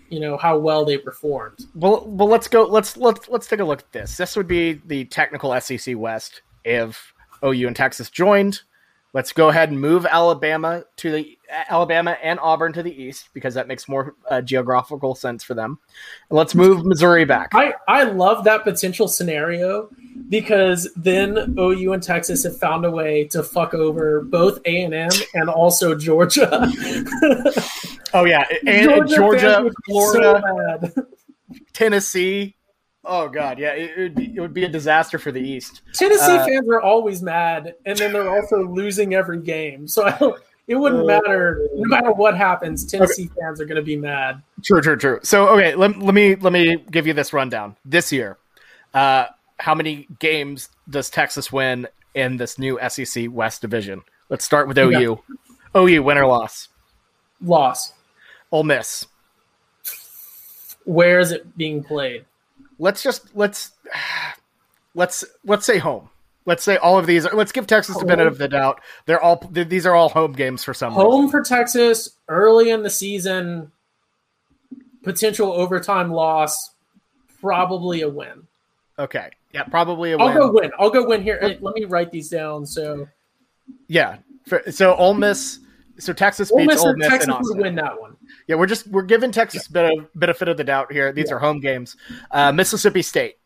You 0.08 0.20
know 0.20 0.38
how 0.38 0.56
well 0.58 0.86
they 0.86 0.96
performed. 0.96 1.66
Well, 1.74 2.06
well, 2.06 2.28
let's 2.28 2.48
go. 2.48 2.64
Let's 2.64 2.96
let's 2.96 3.28
let's 3.28 3.46
take 3.46 3.60
a 3.60 3.64
look 3.64 3.80
at 3.80 3.92
this. 3.92 4.16
This 4.16 4.36
would 4.36 4.48
be 4.48 4.80
the 4.86 5.04
technical 5.04 5.58
SEC 5.60 5.96
West 5.98 6.40
if 6.64 7.12
OU 7.44 7.66
and 7.66 7.76
Texas 7.76 8.08
joined. 8.08 8.62
Let's 9.18 9.32
go 9.32 9.48
ahead 9.48 9.70
and 9.70 9.80
move 9.80 10.06
Alabama 10.06 10.84
to 10.98 11.10
the 11.10 11.36
Alabama 11.68 12.16
and 12.22 12.38
Auburn 12.38 12.72
to 12.74 12.84
the 12.84 13.02
east 13.02 13.30
because 13.34 13.54
that 13.54 13.66
makes 13.66 13.88
more 13.88 14.14
uh, 14.30 14.40
geographical 14.40 15.16
sense 15.16 15.42
for 15.42 15.54
them. 15.54 15.80
And 16.30 16.36
let's 16.36 16.54
move 16.54 16.86
Missouri 16.86 17.24
back. 17.24 17.48
I, 17.52 17.74
I 17.88 18.04
love 18.04 18.44
that 18.44 18.62
potential 18.62 19.08
scenario 19.08 19.88
because 20.28 20.88
then 20.94 21.56
OU 21.58 21.94
and 21.94 22.00
Texas 22.00 22.44
have 22.44 22.58
found 22.58 22.84
a 22.84 22.92
way 22.92 23.24
to 23.32 23.42
fuck 23.42 23.74
over 23.74 24.20
both 24.20 24.60
A 24.66 24.84
and 24.84 24.94
M 24.94 25.10
and 25.34 25.50
also 25.50 25.96
Georgia. 25.96 26.48
oh 28.14 28.24
yeah, 28.24 28.44
and 28.68 28.88
Georgia, 28.88 29.16
Georgia 29.16 29.70
Florida, 29.84 30.92
so 30.94 31.06
Tennessee. 31.72 32.54
Oh 33.10 33.26
god, 33.26 33.58
yeah, 33.58 33.72
it, 33.72 33.96
would 33.96 34.14
be 34.14 34.36
it 34.36 34.40
would 34.40 34.52
be 34.52 34.64
a 34.64 34.68
disaster 34.68 35.18
for 35.18 35.32
the 35.32 35.40
East. 35.40 35.80
Tennessee 35.94 36.36
uh, 36.36 36.44
fans 36.44 36.68
are 36.68 36.82
always 36.82 37.22
mad, 37.22 37.74
and 37.86 37.98
then 37.98 38.12
they're 38.12 38.28
also 38.28 38.68
losing 38.68 39.14
every 39.14 39.40
game. 39.40 39.88
So 39.88 40.36
it 40.66 40.74
wouldn't 40.74 41.04
uh, 41.04 41.06
matter 41.06 41.66
no 41.74 41.88
matter 41.88 42.12
what 42.12 42.36
happens. 42.36 42.84
Tennessee 42.84 43.30
okay. 43.32 43.40
fans 43.40 43.62
are 43.62 43.64
going 43.64 43.76
to 43.76 43.82
be 43.82 43.96
mad. 43.96 44.42
True, 44.62 44.82
true, 44.82 44.98
true. 44.98 45.20
So 45.22 45.48
okay, 45.48 45.74
let, 45.74 45.98
let 45.98 46.14
me 46.14 46.34
let 46.36 46.52
me 46.52 46.84
give 46.90 47.06
you 47.06 47.14
this 47.14 47.32
rundown. 47.32 47.76
This 47.82 48.12
year, 48.12 48.36
uh, 48.92 49.28
how 49.58 49.74
many 49.74 50.06
games 50.18 50.68
does 50.90 51.08
Texas 51.08 51.50
win 51.50 51.88
in 52.14 52.36
this 52.36 52.58
new 52.58 52.78
SEC 52.90 53.28
West 53.30 53.62
division? 53.62 54.02
Let's 54.28 54.44
start 54.44 54.68
with 54.68 54.76
OU. 54.76 55.18
Yeah. 55.74 55.80
OU 55.80 56.02
win 56.02 56.18
or 56.18 56.26
loss? 56.26 56.68
Loss. 57.40 57.94
Ole 58.52 58.64
Miss. 58.64 59.06
Where 60.84 61.20
is 61.20 61.32
it 61.32 61.56
being 61.56 61.82
played? 61.82 62.26
Let's 62.78 63.02
just 63.02 63.34
let's 63.34 63.72
let's 64.94 65.24
let's 65.44 65.66
say 65.66 65.78
home. 65.78 66.10
Let's 66.46 66.64
say 66.64 66.78
all 66.78 66.98
of 66.98 67.06
these. 67.06 67.30
Let's 67.30 67.52
give 67.52 67.66
Texas 67.66 67.98
the 67.98 68.06
benefit 68.06 68.26
of 68.26 68.38
the 68.38 68.48
doubt. 68.48 68.80
They're 69.04 69.20
all 69.20 69.46
these 69.50 69.84
are 69.84 69.94
all 69.94 70.08
home 70.08 70.32
games 70.32 70.64
for 70.64 70.72
some. 70.72 70.94
Home 70.94 71.26
reason. 71.26 71.30
for 71.30 71.42
Texas 71.42 72.16
early 72.26 72.70
in 72.70 72.82
the 72.82 72.88
season. 72.88 73.70
Potential 75.02 75.52
overtime 75.52 76.10
loss. 76.10 76.70
Probably 77.42 78.00
a 78.00 78.08
win. 78.08 78.46
Okay. 78.98 79.28
Yeah, 79.52 79.64
probably 79.64 80.12
a 80.12 80.18
I'll 80.18 80.28
win. 80.28 80.36
I'll 80.36 80.48
go 80.48 80.52
win. 80.52 80.70
I'll 80.78 80.90
go 80.90 81.06
win 81.06 81.22
here. 81.22 81.58
Let 81.60 81.74
me 81.74 81.84
write 81.84 82.10
these 82.10 82.30
down. 82.30 82.64
So. 82.64 83.06
Yeah. 83.86 84.16
So 84.70 84.94
Ole 84.94 85.14
Miss. 85.14 85.60
So 85.98 86.12
Texas 86.12 86.50
Ole 86.52 86.66
beats 86.66 86.82
Ole 86.82 86.94
Miss 86.96 87.08
Texas 87.08 87.34
would 87.40 87.58
win 87.58 87.74
that 87.76 88.00
one. 88.00 88.16
Yeah, 88.46 88.56
we're 88.56 88.66
just 88.66 88.86
we're 88.86 89.02
giving 89.02 89.32
Texas 89.32 89.68
yeah. 89.68 89.88
bit 89.88 89.98
of 89.98 90.14
benefit 90.14 90.48
of 90.48 90.56
the 90.56 90.64
doubt 90.64 90.92
here. 90.92 91.12
These 91.12 91.28
yeah. 91.28 91.36
are 91.36 91.38
home 91.38 91.60
games. 91.60 91.96
Uh, 92.30 92.52
Mississippi 92.52 93.02
State 93.02 93.38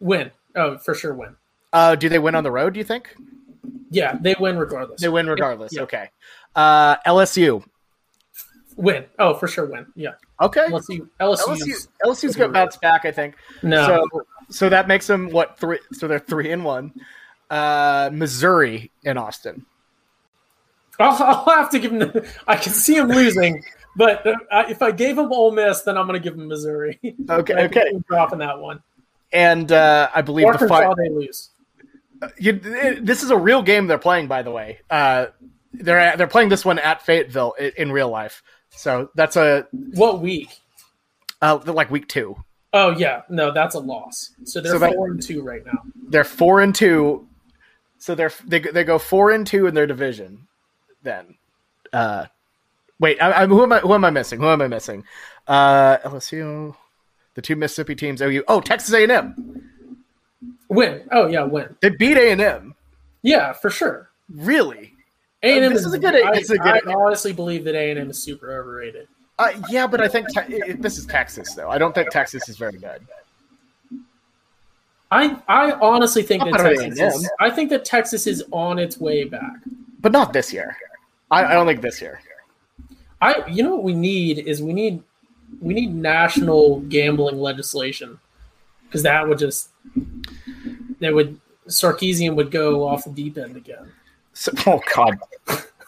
win. 0.00 0.30
Oh, 0.56 0.78
for 0.78 0.94
sure 0.94 1.14
win. 1.14 1.36
Uh, 1.72 1.94
do 1.94 2.08
they 2.08 2.18
win 2.18 2.34
on 2.34 2.44
the 2.44 2.50
road? 2.50 2.74
Do 2.74 2.78
you 2.78 2.84
think? 2.84 3.14
Yeah, 3.90 4.16
they 4.20 4.34
win 4.38 4.56
regardless. 4.56 5.00
They 5.00 5.08
win 5.08 5.26
regardless. 5.26 5.74
Yeah. 5.74 5.82
Okay. 5.82 6.10
Uh, 6.54 6.96
LSU 7.06 7.64
win. 8.76 9.04
Oh, 9.18 9.34
for 9.34 9.46
sure 9.48 9.66
win. 9.66 9.86
Yeah. 9.94 10.12
Okay. 10.40 10.66
LSU. 10.68 11.08
LSU's, 11.20 11.62
LSU, 11.62 11.88
LSU's 12.04 12.36
going 12.36 12.50
to 12.50 12.54
bounce 12.54 12.76
back. 12.76 13.04
I 13.04 13.12
think. 13.12 13.34
No. 13.62 13.86
So, 13.86 14.22
so 14.50 14.68
that 14.70 14.88
makes 14.88 15.06
them 15.06 15.30
what 15.30 15.58
three? 15.58 15.80
So 15.92 16.08
they're 16.08 16.18
three 16.18 16.50
and 16.52 16.64
one. 16.64 16.92
Uh, 17.50 18.10
Missouri 18.12 18.90
and 19.04 19.18
Austin. 19.18 19.66
I'll, 21.00 21.22
I'll 21.22 21.56
have 21.56 21.70
to 21.70 21.78
give 21.78 21.92
them. 21.92 22.00
The, 22.00 22.28
I 22.46 22.56
can 22.56 22.72
see 22.72 22.96
him 22.96 23.08
losing, 23.08 23.62
but 23.96 24.26
uh, 24.26 24.64
if 24.68 24.82
I 24.82 24.90
gave 24.90 25.16
him 25.16 25.32
Ole 25.32 25.52
Miss, 25.52 25.82
then 25.82 25.96
I'm 25.96 26.06
going 26.06 26.20
to 26.20 26.22
give 26.22 26.38
him 26.38 26.48
Missouri. 26.48 26.98
Okay, 27.30 27.54
okay, 27.54 27.92
dropping 28.08 28.40
that 28.40 28.58
one. 28.58 28.82
And 29.32 29.70
uh, 29.70 30.08
I 30.14 30.22
believe 30.22 30.46
Arkansas 30.46 30.64
the 30.64 30.68
fight, 30.68 30.96
they 30.96 31.10
lose. 31.10 31.50
Uh, 32.20 32.28
you, 32.38 32.52
this 32.52 33.22
is 33.22 33.30
a 33.30 33.36
real 33.36 33.62
game 33.62 33.86
they're 33.86 33.98
playing, 33.98 34.26
by 34.26 34.42
the 34.42 34.50
way. 34.50 34.80
Uh, 34.90 35.26
they're 35.72 36.16
they're 36.16 36.26
playing 36.26 36.48
this 36.48 36.64
one 36.64 36.78
at 36.78 37.02
Fayetteville 37.02 37.52
in, 37.52 37.72
in 37.76 37.92
real 37.92 38.08
life. 38.08 38.42
So 38.70 39.10
that's 39.14 39.36
a 39.36 39.66
what 39.72 40.20
week? 40.20 40.58
Uh, 41.40 41.60
like 41.66 41.90
week 41.90 42.08
two. 42.08 42.36
Oh 42.72 42.90
yeah, 42.90 43.22
no, 43.28 43.52
that's 43.52 43.74
a 43.74 43.80
loss. 43.80 44.30
So 44.44 44.60
they're 44.60 44.72
so 44.72 44.78
that, 44.78 44.94
four 44.94 45.08
and 45.08 45.22
two 45.22 45.42
right 45.42 45.64
now. 45.64 45.82
They're 46.08 46.24
four 46.24 46.60
and 46.60 46.74
two. 46.74 47.26
So 47.98 48.14
they're 48.14 48.32
they 48.44 48.60
they 48.60 48.84
go 48.84 48.98
four 48.98 49.30
and 49.30 49.46
two 49.46 49.66
in 49.66 49.74
their 49.74 49.86
division. 49.86 50.47
Then, 51.02 51.34
uh, 51.92 52.26
Wait, 53.00 53.22
I, 53.22 53.42
I, 53.42 53.46
who 53.46 53.62
am 53.62 53.72
I? 53.72 53.78
Who 53.78 53.94
am 53.94 54.04
I 54.04 54.10
missing? 54.10 54.40
Who 54.40 54.48
am 54.48 54.60
I 54.60 54.66
missing? 54.66 55.04
Uh, 55.46 55.98
LSU, 55.98 56.74
the 57.34 57.42
two 57.42 57.54
Mississippi 57.54 57.94
teams. 57.94 58.20
OU. 58.20 58.42
Oh, 58.48 58.60
Texas 58.60 58.92
A 58.92 59.04
and 59.04 59.12
M. 59.12 59.62
Win. 60.68 61.02
Oh 61.12 61.28
yeah, 61.28 61.44
win. 61.44 61.76
They 61.80 61.90
beat 61.90 62.16
A 62.16 62.32
and 62.32 62.40
M. 62.40 62.74
Yeah, 63.22 63.52
for 63.52 63.70
sure. 63.70 64.10
Really? 64.28 64.94
A 65.44 65.56
and 65.56 65.66
M 65.66 65.72
is 65.72 65.90
a 65.92 65.98
good- 65.98 66.14
I, 66.14 66.32
it's 66.36 66.50
a 66.50 66.58
good- 66.58 66.88
I 66.88 66.92
honestly 66.94 67.32
believe 67.32 67.64
that 67.64 67.76
A 67.76 67.90
and 67.90 68.00
M 68.00 68.10
is 68.10 68.20
super 68.20 68.58
overrated. 68.58 69.06
Uh, 69.38 69.52
yeah, 69.70 69.86
but 69.86 70.00
I 70.00 70.08
think 70.08 70.26
te- 70.28 70.72
this 70.72 70.98
is 70.98 71.06
Texas, 71.06 71.54
though. 71.54 71.70
I 71.70 71.78
don't 71.78 71.94
think 71.94 72.10
Texas 72.10 72.48
is 72.48 72.56
very 72.56 72.76
good. 72.76 73.06
I 75.10 75.40
I 75.46 75.72
honestly 75.72 76.22
think 76.22 76.42
that 76.44 76.54
Texas. 76.54 76.98
Is. 77.14 77.30
I 77.38 77.48
think 77.50 77.70
that 77.70 77.84
Texas 77.84 78.26
is 78.26 78.42
on 78.50 78.78
its 78.80 78.98
way 78.98 79.24
back. 79.24 79.54
But 80.00 80.12
not 80.12 80.32
this 80.32 80.52
year. 80.52 80.76
I, 81.30 81.44
I 81.44 81.52
don't 81.52 81.66
think 81.66 81.80
this 81.80 82.00
year. 82.00 82.20
I 83.20 83.46
you 83.48 83.62
know 83.62 83.74
what 83.74 83.84
we 83.84 83.94
need 83.94 84.38
is 84.38 84.62
we 84.62 84.72
need 84.72 85.02
we 85.60 85.74
need 85.74 85.94
national 85.94 86.80
gambling 86.80 87.38
legislation 87.38 88.18
because 88.84 89.02
that 89.02 89.28
would 89.28 89.38
just 89.38 89.70
that 91.00 91.12
would 91.12 91.40
Sarkisian 91.68 92.34
would 92.36 92.50
go 92.50 92.86
off 92.86 93.04
the 93.04 93.10
deep 93.10 93.36
end 93.38 93.56
again. 93.56 93.92
So, 94.32 94.52
oh 94.66 94.80
God, 94.94 95.18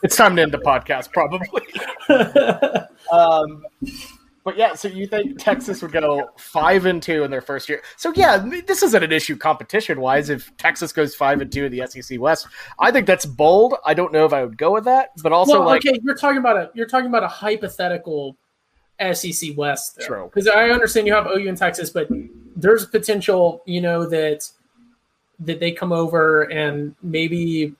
it's 0.03 0.17
time 0.17 0.37
to 0.37 0.43
end 0.43 0.53
the 0.53 0.59
podcast, 0.59 1.13
probably. 1.13 1.49
Um, 3.13 3.67
but 4.43 4.57
yeah, 4.57 4.75
so 4.75 4.89
you 4.89 5.07
think 5.07 5.39
Texas 5.39 5.83
would 5.83 5.93
go 5.93 6.31
five 6.39 6.87
and 6.87 7.03
two 7.03 7.25
in 7.25 7.31
their 7.31 7.43
first 7.43 7.69
year? 7.69 7.83
So 7.97 8.13
yeah, 8.17 8.39
this 8.67 8.83
isn't 8.83 9.03
an 9.03 9.13
issue 9.13 9.37
competition 9.37 10.01
wise. 10.01 10.31
If 10.31 10.57
Texas 10.57 10.93
goes 10.93 11.15
five 11.15 11.41
and 11.41 11.53
two 11.53 11.67
in 11.67 11.73
the 11.73 11.87
SEC 11.87 12.19
West, 12.19 12.47
I 12.79 12.91
think 12.91 13.07
that's 13.07 13.27
bold. 13.27 13.75
I 13.85 13.93
don't 13.93 14.13
know 14.13 14.25
if 14.25 14.33
I 14.33 14.43
would 14.43 14.57
go 14.57 14.73
with 14.73 14.85
that, 14.85 15.11
but 15.23 15.33
also 15.33 15.59
well, 15.59 15.67
like 15.67 15.87
okay, 15.87 16.01
you're 16.03 16.17
talking 16.17 16.39
about 16.39 16.57
a 16.57 16.71
you're 16.75 16.87
talking 16.87 17.09
about 17.09 17.23
a 17.23 17.29
hypothetical 17.29 18.37
SEC 19.13 19.57
West. 19.57 20.01
True. 20.01 20.31
Because 20.33 20.49
I 20.49 20.71
understand 20.71 21.07
you 21.07 21.15
have 21.15 21.27
OU 21.27 21.49
in 21.49 21.57
Texas, 21.57 21.91
but 21.91 22.09
there's 22.57 22.87
potential, 22.87 23.63
you 23.67 23.81
know, 23.81 24.07
that 24.07 24.49
that 25.41 25.61
they 25.61 25.73
come 25.73 25.93
over 25.93 26.43
and 26.45 26.95
maybe 27.03 27.75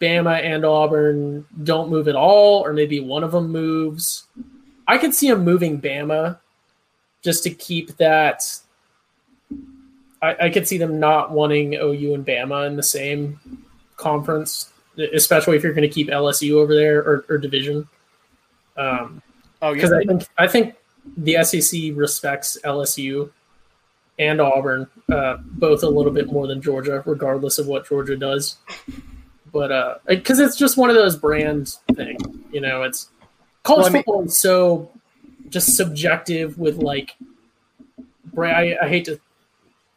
Bama 0.00 0.42
and 0.42 0.64
Auburn 0.64 1.46
don't 1.62 1.90
move 1.90 2.08
at 2.08 2.16
all, 2.16 2.64
or 2.64 2.72
maybe 2.72 3.00
one 3.00 3.22
of 3.22 3.32
them 3.32 3.50
moves. 3.50 4.28
I 4.88 4.98
could 4.98 5.14
see 5.14 5.28
them 5.28 5.44
moving 5.44 5.80
Bama 5.80 6.38
just 7.22 7.42
to 7.44 7.50
keep 7.50 7.96
that. 7.96 8.42
I, 10.22 10.36
I 10.42 10.50
could 10.50 10.66
see 10.66 10.78
them 10.78 11.00
not 11.00 11.30
wanting 11.30 11.74
OU 11.74 12.14
and 12.14 12.26
Bama 12.26 12.66
in 12.66 12.76
the 12.76 12.82
same 12.82 13.38
conference, 13.96 14.70
especially 15.12 15.56
if 15.56 15.62
you're 15.62 15.72
going 15.72 15.88
to 15.88 15.94
keep 15.94 16.08
LSU 16.08 16.52
over 16.52 16.74
there 16.74 17.00
or, 17.00 17.24
or 17.28 17.38
division. 17.38 17.88
Um, 18.76 19.22
oh 19.62 19.74
because 19.74 19.90
yeah, 19.90 19.98
I 19.98 20.04
think 20.04 20.28
I 20.38 20.46
think 20.46 20.74
the 21.16 21.42
SEC 21.44 21.92
respects 21.94 22.58
LSU 22.64 23.30
and 24.18 24.40
Auburn 24.40 24.86
uh, 25.10 25.38
both 25.40 25.82
a 25.82 25.88
little 25.88 26.12
bit 26.12 26.32
more 26.32 26.46
than 26.46 26.62
Georgia, 26.62 27.02
regardless 27.06 27.58
of 27.58 27.66
what 27.66 27.88
Georgia 27.88 28.16
does. 28.16 28.56
But 29.52 30.02
because 30.06 30.38
it's 30.38 30.56
just 30.56 30.76
one 30.76 30.90
of 30.90 30.96
those 30.96 31.16
brand 31.16 31.76
thing, 31.94 32.18
you 32.52 32.60
know, 32.60 32.82
it's 32.82 33.08
college 33.66 33.82
Well, 33.82 33.86
I 33.86 33.92
mean- 33.92 34.02
football 34.04 34.24
is 34.24 34.38
so 34.38 34.90
just 35.48 35.76
subjective 35.76 36.58
with 36.58 36.76
like. 36.76 37.16
I, 38.38 38.76
I 38.82 38.88
hate 38.88 39.06
to. 39.06 39.18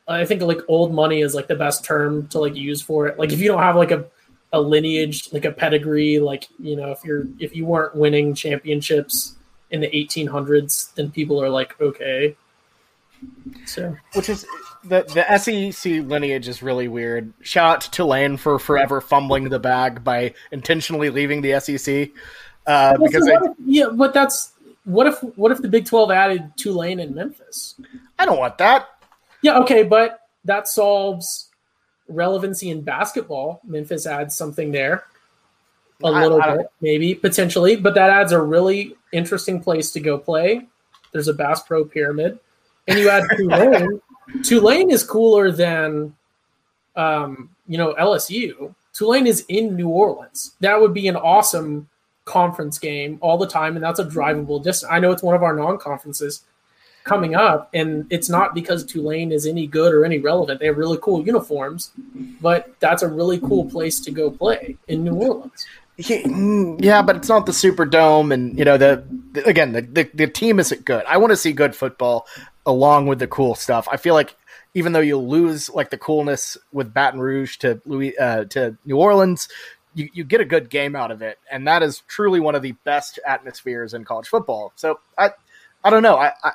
I 0.08 0.26
think 0.26 0.42
like 0.42 0.60
old 0.68 0.94
money 0.94 1.22
is 1.22 1.36
like 1.36 1.48
the 1.48 1.56
best 1.56 1.84
term 1.84 2.28
to 2.30 2.40
like 2.40 2.56
use 2.56 2.82
for 2.82 3.08
it. 3.08 3.20
Like 3.20 3.32
if 3.34 3.40
you 3.40 3.48
don't 3.50 3.62
have 3.62 3.76
like 3.76 3.92
a 3.92 4.06
a 4.52 4.60
lineage, 4.60 5.32
like 5.34 5.46
a 5.46 5.52
pedigree, 5.52 6.20
like 6.20 6.48
you 6.58 6.76
know, 6.76 6.92
if 6.92 7.04
you're 7.04 7.26
if 7.40 7.56
you 7.56 7.66
weren't 7.66 7.96
winning 7.96 8.34
championships 8.34 9.36
in 9.72 9.82
the 9.82 9.88
1800s, 9.90 10.94
then 10.96 11.12
people 11.12 11.42
are 11.42 11.50
like, 11.50 11.80
okay. 11.80 12.36
So 13.66 13.96
which 14.14 14.30
is 14.30 14.46
the 14.84 15.04
the 15.04 15.38
SEC 15.38 16.08
lineage 16.08 16.48
is 16.48 16.64
really 16.64 16.88
weird. 16.88 17.34
Shout 17.42 17.76
out 17.76 17.82
to 17.82 17.92
Tulane 17.92 18.38
for 18.38 18.58
forever 18.58 19.02
fumbling 19.02 19.50
the 19.50 19.60
bag 19.60 20.04
by 20.04 20.34
intentionally 20.52 21.10
leaving 21.10 21.42
the 21.42 21.60
SEC. 21.60 22.10
Uh, 22.70 22.96
Well, 23.00 23.10
because 23.10 23.26
so 23.26 23.46
if- 23.46 23.58
yeah, 23.66 23.88
but 23.92 24.14
that's 24.14 24.54
what 24.86 25.08
if 25.08 25.20
what 25.36 25.52
if 25.52 25.62
the 25.62 25.68
Big 25.68 25.86
12 25.86 26.12
added 26.12 26.52
Tulane 26.56 27.00
and 27.00 27.14
Memphis? 27.16 27.76
I 28.18 28.26
don't 28.26 28.38
want 28.40 28.58
that. 28.60 28.88
Yeah, 29.42 29.58
okay, 29.60 29.84
but 29.84 30.22
that 30.46 30.68
solves 30.68 31.50
relevancy 32.08 32.70
in 32.70 32.82
basketball. 32.82 33.60
Memphis 33.66 34.06
adds 34.06 34.36
something 34.36 34.72
there. 34.72 35.04
A 36.04 36.08
I- 36.08 36.22
little 36.24 36.42
I 36.42 36.58
bit, 36.58 36.68
maybe, 36.82 37.14
potentially, 37.16 37.76
but 37.76 37.94
that 37.96 38.10
adds 38.10 38.32
a 38.32 38.42
really 38.42 38.96
interesting 39.12 39.62
place 39.62 39.92
to 39.92 40.00
go 40.00 40.18
play. 40.18 40.68
There's 41.12 41.28
a 41.28 41.34
Bass 41.34 41.64
Pro 41.64 41.84
Pyramid. 41.84 42.40
And 42.88 43.00
you 43.00 43.10
add 43.10 43.24
Tulane. 43.36 44.00
Tulane 44.44 44.92
is 44.92 45.04
cooler 45.04 45.52
than 45.52 46.16
um, 46.96 47.50
you 47.68 47.78
know, 47.78 47.94
LSU. 48.00 48.74
Tulane 48.94 49.28
is 49.28 49.44
in 49.50 49.76
New 49.76 49.90
Orleans. 49.90 50.54
That 50.62 50.80
would 50.80 50.94
be 50.94 51.08
an 51.08 51.16
awesome 51.18 51.89
conference 52.30 52.78
game 52.78 53.18
all 53.22 53.38
the 53.38 53.48
time, 53.48 53.76
and 53.76 53.84
that's 53.84 54.00
a 54.00 54.06
drivable 54.06 54.64
distance. 54.64 54.90
I 54.92 55.00
know 55.00 55.12
it's 55.12 55.24
one 55.24 55.36
of 55.36 55.44
our 55.44 55.56
non-conferences 55.56 56.44
coming 57.04 57.34
up, 57.34 57.70
and 57.74 58.06
it's 58.12 58.30
not 58.30 58.54
because 58.54 58.86
Tulane 58.86 59.32
is 59.32 59.48
any 59.48 59.66
good 59.66 59.94
or 59.94 60.06
any 60.06 60.20
relevant. 60.20 60.60
They 60.60 60.68
have 60.68 60.78
really 60.78 61.00
cool 61.02 61.26
uniforms, 61.26 61.92
but 62.40 62.74
that's 62.80 63.02
a 63.02 63.08
really 63.08 63.40
cool 63.40 63.70
place 63.70 64.00
to 64.02 64.12
go 64.12 64.30
play 64.30 64.78
in 64.88 65.04
New 65.04 65.16
Orleans. 65.16 65.66
Yeah, 65.98 66.22
mm, 66.22 67.06
but 67.06 67.18
it's 67.18 67.28
not 67.28 67.46
the 67.46 67.52
Superdome, 67.52 68.34
and 68.34 68.58
you 68.58 68.64
know 68.64 68.78
the, 68.78 69.04
the 69.34 69.44
again 69.46 69.74
the, 69.74 69.82
the 69.82 70.10
the 70.14 70.28
team 70.28 70.60
isn't 70.60 70.86
good. 70.86 71.04
I 71.06 71.18
want 71.18 71.32
to 71.32 71.36
see 71.36 71.52
good 71.52 71.76
football 71.76 72.26
along 72.66 73.08
with 73.08 73.20
the 73.20 73.28
cool 73.28 73.56
stuff. 73.56 73.88
I 73.92 73.98
feel 73.98 74.14
like 74.14 74.36
even 74.74 74.94
though 74.94 75.00
you'll 75.00 75.28
lose 75.28 75.70
like 75.70 75.90
the 75.90 75.98
coolness 75.98 76.58
with 76.72 76.94
Baton 76.94 77.20
Rouge 77.20 77.58
to 77.58 77.82
Louis 77.86 78.18
uh, 78.18 78.46
to 78.46 78.78
New 78.86 78.98
Orleans, 78.98 79.50
you, 79.94 80.10
you 80.14 80.24
get 80.24 80.42
a 80.42 80.46
good 80.46 80.70
game 80.70 80.96
out 80.96 81.12
of 81.12 81.22
it, 81.22 81.40
and 81.52 81.68
that 81.68 81.84
is 81.84 82.02
truly 82.08 82.40
one 82.40 82.56
of 82.56 82.62
the 82.62 82.74
best 82.84 83.20
atmospheres 83.26 83.94
in 83.94 84.06
college 84.06 84.28
football. 84.28 84.72
So 84.76 85.00
I 85.18 85.32
I 85.84 85.90
don't 85.90 86.04
know. 86.04 86.18
I 86.18 86.32
I, 86.44 86.52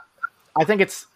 I 0.57 0.65
think 0.65 0.81
it's 0.81 1.07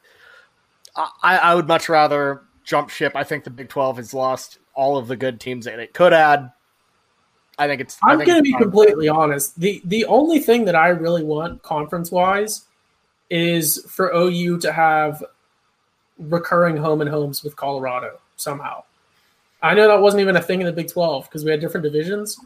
I, 0.96 1.38
I 1.38 1.54
would 1.54 1.68
much 1.68 1.88
rather 1.88 2.42
jump 2.64 2.90
ship. 2.90 3.12
I 3.14 3.24
think 3.24 3.44
the 3.44 3.50
Big 3.50 3.68
Twelve 3.68 3.96
has 3.96 4.12
lost 4.12 4.58
all 4.74 4.96
of 4.96 5.08
the 5.08 5.16
good 5.16 5.40
teams 5.40 5.64
that 5.64 5.78
it 5.78 5.94
could 5.94 6.12
add. 6.12 6.52
I 7.58 7.66
think 7.66 7.80
it's. 7.80 7.98
I'm 8.02 8.18
going 8.18 8.36
to 8.36 8.42
be 8.42 8.54
completely 8.54 9.08
honest. 9.08 9.58
the 9.58 9.82
The 9.84 10.04
only 10.04 10.38
thing 10.38 10.64
that 10.66 10.76
I 10.76 10.88
really 10.88 11.24
want 11.24 11.62
conference 11.62 12.10
wise 12.10 12.64
is 13.30 13.84
for 13.88 14.12
OU 14.14 14.58
to 14.58 14.72
have 14.72 15.22
recurring 16.18 16.76
home 16.76 17.00
and 17.00 17.10
homes 17.10 17.42
with 17.42 17.56
Colorado 17.56 18.18
somehow. 18.36 18.82
I 19.62 19.74
know 19.74 19.88
that 19.88 20.00
wasn't 20.00 20.20
even 20.22 20.36
a 20.36 20.42
thing 20.42 20.61
in 20.61 20.66
the 20.66 20.72
Big 20.72 20.88
Twelve 20.88 21.24
because 21.24 21.44
we 21.44 21.50
had 21.50 21.61
different 21.61 21.84
divisions, 21.84 22.38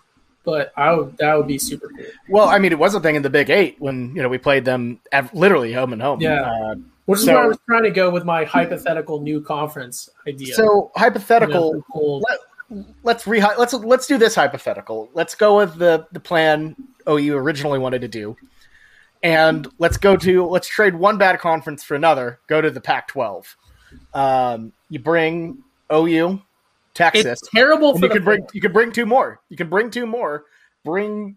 but 0.45 0.73
I 0.77 0.95
would 0.95 1.17
that 1.19 1.37
would 1.37 1.47
be 1.47 1.59
super 1.59 1.89
cool. 1.89 2.07
Well, 2.29 2.49
I 2.49 2.59
mean, 2.59 2.73
it 2.73 2.79
was 2.79 2.95
a 2.95 3.01
thing 3.01 3.17
in 3.17 3.23
the 3.23 3.31
Big 3.31 3.51
Eight 3.51 3.77
when 3.81 4.15
you 4.17 4.23
know 4.23 4.29
we 4.29 4.39
played 4.39 4.65
them 4.65 4.99
ev- 5.13 5.33
literally 5.35 5.73
home 5.73 5.93
and 5.93 6.01
home. 6.01 6.21
Yeah. 6.21 6.43
Uh, 6.51 6.75
Which 7.07 7.19
is 7.21 7.25
So- 7.27 7.35
where 7.35 7.43
I 7.43 7.47
was 7.49 7.59
trying 7.69 7.83
to 7.83 7.91
go 7.91 8.11
with 8.11 8.25
my 8.25 8.45
hypothetical 8.45 9.21
new 9.21 9.41
conference 9.43 10.09
idea. 10.27 10.55
So 10.55 10.63
You 10.63 10.69
know, 10.69 10.91
hypothetical. 10.97 11.85
cool. 11.93 12.23
Let's 13.03 13.27
re 13.27 13.43
let's 13.59 13.75
let's 13.75 14.07
do 14.07 14.17
this 14.17 14.35
hypothetical. 14.35 15.11
Let's 15.13 15.35
go 15.35 15.59
with 15.59 15.77
the 15.77 16.07
the 16.13 16.21
plan 16.21 16.75
OU 17.09 17.37
originally 17.37 17.79
wanted 17.79 18.01
to 18.01 18.09
do, 18.09 18.35
and 19.23 19.69
let's 19.79 19.99
go 19.99 20.17
to 20.17 20.47
let's 20.47 20.69
trade 20.69 20.95
one 20.95 21.19
bad 21.19 21.39
conference 21.39 21.85
for 21.85 21.95
another. 21.95 22.39
Go 22.47 22.63
to 22.63 22.71
the 22.71 22.81
Pac-12. 22.81 23.45
Um, 24.15 24.73
you 24.89 24.99
bring 25.01 25.59
OU, 25.93 26.41
Texas. 26.95 27.41
It's 27.43 27.51
terrible 27.51 27.99
for 27.99 28.07
you 28.07 28.11
could 28.11 28.25
bring 28.25 28.47
you 28.53 28.61
could 28.61 28.73
bring 28.73 28.93
two 28.93 29.07
more. 29.07 29.41
You 29.49 29.57
can 29.57 29.69
bring 29.69 29.91
two 29.91 30.07
more. 30.07 30.45
Bring 30.85 31.37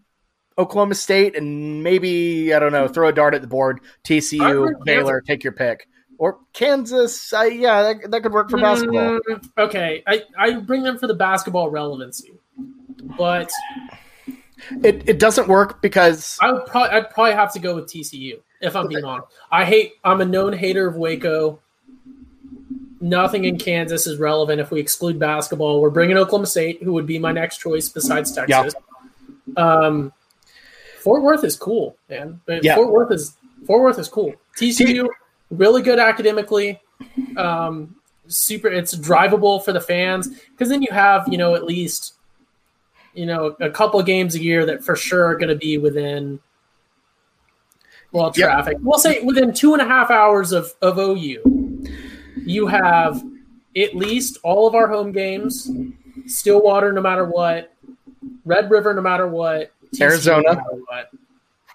Oklahoma 0.58 0.94
State 0.94 1.36
and 1.36 1.82
maybe 1.82 2.54
I 2.54 2.58
don't 2.58 2.72
know. 2.72 2.88
Throw 2.88 3.08
a 3.08 3.12
dart 3.12 3.34
at 3.34 3.42
the 3.42 3.48
board. 3.48 3.80
TCU, 4.04 4.72
Baylor. 4.84 5.20
Take 5.20 5.44
your 5.44 5.52
pick. 5.52 5.88
Or 6.18 6.38
Kansas. 6.54 7.32
I, 7.32 7.46
yeah, 7.46 7.82
that, 7.82 8.10
that 8.10 8.22
could 8.22 8.32
work 8.32 8.48
for 8.48 8.58
basketball. 8.58 9.20
Mm, 9.20 9.48
okay, 9.58 10.02
I, 10.06 10.22
I 10.38 10.54
bring 10.54 10.82
them 10.82 10.98
for 10.98 11.06
the 11.06 11.14
basketball 11.14 11.68
relevancy, 11.68 12.32
but 13.18 13.50
It 14.82 15.08
it 15.08 15.18
doesn't 15.18 15.48
work 15.48 15.82
because 15.82 16.38
I 16.40 16.52
would 16.52 16.66
probably 16.66 16.90
I'd 16.90 17.10
probably 17.10 17.32
have 17.32 17.52
to 17.52 17.58
go 17.58 17.74
with 17.74 17.86
TCU 17.86 18.40
if 18.60 18.74
I'm 18.74 18.88
being 18.88 19.04
honest. 19.04 19.28
I 19.50 19.64
hate 19.64 19.92
I'm 20.02 20.20
a 20.20 20.24
known 20.24 20.52
hater 20.52 20.86
of 20.86 20.96
Waco. 20.96 21.60
Nothing 23.00 23.44
in 23.44 23.58
Kansas 23.58 24.06
is 24.06 24.18
relevant 24.18 24.60
if 24.60 24.70
we 24.70 24.80
exclude 24.80 25.18
basketball. 25.18 25.80
We're 25.82 25.90
bringing 25.90 26.16
Oklahoma 26.16 26.46
State, 26.46 26.82
who 26.82 26.92
would 26.94 27.06
be 27.06 27.18
my 27.18 27.32
next 27.32 27.58
choice 27.58 27.88
besides 27.88 28.32
Texas. 28.32 28.74
Um, 29.56 30.12
Fort 31.00 31.22
Worth 31.22 31.44
is 31.44 31.56
cool, 31.56 31.96
man. 32.08 32.40
Yeah. 32.62 32.74
Fort 32.74 32.90
Worth 32.90 33.12
is 33.12 33.36
Fort 33.66 33.82
Worth 33.82 33.98
is 33.98 34.08
cool. 34.08 34.34
TCU 34.58 35.08
really 35.50 35.82
good 35.82 35.98
academically. 35.98 36.80
Um, 37.36 37.94
super, 38.28 38.68
it's 38.68 38.94
drivable 38.96 39.62
for 39.64 39.72
the 39.72 39.80
fans 39.80 40.28
because 40.50 40.68
then 40.68 40.82
you 40.82 40.88
have 40.90 41.28
you 41.30 41.38
know 41.38 41.54
at 41.54 41.64
least 41.64 42.14
you 43.14 43.26
know 43.26 43.56
a 43.60 43.70
couple 43.70 44.00
of 44.00 44.06
games 44.06 44.34
a 44.34 44.42
year 44.42 44.64
that 44.66 44.82
for 44.82 44.96
sure 44.96 45.26
are 45.26 45.36
going 45.36 45.48
to 45.50 45.54
be 45.54 45.78
within 45.78 46.40
well 48.12 48.32
Yep. 48.34 48.48
traffic. 48.48 48.76
We'll 48.80 48.98
say 48.98 49.20
within 49.22 49.52
two 49.52 49.74
and 49.74 49.82
a 49.82 49.86
half 49.86 50.10
hours 50.10 50.52
of 50.52 50.74
of 50.82 50.98
OU. 50.98 51.42
You 52.46 52.66
have 52.68 53.22
at 53.76 53.94
least 53.94 54.38
all 54.42 54.66
of 54.66 54.74
our 54.74 54.88
home 54.88 55.12
games, 55.12 55.70
Stillwater, 56.26 56.92
no 56.92 57.00
matter 57.00 57.24
what. 57.26 57.72
Red 58.44 58.70
River, 58.70 58.94
no 58.94 59.02
matter 59.02 59.26
what. 59.26 59.72
TCU, 59.94 60.00
Arizona. 60.02 60.42
no 60.46 60.54
matter 60.54 60.70
what. 60.88 61.10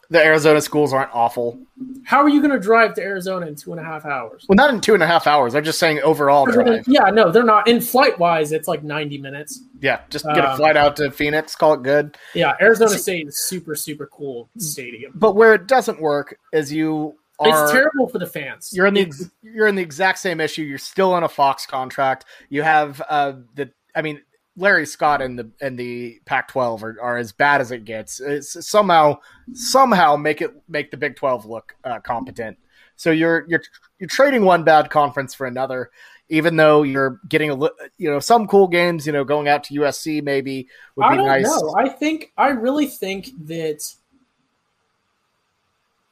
The 0.10 0.22
Arizona 0.22 0.60
schools 0.60 0.92
aren't 0.92 1.14
awful. 1.16 1.58
How 2.04 2.22
are 2.22 2.28
you 2.28 2.42
going 2.42 2.52
to 2.52 2.60
drive 2.60 2.96
to 2.96 3.02
Arizona 3.02 3.46
in 3.48 3.56
two 3.56 3.72
and 3.72 3.80
a 3.80 3.84
half 3.84 4.04
hours? 4.06 4.46
Well, 4.50 4.58
not 4.58 4.74
in 4.74 4.82
two 4.82 4.94
and 4.94 5.02
a 5.02 5.08
half 5.08 5.26
hours. 5.26 5.56
I'm 5.56 5.64
just 5.64 5.80
saying 5.80 6.02
overall 6.02 6.46
drive. 6.46 6.84
Yeah, 6.86 7.06
no, 7.12 7.32
they're 7.32 7.46
not. 7.46 7.70
In 7.70 7.80
flight 7.80 8.20
wise, 8.20 8.52
it's 8.52 8.68
like 8.68 8.84
90 8.84 9.20
minutes. 9.20 9.62
Yeah, 9.80 10.02
just 10.10 10.26
get 10.26 10.40
a 10.40 10.52
Um, 10.52 10.58
flight 10.58 10.76
out 10.76 10.98
to 10.98 11.12
Phoenix, 11.12 11.56
call 11.56 11.76
it 11.76 11.84
good. 11.84 12.18
Yeah, 12.36 12.56
Arizona 12.60 12.98
State 12.98 13.30
is 13.30 13.40
super, 13.48 13.74
super 13.74 14.06
cool 14.08 14.50
stadium. 14.58 15.14
But 15.16 15.36
where 15.38 15.54
it 15.54 15.68
doesn't 15.68 16.02
work 16.02 16.38
is 16.52 16.74
you 16.74 17.16
are 17.42 17.64
It's 17.64 17.72
terrible 17.72 18.08
for 18.08 18.20
the 18.20 18.28
fans. 18.28 18.72
you're 18.74 18.86
in 18.86 18.94
the 18.94 19.02
It's- 19.02 19.30
you're 19.42 19.68
in 19.68 19.76
the 19.76 19.82
exact 19.82 20.20
same 20.20 20.40
issue. 20.40 20.62
You're 20.64 20.78
still 20.78 21.14
on 21.14 21.24
a 21.24 21.30
Fox 21.30 21.66
contract. 21.66 22.26
You 22.50 22.62
have 22.64 23.02
uh 23.10 23.34
the 23.56 23.72
I 23.96 24.02
mean 24.02 24.22
Larry 24.58 24.86
Scott 24.86 25.22
and 25.22 25.40
the 25.40 25.50
and 25.62 25.78
the 25.80 26.20
Pac-12 26.26 26.84
are, 26.84 26.98
are 27.02 27.18
as 27.18 27.32
bad 27.32 27.62
as 27.62 27.72
it 27.72 27.86
gets. 27.86 28.20
It's 28.20 28.68
somehow 28.70 29.18
somehow 29.54 30.16
make 30.18 30.42
it 30.42 30.52
make 30.68 30.92
the 30.92 30.98
Big 30.98 31.16
12 31.16 31.46
look 31.46 31.76
uh, 31.84 32.00
competent. 32.02 32.58
So 32.96 33.12
you're 33.12 33.46
you're 33.48 33.62
you're 34.00 34.10
trading 34.10 34.44
one 34.44 34.64
bad 34.64 34.90
conference 34.90 35.34
for 35.34 35.48
another, 35.48 35.90
even 36.30 36.56
though 36.58 36.84
you're 36.84 37.20
getting 37.30 37.50
a 37.50 37.56
you 37.98 38.12
know 38.12 38.20
some 38.20 38.46
cool 38.46 38.68
games. 38.68 39.08
You 39.08 39.14
know, 39.14 39.24
going 39.24 39.48
out 39.48 39.64
to 39.66 39.74
USC 39.76 40.22
maybe 40.22 40.68
would 40.96 41.06
I 41.06 41.12
be 41.12 41.18
don't 41.18 41.28
nice. 41.28 41.46
know. 41.46 41.74
I 41.78 41.90
think 41.90 42.32
I 42.38 42.50
really 42.50 42.88
think 42.88 43.30
that 43.46 43.82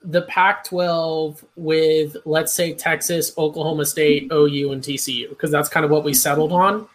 the 0.01 0.21
Pac-12 0.23 1.43
with 1.55 2.15
let's 2.25 2.53
say 2.53 2.73
Texas, 2.73 3.33
Oklahoma 3.37 3.85
State, 3.85 4.31
OU, 4.31 4.71
and 4.71 4.81
TCU, 4.83 5.29
because 5.29 5.51
that's 5.51 5.69
kind 5.69 5.83
of 5.85 5.91
what 5.91 6.03
we 6.03 6.13
settled 6.13 6.51
on, 6.51 6.87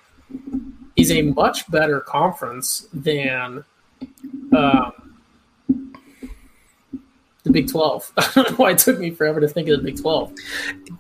is 0.96 1.11
a 1.11 1.22
much 1.22 1.70
better 1.70 2.00
conference 2.00 2.88
than 2.94 3.64
um, 4.57 4.92
the 7.42 7.50
Big 7.50 7.70
Twelve. 7.70 8.11
I 8.16 8.30
don't 8.34 8.50
know 8.50 8.57
why 8.57 8.70
it 8.72 8.78
took 8.78 8.98
me 8.98 9.11
forever 9.11 9.38
to 9.40 9.48
think 9.48 9.68
of 9.68 9.78
the 9.78 9.84
Big 9.84 10.00
Twelve, 10.00 10.32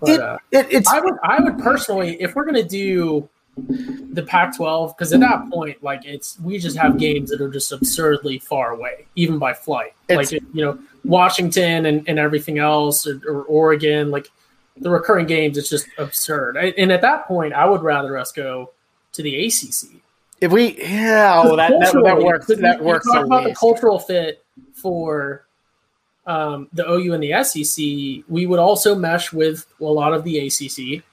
but 0.00 0.08
It- 0.10 0.20
uh, 0.20 0.38
It, 0.52 0.66
it's 0.70 0.88
I 0.88 1.00
would 1.00 1.14
I 1.22 1.40
would 1.42 1.58
personally, 1.58 2.20
if 2.20 2.34
we're 2.34 2.44
gonna 2.44 2.62
do 2.62 3.28
the 3.56 4.22
Pac-12, 4.22 4.96
because 4.96 5.12
at 5.12 5.20
that 5.20 5.48
point, 5.50 5.82
like 5.82 6.04
it's 6.04 6.38
we 6.40 6.58
just 6.58 6.76
have 6.76 6.98
games 6.98 7.30
that 7.30 7.40
are 7.40 7.48
just 7.50 7.72
absurdly 7.72 8.38
far 8.38 8.70
away, 8.72 9.06
even 9.16 9.38
by 9.38 9.52
flight. 9.52 9.94
It's- 10.08 10.32
like 10.32 10.42
you 10.52 10.64
know, 10.64 10.78
Washington 11.04 11.86
and, 11.86 12.08
and 12.08 12.18
everything 12.18 12.58
else, 12.58 13.06
or, 13.06 13.20
or 13.28 13.42
Oregon, 13.44 14.10
like 14.10 14.30
the 14.76 14.90
recurring 14.90 15.26
games, 15.26 15.56
it's 15.56 15.68
just 15.70 15.86
absurd. 15.98 16.56
I, 16.56 16.74
and 16.76 16.90
at 16.90 17.00
that 17.02 17.26
point, 17.28 17.52
I 17.52 17.64
would 17.64 17.82
rather 17.82 18.18
us 18.18 18.32
go 18.32 18.72
to 19.12 19.22
the 19.22 19.46
ACC. 19.46 20.00
if 20.40 20.50
we 20.50 20.76
yeah 20.82 21.40
oh 21.44 21.54
that 21.56 21.70
that, 21.70 21.92
that 22.04 22.18
works 22.18 22.46
that 22.48 22.80
we- 22.80 22.86
works 22.86 23.06
talk 23.06 23.24
about 23.24 23.44
the 23.44 23.54
cultural 23.54 23.98
fit 24.00 24.44
for 24.72 25.46
um, 26.26 26.68
the 26.72 26.90
OU 26.90 27.12
and 27.12 27.22
the 27.22 27.44
SEC. 27.44 28.24
We 28.28 28.46
would 28.46 28.58
also 28.58 28.94
mesh 28.94 29.32
with 29.32 29.66
a 29.80 29.84
lot 29.84 30.12
of 30.14 30.24
the 30.24 30.38
ACC. 30.38 31.04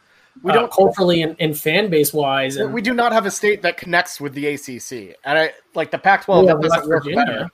We 0.44 0.52
uh, 0.52 0.56
don't 0.56 0.72
culturally 0.72 1.22
and, 1.22 1.36
and 1.40 1.58
fan 1.58 1.90
base 1.90 2.14
wise, 2.14 2.56
and 2.58 2.74
we 2.74 2.82
do 2.82 2.94
not 2.94 3.12
have 3.12 3.26
a 3.26 3.32
state 3.32 3.62
that 3.62 3.78
connects 3.78 4.20
with 4.20 4.34
the 4.34 4.48
ACC, 4.48 5.16
and 5.24 5.38
I 5.38 5.54
like 5.76 5.92
the 5.92 6.00
Pac-12 6.00 6.48
Yeah, 6.48 6.54
that 6.54 6.62
doesn't 6.62 6.90
work 6.90 7.06
better. 7.06 7.50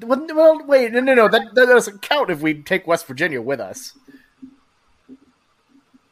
Well, 0.00 0.26
well, 0.34 0.66
wait, 0.66 0.92
no, 0.92 1.00
no, 1.00 1.14
no. 1.14 1.28
That, 1.28 1.54
that 1.54 1.66
doesn't 1.66 2.02
count 2.02 2.30
if 2.30 2.40
we 2.40 2.62
take 2.62 2.86
West 2.86 3.06
Virginia 3.06 3.40
with 3.40 3.60
us. 3.60 3.92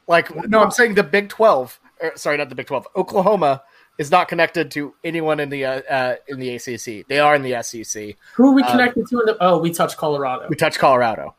Like, 0.06 0.34
no, 0.48 0.62
I'm 0.62 0.70
saying 0.70 0.94
the 0.94 1.02
Big 1.02 1.28
Twelve. 1.28 1.80
er, 2.02 2.12
sorry, 2.14 2.36
not 2.36 2.48
the 2.48 2.54
Big 2.54 2.66
Twelve. 2.66 2.86
Oklahoma 2.94 3.62
is 3.98 4.10
not 4.10 4.28
connected 4.28 4.70
to 4.72 4.94
anyone 5.04 5.40
in 5.40 5.48
the 5.48 5.64
uh, 5.64 5.82
uh, 5.82 6.16
in 6.28 6.38
the 6.38 6.54
ACC. 6.54 7.06
They 7.08 7.18
are 7.18 7.34
in 7.34 7.42
the 7.42 7.62
SEC. 7.62 8.16
who 8.34 8.48
are 8.48 8.52
we 8.52 8.62
um, 8.62 8.70
connected 8.70 9.06
to? 9.08 9.20
In 9.20 9.26
the, 9.26 9.36
oh, 9.40 9.58
we 9.58 9.72
touch 9.72 9.96
Colorado. 9.96 10.46
We 10.48 10.56
touch 10.56 10.78
Colorado. 10.78 11.34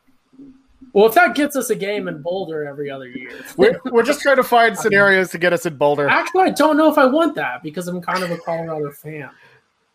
Well, 0.94 1.06
if 1.06 1.14
that 1.14 1.34
gets 1.34 1.56
us 1.56 1.70
a 1.70 1.74
game 1.74 2.06
in 2.06 2.22
Boulder 2.22 2.64
every 2.64 2.88
other 2.88 3.08
year, 3.08 3.32
We're, 3.56 3.80
we're 3.84 4.04
just 4.04 4.20
trying 4.20 4.36
to 4.36 4.44
find 4.44 4.78
scenarios 4.78 5.30
to 5.32 5.38
get 5.38 5.52
us 5.52 5.66
in 5.66 5.76
Boulder. 5.76 6.08
actually, 6.08 6.44
I 6.44 6.50
don't 6.50 6.76
know 6.76 6.90
if 6.90 6.96
I 6.96 7.04
want 7.04 7.34
that 7.34 7.64
because 7.64 7.88
I'm 7.88 8.00
kind 8.00 8.22
of 8.22 8.30
a 8.30 8.38
Colorado 8.38 8.90
fan. 8.92 9.28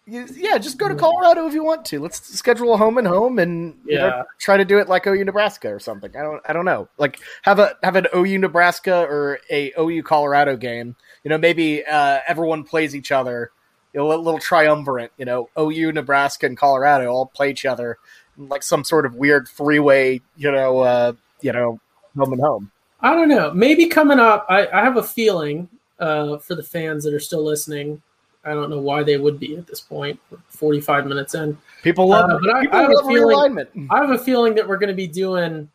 Yeah, 0.06 0.58
just 0.58 0.78
go 0.78 0.90
to 0.90 0.96
Colorado 0.96 1.46
if 1.48 1.54
you 1.54 1.64
want 1.64 1.86
to. 1.86 2.00
Let's 2.00 2.36
schedule 2.36 2.74
a 2.74 2.78
home 2.78 2.98
and 2.98 3.06
home, 3.08 3.38
and 3.38 3.78
you 3.86 3.96
know, 3.96 4.24
try 4.40 4.58
to 4.58 4.66
do 4.66 4.80
it 4.80 4.90
like 4.90 5.06
OU 5.06 5.24
Nebraska 5.24 5.72
or 5.72 5.80
something. 5.80 6.16
I 6.18 6.24
don't, 6.24 6.42
I 6.50 6.54
don't 6.54 6.66
know. 6.66 6.90
Like 6.98 7.20
have 7.44 7.60
a 7.60 7.78
have 7.84 7.96
an 7.96 8.08
OU 8.16 8.40
Nebraska 8.40 9.04
or 9.04 9.40
a 9.52 9.72
OU 9.80 10.02
Colorado 10.02 10.58
game. 10.58 10.96
You 11.24 11.30
know, 11.30 11.38
maybe 11.38 11.86
uh, 11.86 12.22
everyone 12.28 12.64
plays 12.64 12.96
each 12.96 13.12
other. 13.12 13.52
You 13.94 14.00
know, 14.00 14.12
a 14.12 14.18
little 14.18 14.40
triumvirate. 14.40 15.12
You 15.18 15.26
know, 15.26 15.50
OU 15.58 15.92
Nebraska 15.92 16.48
and 16.48 16.58
Colorado 16.58 17.12
all 17.12 17.28
play 17.28 17.52
each 17.52 17.66
other 17.66 18.00
like 18.40 18.64
some 18.64 18.84
sort 18.84 19.06
of 19.06 19.16
weird 19.16 19.48
freeway. 19.48 20.22
You 20.38 20.52
know, 20.52 20.80
uh, 20.80 21.14
you 21.42 21.52
know, 21.52 21.80
home 22.18 22.34
and 22.34 22.42
home. 22.42 22.72
I 23.02 23.14
don't 23.16 23.30
know. 23.30 23.54
Maybe 23.54 23.86
coming 23.86 24.20
up, 24.20 24.46
I, 24.50 24.68
I 24.68 24.84
have 24.84 24.98
a 24.98 25.04
feeling 25.04 25.70
uh, 26.00 26.38
for 26.40 26.56
the 26.56 26.64
fans 26.64 27.04
that 27.04 27.14
are 27.14 27.20
still 27.20 27.44
listening. 27.44 28.02
I 28.44 28.54
don't 28.54 28.70
know 28.70 28.80
why 28.80 29.04
they 29.04 29.18
would 29.18 29.40
be 29.40 29.56
at 29.58 29.68
this 29.68 29.80
point, 29.82 30.20
45 30.48 31.06
minutes 31.08 31.36
in. 31.36 31.58
People 31.84 32.08
love 32.10 32.30
Uh, 32.30 32.40
but 32.42 32.56
I- 32.56 32.62
people 32.62 32.78
I 32.78 32.82
have 32.84 32.92
a 32.92 33.08
feeling- 33.08 33.36
realignment. 33.54 33.88
I 33.90 33.98
have 34.00 34.10
a 34.12 34.18
feeling 34.18 34.56
that 34.56 34.68
we're 34.68 34.78
going 34.78 34.90
to 34.90 34.96
be 34.96 35.08
doing 35.08 35.70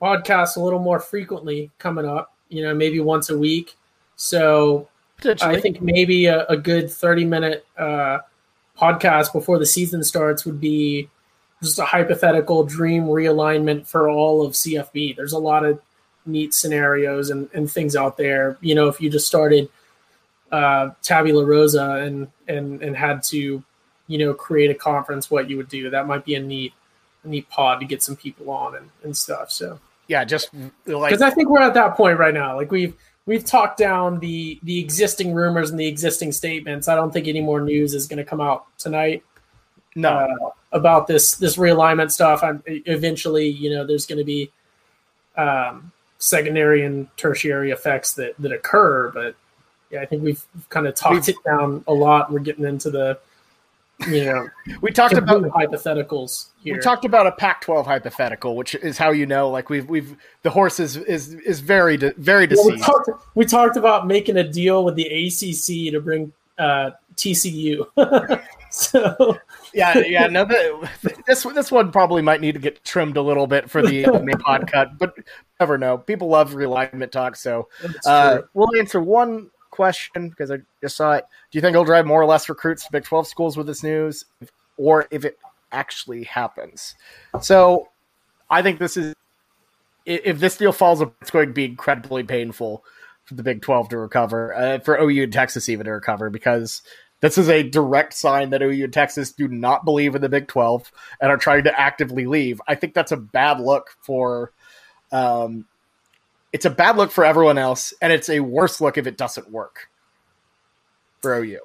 podcasts 0.00 0.56
a 0.56 0.60
little 0.60 0.78
more 0.78 1.00
frequently 1.00 1.70
coming 1.78 2.06
up, 2.06 2.34
you 2.48 2.62
know, 2.62 2.74
maybe 2.74 3.00
once 3.00 3.30
a 3.30 3.38
week. 3.38 3.76
So 4.16 4.88
I 5.42 5.60
think 5.60 5.80
maybe 5.82 6.26
a, 6.26 6.46
a 6.46 6.56
good 6.56 6.90
30 6.90 7.24
minute 7.24 7.66
uh, 7.76 8.18
podcast 8.78 9.32
before 9.32 9.58
the 9.58 9.66
season 9.66 10.04
starts 10.04 10.44
would 10.44 10.60
be 10.60 11.08
just 11.62 11.78
a 11.78 11.84
hypothetical 11.84 12.64
dream 12.64 13.04
realignment 13.04 13.86
for 13.86 14.08
all 14.08 14.44
of 14.44 14.52
CFB. 14.52 15.16
There's 15.16 15.32
a 15.32 15.38
lot 15.38 15.64
of 15.64 15.80
neat 16.26 16.54
scenarios 16.54 17.30
and, 17.30 17.48
and 17.52 17.70
things 17.70 17.96
out 17.96 18.16
there. 18.16 18.58
You 18.60 18.74
know, 18.74 18.88
if 18.88 19.00
you 19.00 19.10
just 19.10 19.26
started 19.26 19.68
uh, 20.52 20.90
Tabula 21.02 21.44
Rosa 21.44 21.92
and, 22.02 22.28
and, 22.46 22.82
and 22.82 22.96
had 22.96 23.22
to, 23.24 23.62
you 24.06 24.18
know, 24.18 24.34
create 24.34 24.70
a 24.70 24.74
conference, 24.74 25.30
what 25.30 25.50
you 25.50 25.56
would 25.56 25.68
do, 25.68 25.90
that 25.90 26.06
might 26.06 26.24
be 26.24 26.34
a 26.34 26.40
neat, 26.40 26.72
a 27.24 27.28
neat 27.28 27.48
pod 27.50 27.80
to 27.80 27.86
get 27.86 28.02
some 28.02 28.16
people 28.16 28.50
on 28.50 28.76
and, 28.76 28.90
and 29.02 29.16
stuff. 29.16 29.50
So, 29.50 29.80
yeah, 30.06 30.24
just 30.24 30.48
like 30.86 31.10
because 31.10 31.22
I 31.22 31.30
think 31.30 31.50
we're 31.50 31.60
at 31.60 31.74
that 31.74 31.96
point 31.96 32.18
right 32.18 32.32
now. 32.32 32.56
Like 32.56 32.70
we've 32.70 32.94
we've 33.26 33.44
talked 33.44 33.76
down 33.76 34.20
the 34.20 34.58
the 34.62 34.80
existing 34.80 35.34
rumors 35.34 35.68
and 35.68 35.78
the 35.78 35.86
existing 35.86 36.32
statements. 36.32 36.88
I 36.88 36.94
don't 36.94 37.12
think 37.12 37.28
any 37.28 37.42
more 37.42 37.60
news 37.60 37.92
is 37.92 38.06
going 38.06 38.16
to 38.16 38.24
come 38.24 38.40
out 38.40 38.64
tonight 38.78 39.22
no. 39.98 40.10
uh, 40.10 40.50
about 40.72 41.06
this 41.06 41.36
this 41.36 41.56
realignment 41.56 42.10
stuff. 42.10 42.42
I'm 42.42 42.62
eventually, 42.66 43.48
you 43.48 43.70
know, 43.70 43.86
there's 43.86 44.06
going 44.06 44.18
to 44.18 44.24
be 44.24 44.50
um, 45.36 45.92
secondary 46.18 46.84
and 46.84 47.08
tertiary 47.16 47.70
effects 47.70 48.14
that 48.14 48.34
that 48.38 48.52
occur, 48.52 49.10
but 49.12 49.34
yeah, 49.90 50.00
I 50.02 50.06
think 50.06 50.22
we've 50.22 50.44
kind 50.68 50.86
of 50.86 50.94
talked 50.94 51.14
We've- 51.26 51.32
it 51.32 51.36
down 51.44 51.84
a 51.86 51.92
lot. 51.92 52.30
We're 52.30 52.40
getting 52.40 52.64
into 52.64 52.90
the 52.90 53.18
you 54.06 54.24
know 54.26 54.48
we 54.80 54.92
talked 54.92 55.14
about 55.14 55.42
hypotheticals 55.42 56.48
here. 56.62 56.74
We 56.74 56.80
talked 56.80 57.04
about 57.04 57.26
a 57.26 57.32
Pac-12 57.32 57.84
hypothetical, 57.84 58.54
which 58.54 58.74
is 58.76 58.98
how 58.98 59.10
you 59.10 59.26
know, 59.26 59.48
like 59.50 59.70
we've 59.70 59.88
we've 59.88 60.16
the 60.42 60.50
horse 60.50 60.78
is 60.78 60.96
is 60.96 61.34
is 61.34 61.60
very 61.60 61.96
de- 61.96 62.12
very 62.18 62.46
Well, 62.46 62.66
we 62.66 62.78
talked 62.78 63.10
we 63.34 63.44
talked 63.44 63.76
about 63.76 64.06
making 64.06 64.36
a 64.36 64.44
deal 64.44 64.84
with 64.84 64.94
the 64.96 65.06
ACC 65.06 65.92
to 65.92 66.00
bring 66.00 66.32
uh, 66.58 66.90
TCU. 67.16 67.86
so 68.70 69.38
yeah, 69.72 69.98
yeah. 69.98 70.26
No, 70.26 70.44
this 71.26 71.42
this 71.42 71.72
one 71.72 71.90
probably 71.90 72.22
might 72.22 72.40
need 72.40 72.52
to 72.52 72.58
get 72.58 72.84
trimmed 72.84 73.16
a 73.16 73.22
little 73.22 73.46
bit 73.46 73.70
for 73.70 73.82
the 73.82 74.06
uh, 74.06 74.38
pod 74.38 74.70
cut, 74.70 74.98
but 74.98 75.14
never 75.58 75.78
know. 75.78 75.98
People 75.98 76.28
love 76.28 76.52
realignment 76.52 77.10
talk, 77.10 77.36
so 77.36 77.68
uh, 78.04 78.38
we'll 78.54 78.68
answer 78.78 79.00
one 79.00 79.50
question 79.70 80.28
because 80.28 80.50
I 80.50 80.58
just 80.82 80.96
saw 80.96 81.12
it. 81.12 81.24
Do 81.50 81.58
you 81.58 81.62
think 81.62 81.74
it'll 81.74 81.84
drive 81.84 82.06
more 82.06 82.20
or 82.20 82.26
less 82.26 82.48
recruits 82.48 82.84
to 82.84 82.92
Big 82.92 83.04
12 83.04 83.26
schools 83.26 83.56
with 83.56 83.66
this 83.66 83.82
news, 83.82 84.24
or 84.76 85.06
if 85.10 85.24
it 85.24 85.38
actually 85.72 86.24
happens? 86.24 86.94
So, 87.40 87.88
I 88.50 88.62
think 88.62 88.78
this 88.78 88.96
is 88.96 89.14
if 90.04 90.40
this 90.40 90.56
deal 90.56 90.72
falls 90.72 91.00
it's 91.00 91.30
going 91.30 91.48
to 91.48 91.52
be 91.52 91.66
incredibly 91.66 92.22
painful 92.22 92.82
for 93.24 93.34
the 93.34 93.42
Big 93.42 93.60
12 93.60 93.90
to 93.90 93.98
recover, 93.98 94.54
uh, 94.54 94.78
for 94.78 94.96
OU 94.98 95.24
and 95.24 95.32
Texas 95.32 95.68
even 95.68 95.84
to 95.84 95.92
recover, 95.92 96.30
because 96.30 96.82
this 97.20 97.38
is 97.38 97.48
a 97.48 97.62
direct 97.62 98.14
sign 98.14 98.50
that 98.50 98.62
OU 98.62 98.84
and 98.84 98.92
Texas 98.92 99.32
do 99.32 99.48
not 99.48 99.84
believe 99.84 100.14
in 100.14 100.22
the 100.22 100.28
Big 100.28 100.46
12 100.46 100.90
and 101.20 101.30
are 101.30 101.36
trying 101.36 101.64
to 101.64 101.80
actively 101.80 102.26
leave. 102.26 102.60
I 102.68 102.74
think 102.74 102.94
that's 102.94 103.12
a 103.12 103.16
bad 103.16 103.60
look 103.60 103.96
for. 104.00 104.52
Um, 105.10 105.66
it's 106.52 106.64
a 106.64 106.70
bad 106.70 106.96
look 106.96 107.10
for 107.10 107.24
everyone 107.24 107.58
else, 107.58 107.92
and 108.00 108.12
it's 108.12 108.28
a 108.28 108.40
worse 108.40 108.80
look 108.80 108.96
if 108.98 109.06
it 109.06 109.16
doesn't 109.18 109.50
work 109.50 109.88
for 111.20 111.34
OU. 111.34 111.60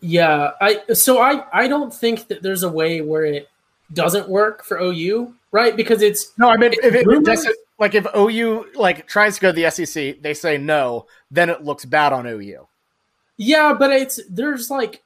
Yeah, 0.00 0.52
I 0.60 0.80
so 0.94 1.20
I 1.20 1.44
I 1.52 1.68
don't 1.68 1.92
think 1.92 2.28
that 2.28 2.42
there's 2.42 2.62
a 2.62 2.68
way 2.70 3.02
where 3.02 3.24
it 3.24 3.48
doesn't 3.92 4.28
work 4.28 4.64
for 4.64 4.78
OU, 4.80 5.34
right? 5.52 5.76
Because 5.76 6.00
it's 6.00 6.32
No, 6.38 6.48
I 6.48 6.56
mean 6.56 6.72
if 6.72 6.94
it, 6.94 7.06
Rumors- 7.06 7.24
doesn't 7.26 7.56
like 7.78 7.94
if 7.94 8.06
OU 8.16 8.70
like 8.74 9.06
tries 9.06 9.34
to 9.34 9.40
go 9.42 9.52
to 9.52 9.60
the 9.60 9.70
SEC, 9.70 10.22
they 10.22 10.32
say 10.32 10.56
no, 10.56 11.06
then 11.30 11.50
it 11.50 11.64
looks 11.64 11.84
bad 11.84 12.14
on 12.14 12.26
OU. 12.26 12.66
Yeah, 13.42 13.72
but 13.72 13.90
it's 13.90 14.20
there's 14.28 14.68
like 14.68 15.02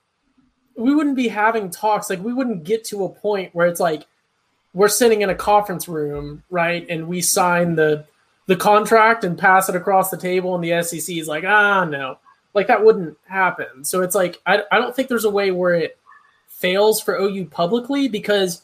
we 0.75 0.93
wouldn't 0.93 1.15
be 1.15 1.29
having 1.29 1.71
talks. 1.71 2.11
Like 2.11 2.21
we 2.21 2.33
wouldn't 2.33 2.65
get 2.65 2.83
to 2.87 3.05
a 3.05 3.09
point 3.09 3.55
where 3.55 3.69
it's 3.69 3.79
like 3.79 4.09
we're 4.73 4.89
sitting 4.89 5.23
in 5.23 5.31
a 5.31 5.37
conference 5.37 5.87
room, 5.87 6.43
right, 6.51 6.85
and 6.91 7.07
we 7.07 7.21
sign 7.21 7.77
the 7.77 8.07
the 8.47 8.57
contract 8.57 9.23
and 9.23 9.39
pass 9.39 9.69
it 9.69 9.77
across 9.77 10.11
the 10.11 10.17
table, 10.17 10.57
and 10.57 10.65
the 10.65 10.83
SEC 10.83 11.15
is 11.15 11.29
like, 11.29 11.45
ah, 11.45 11.85
no, 11.85 12.19
like 12.55 12.67
that 12.67 12.85
wouldn't 12.85 13.17
happen. 13.29 13.85
So 13.85 14.03
it's 14.03 14.17
like 14.17 14.43
I 14.45 14.65
I 14.73 14.79
don't 14.79 14.97
think 14.97 15.07
there's 15.07 15.25
a 15.25 15.31
way 15.31 15.53
where 15.53 15.75
it 15.75 15.97
fails 16.49 17.01
for 17.01 17.15
OU 17.15 17.45
publicly 17.47 18.09
because 18.09 18.63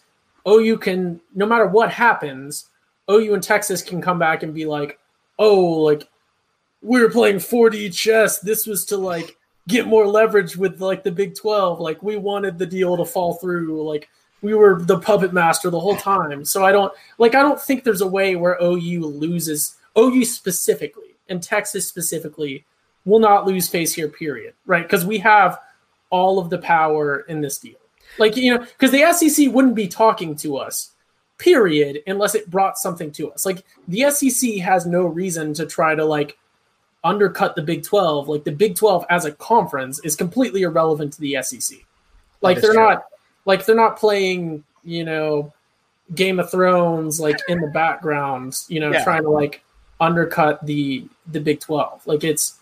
OU 0.49 0.79
can 0.79 1.21
no 1.33 1.47
matter 1.47 1.67
what 1.67 1.93
happens, 1.93 2.69
OU 3.09 3.35
and 3.35 3.43
Texas 3.43 3.83
can 3.83 4.03
come 4.03 4.19
back 4.19 4.43
and 4.43 4.53
be 4.53 4.67
like, 4.67 4.99
oh, 5.39 5.65
like 5.83 6.09
we 6.83 7.01
were 7.01 7.09
playing 7.11 7.37
4D 7.37 7.95
chess. 7.95 8.41
This 8.41 8.67
was 8.67 8.85
to 8.87 8.97
like 8.97 9.37
get 9.71 9.87
more 9.87 10.07
leverage 10.07 10.57
with 10.57 10.81
like 10.81 11.03
the 11.03 11.11
Big 11.11 11.35
12. 11.35 11.81
Like 11.81 12.03
we 12.03 12.17
wanted 12.17 12.59
the 12.59 12.67
deal 12.67 12.97
to 12.97 13.05
fall 13.05 13.35
through. 13.35 13.83
Like 13.89 14.09
we 14.43 14.55
were 14.55 14.81
the 14.83 14.99
puppet 14.99 15.33
master 15.33 15.71
the 15.71 15.81
whole 15.81 15.97
time. 15.97 16.45
So 16.45 16.65
I 16.65 16.73
don't 16.73 16.93
like 17.19 17.35
I 17.35 17.43
don't 17.43 17.61
think 17.61 17.85
there's 17.85 18.01
a 18.01 18.07
way 18.07 18.37
where 18.37 18.59
OU 18.63 19.07
loses 19.07 19.77
OU 19.99 20.25
specifically 20.25 21.17
and 21.29 21.43
Texas 21.43 21.87
specifically 21.87 22.65
will 23.05 23.19
not 23.19 23.47
lose 23.47 23.69
face 23.69 23.95
here 23.95 24.09
period, 24.09 24.55
right? 24.67 24.89
Cuz 24.89 25.05
we 25.05 25.19
have 25.19 25.59
all 26.11 26.39
of 26.39 26.51
the 26.51 26.59
power 26.59 27.21
in 27.29 27.41
this 27.41 27.59
deal. 27.59 27.79
Like 28.19 28.37
you 28.37 28.55
know, 28.55 28.67
cuz 28.79 28.91
the 28.91 29.13
SEC 29.13 29.49
wouldn't 29.53 29.75
be 29.75 29.89
talking 29.89 30.37
to 30.37 30.57
us 30.57 30.93
period 31.39 32.03
unless 32.07 32.35
it 32.35 32.51
brought 32.51 32.79
something 32.79 33.11
to 33.13 33.33
us. 33.33 33.47
Like 33.47 33.65
the 33.89 34.11
SEC 34.11 34.57
has 34.59 34.87
no 34.87 35.05
reason 35.05 35.55
to 35.55 35.67
try 35.67 35.95
to 35.95 36.05
like 36.05 36.37
undercut 37.05 37.57
the 37.57 37.63
Big 37.63 37.83
12. 37.83 38.29
Like 38.29 38.45
the 38.45 38.53
Big 38.53 38.75
12 38.77 39.07
as 39.11 39.25
a 39.25 39.33
conference 39.33 40.01
is 40.05 40.17
completely 40.17 40.63
irrelevant 40.63 41.13
to 41.15 41.21
the 41.21 41.39
SEC. 41.43 41.79
Like 42.41 42.61
they're 42.61 42.73
true. 42.73 42.83
not 42.83 43.05
like 43.45 43.65
they're 43.67 43.77
not 43.77 43.99
playing, 43.99 44.65
you 44.85 45.05
know, 45.05 45.53
Game 46.15 46.41
of 46.41 46.51
Thrones 46.51 47.21
like 47.21 47.39
in 47.49 47.61
the 47.61 47.69
background, 47.69 48.59
you 48.69 48.81
know, 48.81 48.93
yeah. 48.93 49.05
trying 49.05 49.23
to 49.23 49.31
like 49.31 49.63
undercut 50.01 50.65
the 50.65 51.07
the 51.29 51.41
Big 51.41 51.61
12. 51.61 52.07
Like 52.07 52.25
it's 52.25 52.59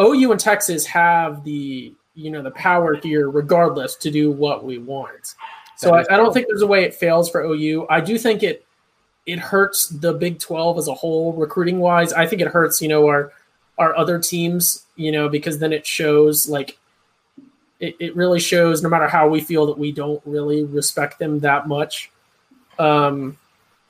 OU 0.00 0.32
and 0.32 0.40
Texas 0.40 0.86
have 0.86 1.44
the, 1.44 1.92
you 2.14 2.30
know, 2.30 2.42
the 2.42 2.50
power 2.52 2.94
here 2.96 3.30
regardless 3.30 3.96
to 3.96 4.10
do 4.10 4.30
what 4.30 4.64
we 4.64 4.78
want. 4.78 5.34
So 5.76 5.94
I, 5.94 6.00
I 6.10 6.16
don't 6.16 6.34
think 6.34 6.46
there's 6.46 6.62
a 6.62 6.66
way 6.66 6.84
it 6.84 6.94
fails 6.94 7.30
for 7.30 7.42
OU. 7.42 7.86
I 7.88 8.00
do 8.00 8.18
think 8.18 8.42
it 8.42 8.66
it 9.26 9.38
hurts 9.38 9.88
the 9.88 10.12
Big 10.12 10.38
12 10.38 10.78
as 10.78 10.88
a 10.88 10.94
whole 10.94 11.32
recruiting 11.34 11.78
wise. 11.78 12.12
I 12.12 12.26
think 12.26 12.42
it 12.42 12.48
hurts, 12.48 12.82
you 12.82 12.88
know, 12.88 13.06
our 13.06 13.32
our 13.80 13.96
other 13.96 14.18
teams, 14.18 14.84
you 14.94 15.10
know, 15.10 15.28
because 15.28 15.58
then 15.58 15.72
it 15.72 15.86
shows 15.86 16.48
like 16.48 16.78
it, 17.80 17.96
it 17.98 18.14
really 18.14 18.38
shows 18.38 18.82
no 18.82 18.90
matter 18.90 19.08
how 19.08 19.26
we 19.26 19.40
feel 19.40 19.66
that 19.66 19.78
we 19.78 19.90
don't 19.90 20.22
really 20.26 20.64
respect 20.64 21.18
them 21.18 21.40
that 21.40 21.66
much. 21.66 22.12
Um, 22.78 23.38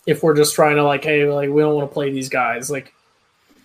if 0.07 0.23
we're 0.23 0.37
just 0.37 0.55
trying 0.55 0.77
to 0.77 0.85
like, 0.85 1.05
hey, 1.05 1.27
like 1.27 1.51
we 1.51 1.61
don't 1.61 1.75
want 1.75 1.91
to 1.91 1.93
play 1.93 2.11
these 2.11 2.29
guys. 2.29 2.71
Like 2.71 2.95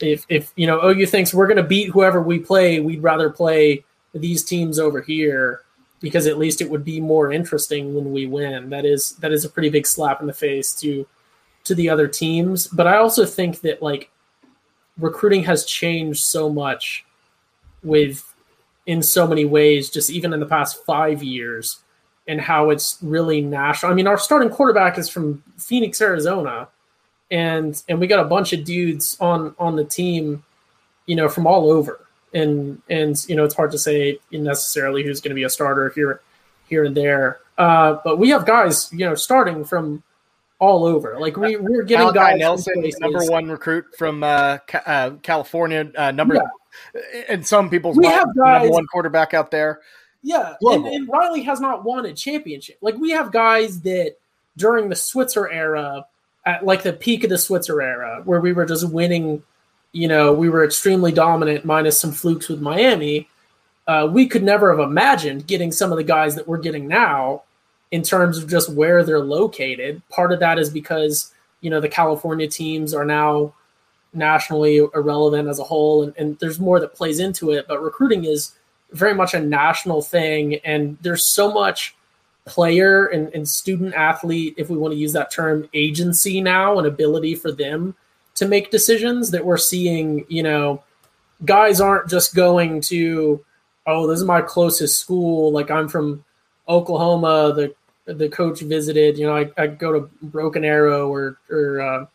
if 0.01 0.26
if 0.28 0.51
you 0.55 0.65
know 0.65 0.84
OU 0.84 1.05
thinks 1.05 1.34
we're 1.34 1.47
gonna 1.47 1.63
beat 1.63 1.91
whoever 1.91 2.21
we 2.21 2.39
play, 2.39 2.80
we'd 2.80 3.03
rather 3.03 3.30
play 3.30 3.86
these 4.13 4.43
teams 4.43 4.80
over 4.80 5.01
here 5.01 5.61
because 6.01 6.26
at 6.26 6.39
least 6.39 6.59
it 6.59 6.69
would 6.69 6.84
be 6.84 6.99
more 6.99 7.32
interesting 7.32 7.93
when 7.93 8.11
we 8.11 8.26
win. 8.26 8.71
That 8.71 8.84
is 8.84 9.11
that 9.17 9.32
is 9.32 9.45
a 9.45 9.49
pretty 9.49 9.69
big 9.69 9.86
slap 9.86 10.21
in 10.21 10.28
the 10.28 10.34
face 10.34 10.73
to 10.82 11.05
to 11.65 11.76
the 11.76 11.88
other 11.88 12.07
teams. 12.07 12.67
But 12.67 12.88
I 12.88 12.97
also 12.97 13.26
think 13.26 13.61
that 13.61 13.84
like 13.84 14.09
recruiting 14.99 15.43
has 15.43 15.65
changed 15.65 16.23
so 16.23 16.49
much 16.49 17.05
with 17.83 18.33
in 18.85 19.01
so 19.01 19.27
many 19.27 19.45
ways, 19.45 19.89
just 19.89 20.09
even 20.09 20.33
in 20.33 20.39
the 20.39 20.45
past 20.45 20.83
five 20.85 21.23
years, 21.23 21.79
and 22.27 22.39
how 22.39 22.69
it's 22.69 22.97
really 23.01 23.41
national. 23.41 23.91
I 23.91 23.95
mean, 23.95 24.07
our 24.07 24.17
starting 24.17 24.49
quarterback 24.49 24.97
is 24.97 25.09
from 25.09 25.43
Phoenix, 25.57 26.01
Arizona, 26.01 26.67
and 27.31 27.81
and 27.89 27.99
we 27.99 28.07
got 28.07 28.23
a 28.23 28.27
bunch 28.27 28.53
of 28.53 28.63
dudes 28.63 29.17
on 29.19 29.55
on 29.59 29.75
the 29.75 29.85
team, 29.85 30.43
you 31.05 31.15
know, 31.15 31.29
from 31.29 31.47
all 31.47 31.71
over. 31.71 31.99
And 32.33 32.81
and 32.89 33.17
you 33.27 33.35
know, 33.35 33.43
it's 33.43 33.55
hard 33.55 33.71
to 33.71 33.79
say 33.79 34.19
necessarily 34.31 35.03
who's 35.03 35.21
going 35.21 35.29
to 35.31 35.35
be 35.35 35.43
a 35.43 35.49
starter 35.49 35.89
here 35.89 36.21
here 36.67 36.83
and 36.83 36.95
there. 36.95 37.39
Uh, 37.57 37.97
but 38.03 38.17
we 38.17 38.29
have 38.29 38.45
guys, 38.45 38.91
you 38.91 39.05
know, 39.05 39.15
starting 39.15 39.63
from 39.63 40.03
all 40.60 40.86
over. 40.86 41.18
Like 41.20 41.38
we 41.38 41.58
we're 41.58 41.84
getting 41.84 42.08
Malachi 42.08 42.20
guys 42.20 42.39
Nelson, 42.39 42.91
number 42.99 43.26
one 43.26 43.49
recruit 43.49 43.86
from 43.97 44.24
uh, 44.24 44.60
uh, 44.86 45.12
California, 45.22 45.91
uh, 45.97 46.12
number 46.12 46.36
yeah. 46.36 47.24
in 47.30 47.43
some 47.43 47.70
people's 47.70 47.97
we 47.97 48.06
have 48.06 48.28
guys, 48.36 48.62
number 48.62 48.74
one 48.74 48.88
quarterback 48.88 49.34
out 49.34 49.51
there. 49.51 49.82
Yeah, 50.22 50.56
and, 50.62 50.88
and, 50.88 51.08
Riley 51.08 51.43
has 51.43 51.60
not 51.60 51.84
won 51.84 52.06
a 52.08 52.14
championship. 52.14 52.78
Like 52.82 52.95
we 52.95 53.12
have 53.12 53.32
guys 53.32 53.82
that 53.82 54.16
during 54.58 54.89
the 54.89 54.95
Switzer 54.95 55.49
era, 55.49 56.08
at 56.45 56.66
like 56.66 56.84
the 56.84 56.93
peak 56.93 57.24
of 57.24 57.30
the 57.30 57.38
Switzer 57.38 57.82
era, 57.82 58.22
where 58.26 58.39
we 58.39 58.53
were 58.53 58.66
just 58.66 58.89
winning. 58.89 59.43
You 59.91 60.10
know, 60.10 60.34
we 60.34 60.49
were 60.49 60.66
extremely 60.66 61.14
dominant, 61.14 61.64
minus 61.64 61.99
some 61.99 62.12
flukes 62.12 62.49
with 62.49 62.60
Miami. 62.60 63.30
Uh, 63.88 64.10
we 64.12 64.28
could 64.28 64.43
never 64.43 64.76
have 64.76 64.80
imagined 64.80 65.47
getting 65.47 65.72
some 65.72 65.91
of 65.91 65.97
the 65.97 66.03
guys 66.03 66.36
that 66.36 66.47
we're 66.47 66.58
getting 66.58 66.88
now 66.88 67.43
in 67.95 68.03
terms 68.03 68.37
of 68.37 68.49
just 68.49 68.69
where 68.73 69.05
they're 69.05 69.21
located. 69.37 70.01
Part 70.09 70.33
of 70.33 70.41
that 70.41 70.59
is 70.59 70.69
because 70.69 71.33
you 71.61 71.69
know 71.69 71.79
the 71.79 71.87
California 71.87 72.45
teams 72.45 72.93
are 72.93 73.05
now 73.05 73.53
nationally 74.13 74.77
irrelevant 74.77 75.47
as 75.47 75.59
a 75.59 75.63
whole, 75.63 76.03
and, 76.03 76.13
and 76.17 76.37
there's 76.39 76.59
more 76.59 76.81
that 76.81 76.93
plays 76.93 77.19
into 77.19 77.51
it. 77.51 77.69
But 77.69 77.81
recruiting 77.81 78.25
is 78.25 78.51
very 78.91 79.13
much 79.13 79.33
a 79.33 79.39
national 79.39 80.01
thing, 80.01 80.55
and 80.65 80.97
there's 81.03 81.25
so 81.25 81.53
much 81.53 81.95
player 82.43 83.05
and, 83.05 83.33
and 83.33 83.47
student 83.47 83.93
athlete, 83.93 84.55
if 84.57 84.69
we 84.69 84.77
want 84.77 84.93
to 84.93 84.99
use 84.99 85.13
that 85.13 85.31
term, 85.31 85.69
agency 85.73 86.41
now 86.41 86.77
and 86.77 86.85
ability 86.85 87.35
for 87.35 87.51
them 87.51 87.95
to 88.35 88.45
make 88.45 88.71
decisions 88.71 89.31
that 89.31 89.45
we're 89.45 89.57
seeing. 89.57 90.25
You 90.27 90.43
know, 90.43 90.83
guys 91.45 91.79
aren't 91.79 92.09
just 92.09 92.35
going 92.35 92.81
to, 92.81 93.43
oh, 93.87 94.05
this 94.05 94.19
is 94.19 94.25
my 94.25 94.41
closest 94.41 94.99
school. 94.99 95.53
Like 95.53 95.71
I'm 95.71 95.87
from 95.87 96.25
Oklahoma, 96.67 97.53
the 97.55 97.73
the 98.06 98.30
coach 98.30 98.62
visited. 98.62 99.18
You 99.18 99.28
know, 99.28 99.36
I, 99.36 99.51
I 99.58 99.68
go 99.68 99.91
to 99.91 100.10
Broken 100.22 100.64
Arrow 100.64 101.12
or 101.12 101.38
or 101.49 101.82
uh, 101.82 102.06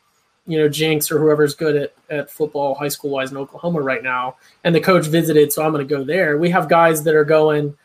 you 0.47 0.59
know 0.59 0.69
Jenks 0.69 1.11
or 1.11 1.19
whoever's 1.19 1.55
good 1.55 1.77
at 1.77 1.93
at 2.09 2.31
football, 2.31 2.75
high 2.75 2.89
school 2.89 3.11
wise 3.11 3.31
in 3.31 3.37
Oklahoma 3.37 3.81
right 3.81 4.03
now, 4.03 4.37
and 4.65 4.75
the 4.75 4.81
coach 4.81 5.07
visited, 5.07 5.53
so 5.53 5.65
I'm 5.65 5.73
going 5.73 5.87
to 5.87 5.95
go 5.95 6.05
there. 6.05 6.39
We 6.39 6.51
have 6.51 6.69
guys 6.69 7.05
that 7.05 7.15
are 7.15 7.25
going. 7.25 7.77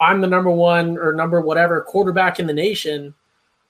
I'm 0.00 0.20
the 0.20 0.28
number 0.28 0.50
one 0.50 0.96
or 0.96 1.12
number 1.12 1.40
whatever 1.40 1.80
quarterback 1.80 2.38
in 2.38 2.46
the 2.46 2.52
nation. 2.52 3.14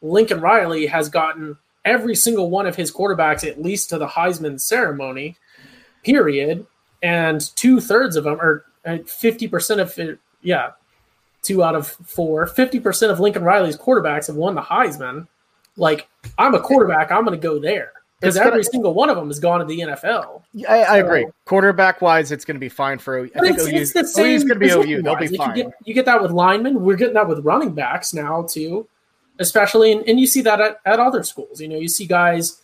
Lincoln 0.02 0.40
Riley 0.40 0.86
has 0.86 1.08
gotten 1.08 1.56
every 1.84 2.14
single 2.14 2.50
one 2.50 2.66
of 2.66 2.76
his 2.76 2.92
quarterbacks 2.92 3.48
at 3.48 3.62
least 3.62 3.88
to 3.90 3.98
the 3.98 4.06
Heisman 4.06 4.60
ceremony, 4.60 5.36
period. 6.04 6.66
And 7.02 7.40
two 7.56 7.80
thirds 7.80 8.16
of 8.16 8.24
them, 8.24 8.40
or 8.40 8.64
uh, 8.84 8.98
fifty 9.06 9.48
percent 9.48 9.80
of 9.80 9.96
it, 9.98 10.18
yeah, 10.42 10.72
two 11.48 11.64
out 11.64 11.74
of 11.74 11.86
four. 11.88 12.46
50% 12.46 13.10
of 13.10 13.18
Lincoln 13.18 13.42
Riley's 13.42 13.76
quarterbacks 13.76 14.26
have 14.26 14.36
won 14.36 14.54
the 14.54 14.62
Heisman. 14.62 15.26
Like, 15.76 16.08
I'm 16.36 16.54
a 16.54 16.60
quarterback, 16.60 17.10
I'm 17.10 17.24
going 17.24 17.38
to 17.38 17.42
go 17.42 17.58
there 17.58 17.92
because 18.20 18.36
every 18.36 18.64
single 18.64 18.94
one 18.94 19.08
of 19.10 19.16
them 19.16 19.28
has 19.28 19.38
gone 19.38 19.60
to 19.60 19.64
the 19.64 19.78
NFL. 19.80 20.42
I, 20.68 20.82
I 20.82 21.00
so, 21.00 21.06
agree. 21.06 21.26
Quarterback 21.44 22.02
wise, 22.02 22.32
it's 22.32 22.44
going 22.44 22.56
to 22.56 22.60
be 22.60 22.68
fine 22.68 22.98
for. 22.98 23.20
I 23.20 23.40
think 23.40 23.58
it's, 23.58 23.66
it's 23.68 23.92
the 23.92 24.04
same. 24.04 24.40
going 24.40 24.60
to 24.60 24.66
be 24.66 24.70
OU. 24.70 25.02
They'll 25.02 25.16
be 25.16 25.28
fine. 25.28 25.56
You 25.56 25.64
get, 25.64 25.72
you 25.84 25.94
get, 25.94 26.04
that 26.06 26.20
with 26.20 26.32
linemen. 26.32 26.82
We're 26.82 26.96
getting 26.96 27.14
that 27.14 27.28
with 27.28 27.44
running 27.44 27.74
backs 27.74 28.12
now 28.12 28.42
too, 28.42 28.88
especially, 29.38 29.92
and, 29.92 30.06
and 30.08 30.18
you 30.18 30.26
see 30.26 30.40
that 30.42 30.60
at, 30.60 30.80
at 30.84 30.98
other 30.98 31.22
schools. 31.22 31.60
You 31.60 31.68
know, 31.68 31.76
you 31.76 31.88
see 31.88 32.06
guys 32.06 32.60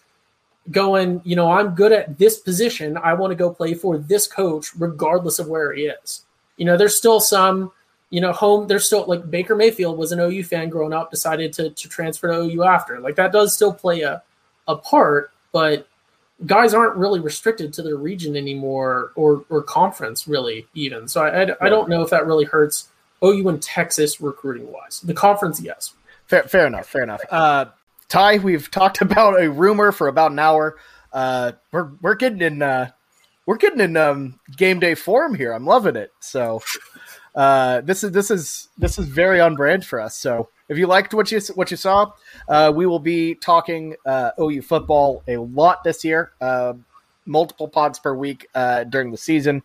going. 0.72 1.22
You 1.24 1.36
know, 1.36 1.50
I'm 1.52 1.74
good 1.76 1.92
at 1.92 2.18
this 2.18 2.40
position. 2.40 2.96
I 2.96 3.14
want 3.14 3.30
to 3.30 3.36
go 3.36 3.50
play 3.50 3.74
for 3.74 3.96
this 3.96 4.26
coach, 4.26 4.74
regardless 4.76 5.38
of 5.38 5.46
where 5.46 5.72
he 5.72 5.84
is. 5.84 6.24
You 6.56 6.64
know, 6.64 6.76
there's 6.76 6.96
still 6.96 7.20
some 7.20 7.70
you 8.14 8.20
know, 8.20 8.30
home, 8.30 8.68
there's 8.68 8.86
still 8.86 9.04
like 9.08 9.28
Baker 9.28 9.56
Mayfield 9.56 9.98
was 9.98 10.12
an 10.12 10.20
OU 10.20 10.44
fan 10.44 10.68
growing 10.68 10.92
up, 10.92 11.10
decided 11.10 11.52
to, 11.54 11.70
to 11.70 11.88
transfer 11.88 12.28
to 12.28 12.42
OU 12.42 12.62
after. 12.62 13.00
Like 13.00 13.16
that 13.16 13.32
does 13.32 13.56
still 13.56 13.74
play 13.74 14.02
a, 14.02 14.22
a 14.68 14.76
part, 14.76 15.32
but 15.50 15.88
guys 16.46 16.74
aren't 16.74 16.94
really 16.94 17.18
restricted 17.18 17.72
to 17.72 17.82
their 17.82 17.96
region 17.96 18.36
anymore 18.36 19.10
or, 19.16 19.44
or 19.50 19.64
conference 19.64 20.28
really 20.28 20.64
even. 20.74 21.08
So 21.08 21.24
I, 21.24 21.42
I, 21.42 21.56
I 21.62 21.68
don't 21.68 21.88
know 21.88 22.02
if 22.02 22.10
that 22.10 22.24
really 22.24 22.44
hurts 22.44 22.88
OU 23.24 23.48
and 23.48 23.60
Texas 23.60 24.20
recruiting 24.20 24.70
wise. 24.70 25.00
The 25.00 25.12
conference, 25.12 25.60
yes. 25.60 25.94
Fair, 26.26 26.44
fair 26.44 26.68
enough. 26.68 26.86
Fair 26.86 27.02
enough. 27.02 27.20
Uh, 27.32 27.64
Ty, 28.08 28.38
we've 28.38 28.70
talked 28.70 29.00
about 29.00 29.42
a 29.42 29.50
rumor 29.50 29.90
for 29.90 30.06
about 30.06 30.30
an 30.30 30.38
hour. 30.38 30.76
Uh, 31.12 31.50
we're 31.72 31.90
we're 32.00 32.14
getting 32.14 32.42
in 32.42 32.62
uh, 32.62 32.90
we're 33.44 33.56
getting 33.56 33.80
in 33.80 33.96
um, 33.96 34.38
game 34.56 34.78
day 34.78 34.94
form 34.94 35.34
here. 35.34 35.52
I'm 35.52 35.66
loving 35.66 35.96
it. 35.96 36.12
So 36.20 36.62
uh, 37.34 37.80
this 37.80 38.04
is 38.04 38.12
this 38.12 38.30
is 38.30 38.68
this 38.78 38.98
is 38.98 39.06
very 39.06 39.40
on 39.40 39.56
brand 39.56 39.84
for 39.84 40.00
us. 40.00 40.16
So 40.16 40.48
if 40.68 40.78
you 40.78 40.86
liked 40.86 41.14
what 41.14 41.32
you 41.32 41.40
what 41.54 41.70
you 41.70 41.76
saw, 41.76 42.12
uh, 42.48 42.72
we 42.74 42.86
will 42.86 43.00
be 43.00 43.34
talking 43.34 43.96
uh, 44.06 44.30
OU 44.40 44.62
football 44.62 45.22
a 45.26 45.38
lot 45.38 45.82
this 45.84 46.04
year. 46.04 46.32
Uh, 46.40 46.74
multiple 47.26 47.68
pods 47.68 47.98
per 47.98 48.14
week 48.14 48.46
uh, 48.54 48.84
during 48.84 49.10
the 49.10 49.16
season, 49.16 49.62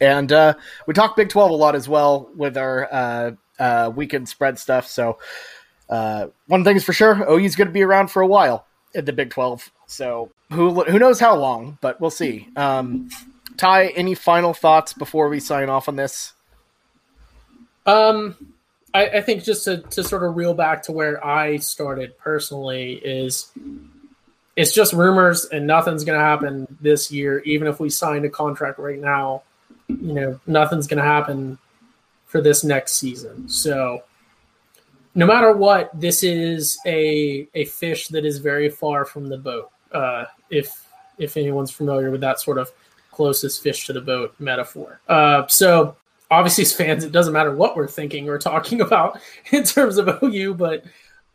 and 0.00 0.30
uh, 0.30 0.54
we 0.86 0.94
talk 0.94 1.16
Big 1.16 1.28
Twelve 1.28 1.50
a 1.50 1.54
lot 1.54 1.74
as 1.74 1.88
well 1.88 2.30
with 2.36 2.56
our 2.56 3.36
weekend 3.94 4.28
spread 4.28 4.58
stuff. 4.58 4.86
So 4.86 5.18
one 5.88 6.64
thing 6.64 6.76
is 6.76 6.84
for 6.84 6.92
sure, 6.92 7.28
OU's 7.28 7.56
going 7.56 7.68
to 7.68 7.74
be 7.74 7.82
around 7.82 8.08
for 8.08 8.22
a 8.22 8.26
while 8.28 8.66
in 8.94 9.04
the 9.06 9.12
Big 9.12 9.30
Twelve. 9.30 9.72
So 9.86 10.30
who 10.52 10.84
who 10.84 11.00
knows 11.00 11.18
how 11.18 11.34
long, 11.34 11.78
but 11.80 12.00
we'll 12.00 12.10
see. 12.10 12.48
Um, 12.54 13.08
Ty, 13.56 13.88
any 13.88 14.14
final 14.14 14.54
thoughts 14.54 14.92
before 14.92 15.28
we 15.28 15.40
sign 15.40 15.68
off 15.68 15.88
on 15.88 15.96
this? 15.96 16.33
Um, 17.86 18.36
I, 18.92 19.06
I 19.06 19.20
think 19.20 19.44
just 19.44 19.64
to, 19.64 19.78
to 19.78 20.04
sort 20.04 20.22
of 20.22 20.36
reel 20.36 20.54
back 20.54 20.84
to 20.84 20.92
where 20.92 21.24
I 21.24 21.56
started 21.56 22.16
personally 22.18 22.94
is 22.94 23.50
it's 24.56 24.72
just 24.72 24.92
rumors 24.92 25.46
and 25.46 25.66
nothing's 25.66 26.04
going 26.04 26.18
to 26.18 26.24
happen 26.24 26.78
this 26.80 27.10
year. 27.10 27.40
Even 27.40 27.66
if 27.66 27.80
we 27.80 27.90
signed 27.90 28.24
a 28.24 28.30
contract 28.30 28.78
right 28.78 29.00
now, 29.00 29.42
you 29.88 30.12
know, 30.12 30.40
nothing's 30.46 30.86
going 30.86 31.02
to 31.02 31.08
happen 31.08 31.58
for 32.26 32.40
this 32.40 32.64
next 32.64 32.92
season. 32.94 33.48
So 33.48 34.04
no 35.14 35.26
matter 35.26 35.52
what, 35.52 35.90
this 35.98 36.22
is 36.22 36.78
a 36.86 37.48
a 37.54 37.64
fish 37.66 38.08
that 38.08 38.24
is 38.24 38.38
very 38.38 38.68
far 38.68 39.04
from 39.04 39.28
the 39.28 39.38
boat. 39.38 39.70
Uh, 39.92 40.24
if 40.50 40.86
if 41.18 41.36
anyone's 41.36 41.70
familiar 41.70 42.10
with 42.10 42.20
that 42.20 42.40
sort 42.40 42.58
of 42.58 42.70
closest 43.12 43.62
fish 43.62 43.86
to 43.86 43.92
the 43.92 44.00
boat 44.00 44.34
metaphor. 44.38 45.00
Uh, 45.08 45.46
so 45.46 45.96
obviously, 46.34 46.62
as 46.62 46.72
fans, 46.72 47.04
it 47.04 47.12
doesn't 47.12 47.32
matter 47.32 47.54
what 47.54 47.76
we're 47.76 47.88
thinking 47.88 48.28
or 48.28 48.38
talking 48.38 48.80
about 48.88 49.20
in 49.52 49.64
terms 49.64 49.98
of 49.98 50.22
OU, 50.22 50.54
but 50.54 50.84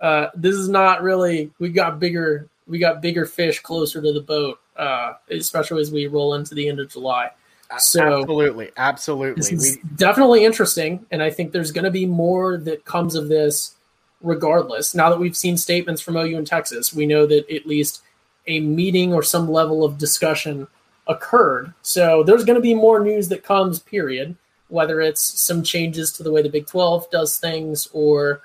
uh, 0.02 0.28
this 0.36 0.56
is 0.56 0.70
not 0.70 1.02
really. 1.02 1.52
We 1.60 1.70
got 1.70 2.00
bigger. 2.00 2.48
We 2.68 2.80
got 2.80 3.02
bigger 3.02 3.26
fish 3.26 3.60
closer 3.62 4.02
to 4.02 4.14
the 4.14 4.22
boat, 4.22 4.60
uh, 4.78 5.14
especially 5.32 5.82
as 5.82 5.92
we 5.92 6.06
roll 6.08 6.36
into 6.36 6.54
the 6.54 6.70
end 6.70 6.80
of 6.80 6.90
July. 6.90 7.32
So 7.78 8.22
absolutely, 8.22 8.72
absolutely, 8.78 9.36
this 9.36 9.52
is 9.52 9.78
we- 9.78 9.90
definitely 9.96 10.44
interesting, 10.44 11.06
and 11.12 11.22
I 11.22 11.30
think 11.30 11.52
there's 11.52 11.72
going 11.72 11.86
to 11.86 11.92
be 11.92 12.06
more 12.06 12.58
that 12.58 12.86
comes 12.86 13.16
of 13.16 13.28
this. 13.28 13.76
Regardless, 14.22 14.94
now 14.94 15.10
that 15.10 15.18
we've 15.18 15.38
seen 15.38 15.56
statements 15.56 16.02
from 16.02 16.18
OU 16.18 16.40
in 16.40 16.44
Texas, 16.44 16.94
we 16.94 17.06
know 17.06 17.26
that 17.26 17.50
at 17.50 17.66
least 17.66 18.02
a 18.48 18.60
meeting 18.60 19.14
or 19.14 19.24
some 19.24 19.50
level 19.50 19.86
of 19.86 19.98
discussion 19.98 20.68
occurred. 21.08 21.74
So 21.84 22.24
there's 22.24 22.44
going 22.44 22.56
to 22.58 22.62
be 22.62 22.76
more 22.76 23.00
news 23.00 23.30
that 23.30 23.46
comes. 23.46 23.80
Period. 23.80 24.36
Whether 24.70 25.02
it's 25.02 25.22
some 25.22 25.64
changes 25.64 26.12
to 26.14 26.24
the 26.24 26.32
way 26.32 26.42
the 26.42 26.50
Big 26.50 26.68
Twelve 26.68 27.10
does 27.12 27.38
things 27.38 27.88
or 27.92 28.42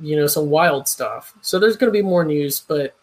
you 0.00 0.16
know 0.16 0.26
some 0.26 0.50
wild 0.50 0.88
stuff. 0.88 1.34
So 1.42 1.58
there's 1.58 1.76
going 1.76 1.92
to 1.92 1.96
be 1.98 2.02
more 2.02 2.24
news, 2.24 2.60
but 2.60 2.94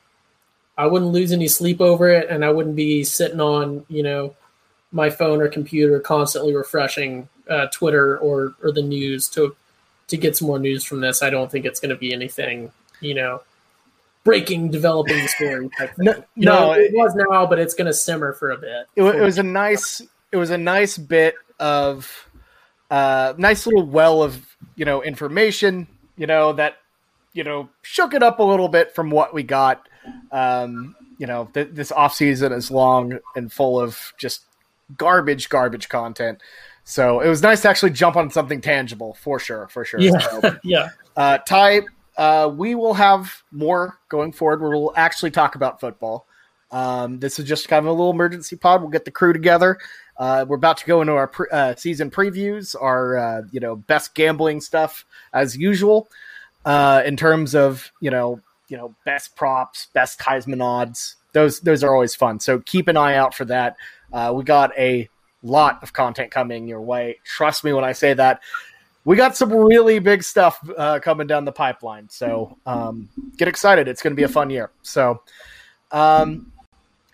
I 0.77 0.87
wouldn't 0.87 1.11
lose 1.11 1.31
any 1.31 1.47
sleep 1.47 1.81
over 1.81 2.09
it, 2.09 2.29
and 2.29 2.43
I 2.43 2.51
wouldn't 2.51 2.75
be 2.75 3.03
sitting 3.03 3.41
on 3.41 3.85
you 3.89 4.03
know 4.03 4.35
my 4.91 5.09
phone 5.09 5.41
or 5.41 5.47
computer 5.47 5.99
constantly 5.99 6.55
refreshing 6.55 7.27
uh, 7.49 7.67
Twitter 7.67 8.17
or 8.17 8.55
or 8.63 8.71
the 8.71 8.81
news 8.81 9.27
to 9.29 9.55
to 10.07 10.17
get 10.17 10.37
some 10.37 10.47
more 10.47 10.59
news 10.59 10.83
from 10.83 11.01
this. 11.01 11.23
I 11.23 11.29
don't 11.29 11.51
think 11.51 11.65
it's 11.65 11.79
going 11.79 11.89
to 11.89 11.95
be 11.95 12.13
anything 12.13 12.71
you 13.01 13.15
know 13.15 13.41
breaking 14.23 14.71
developing 14.71 15.27
story 15.27 15.69
type 15.77 15.95
thing. 15.95 16.05
No, 16.05 16.23
know, 16.35 16.71
it, 16.73 16.91
it 16.91 16.93
was 16.93 17.13
now, 17.15 17.45
but 17.45 17.59
it's 17.59 17.73
going 17.73 17.87
to 17.87 17.93
simmer 17.93 18.33
for 18.33 18.51
a 18.51 18.57
bit. 18.57 18.87
It, 18.95 19.03
it 19.03 19.21
was 19.21 19.37
a 19.37 19.43
nice 19.43 20.01
it 20.33 20.37
was 20.37 20.49
a 20.49 20.57
nice 20.57 20.97
bit 20.97 21.35
of 21.59 22.29
uh 22.91 23.33
nice 23.37 23.65
little 23.65 23.85
well 23.85 24.21
of 24.21 24.45
you 24.75 24.83
know 24.83 25.01
information 25.01 25.87
you 26.17 26.27
know 26.27 26.51
that 26.51 26.77
you 27.31 27.45
know 27.45 27.69
shook 27.83 28.13
it 28.13 28.21
up 28.21 28.39
a 28.39 28.43
little 28.43 28.67
bit 28.67 28.93
from 28.93 29.09
what 29.09 29.33
we 29.33 29.43
got 29.43 29.87
um 30.31 30.95
you 31.17 31.27
know 31.27 31.47
th- 31.53 31.69
this 31.71 31.91
off 31.91 32.13
season 32.13 32.51
is 32.51 32.69
long 32.69 33.17
and 33.35 33.53
full 33.53 33.79
of 33.79 34.13
just 34.17 34.41
garbage, 34.97 35.49
garbage 35.49 35.89
content. 35.89 36.41
So 36.83 37.21
it 37.21 37.29
was 37.29 37.41
nice 37.41 37.61
to 37.61 37.69
actually 37.69 37.91
jump 37.91 38.15
on 38.15 38.29
something 38.29 38.61
tangible 38.61 39.13
for 39.15 39.39
sure, 39.39 39.67
for 39.69 39.85
sure. 39.85 39.99
Yeah, 39.99 40.17
so, 40.19 40.57
yeah. 40.63 40.89
Uh, 41.15 41.37
Ty, 41.39 41.81
uh, 42.17 42.51
we 42.53 42.75
will 42.75 42.93
have 42.93 43.43
more 43.51 43.99
going 44.09 44.31
forward 44.31 44.61
where 44.61 44.71
we'll 44.71 44.93
actually 44.95 45.31
talk 45.31 45.55
about 45.55 45.79
football. 45.79 46.27
Um, 46.71 47.19
this 47.19 47.39
is 47.39 47.45
just 47.45 47.67
kind 47.67 47.85
of 47.85 47.89
a 47.89 47.91
little 47.91 48.11
emergency 48.11 48.55
pod. 48.55 48.81
We'll 48.81 48.89
get 48.89 49.05
the 49.05 49.11
crew 49.11 49.31
together. 49.31 49.77
Uh, 50.17 50.45
we're 50.47 50.57
about 50.57 50.77
to 50.77 50.85
go 50.85 51.01
into 51.01 51.13
our 51.13 51.27
pre- 51.27 51.49
uh, 51.51 51.75
season 51.75 52.11
previews, 52.11 52.75
our 52.79 53.17
uh, 53.17 53.41
you 53.51 53.59
know 53.59 53.75
best 53.75 54.13
gambling 54.13 54.61
stuff 54.61 55.05
as 55.33 55.57
usual. 55.57 56.07
Uh, 56.65 57.01
in 57.05 57.17
terms 57.17 57.55
of 57.55 57.91
you 57.99 58.11
know 58.11 58.39
you 58.67 58.77
know 58.77 58.93
best 59.05 59.35
props, 59.35 59.87
best 59.93 60.19
Heisman 60.19 60.63
odds, 60.63 61.15
those 61.33 61.59
those 61.61 61.83
are 61.83 61.93
always 61.93 62.15
fun. 62.15 62.39
So 62.39 62.59
keep 62.59 62.87
an 62.87 62.97
eye 62.97 63.15
out 63.15 63.33
for 63.33 63.45
that. 63.45 63.75
Uh, 64.11 64.31
we 64.35 64.43
got 64.43 64.71
a 64.77 65.09
lot 65.41 65.83
of 65.83 65.93
content 65.93 66.31
coming 66.31 66.67
your 66.67 66.81
way. 66.81 67.19
Trust 67.23 67.63
me 67.63 67.73
when 67.73 67.83
I 67.83 67.91
say 67.91 68.13
that. 68.13 68.41
We 69.05 69.17
got 69.17 69.35
some 69.35 69.51
really 69.51 69.99
big 69.99 70.23
stuff 70.23 70.57
uh, 70.77 70.99
coming 70.99 71.27
down 71.27 71.43
the 71.43 71.51
pipeline. 71.51 72.07
So 72.07 72.57
um, 72.65 73.09
get 73.35 73.49
excited. 73.49 73.89
It's 73.89 74.01
going 74.01 74.11
to 74.11 74.15
be 74.15 74.23
a 74.23 74.29
fun 74.29 74.49
year. 74.49 74.71
So, 74.81 75.23
um, 75.91 76.52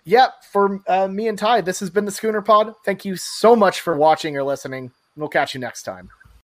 yeah, 0.04 0.28
for 0.50 0.80
uh, 0.88 1.08
me 1.08 1.28
and 1.28 1.38
Ty, 1.38 1.62
this 1.62 1.80
has 1.80 1.90
been 1.90 2.04
the 2.04 2.10
Schooner 2.10 2.42
Pod. 2.42 2.74
Thank 2.84 3.04
you 3.04 3.16
so 3.16 3.54
much 3.54 3.80
for 3.80 3.96
watching 3.96 4.36
or 4.36 4.42
listening. 4.42 4.92
We'll 5.16 5.28
catch 5.28 5.54
you 5.54 5.60
next 5.60 5.82
time. 5.82 6.10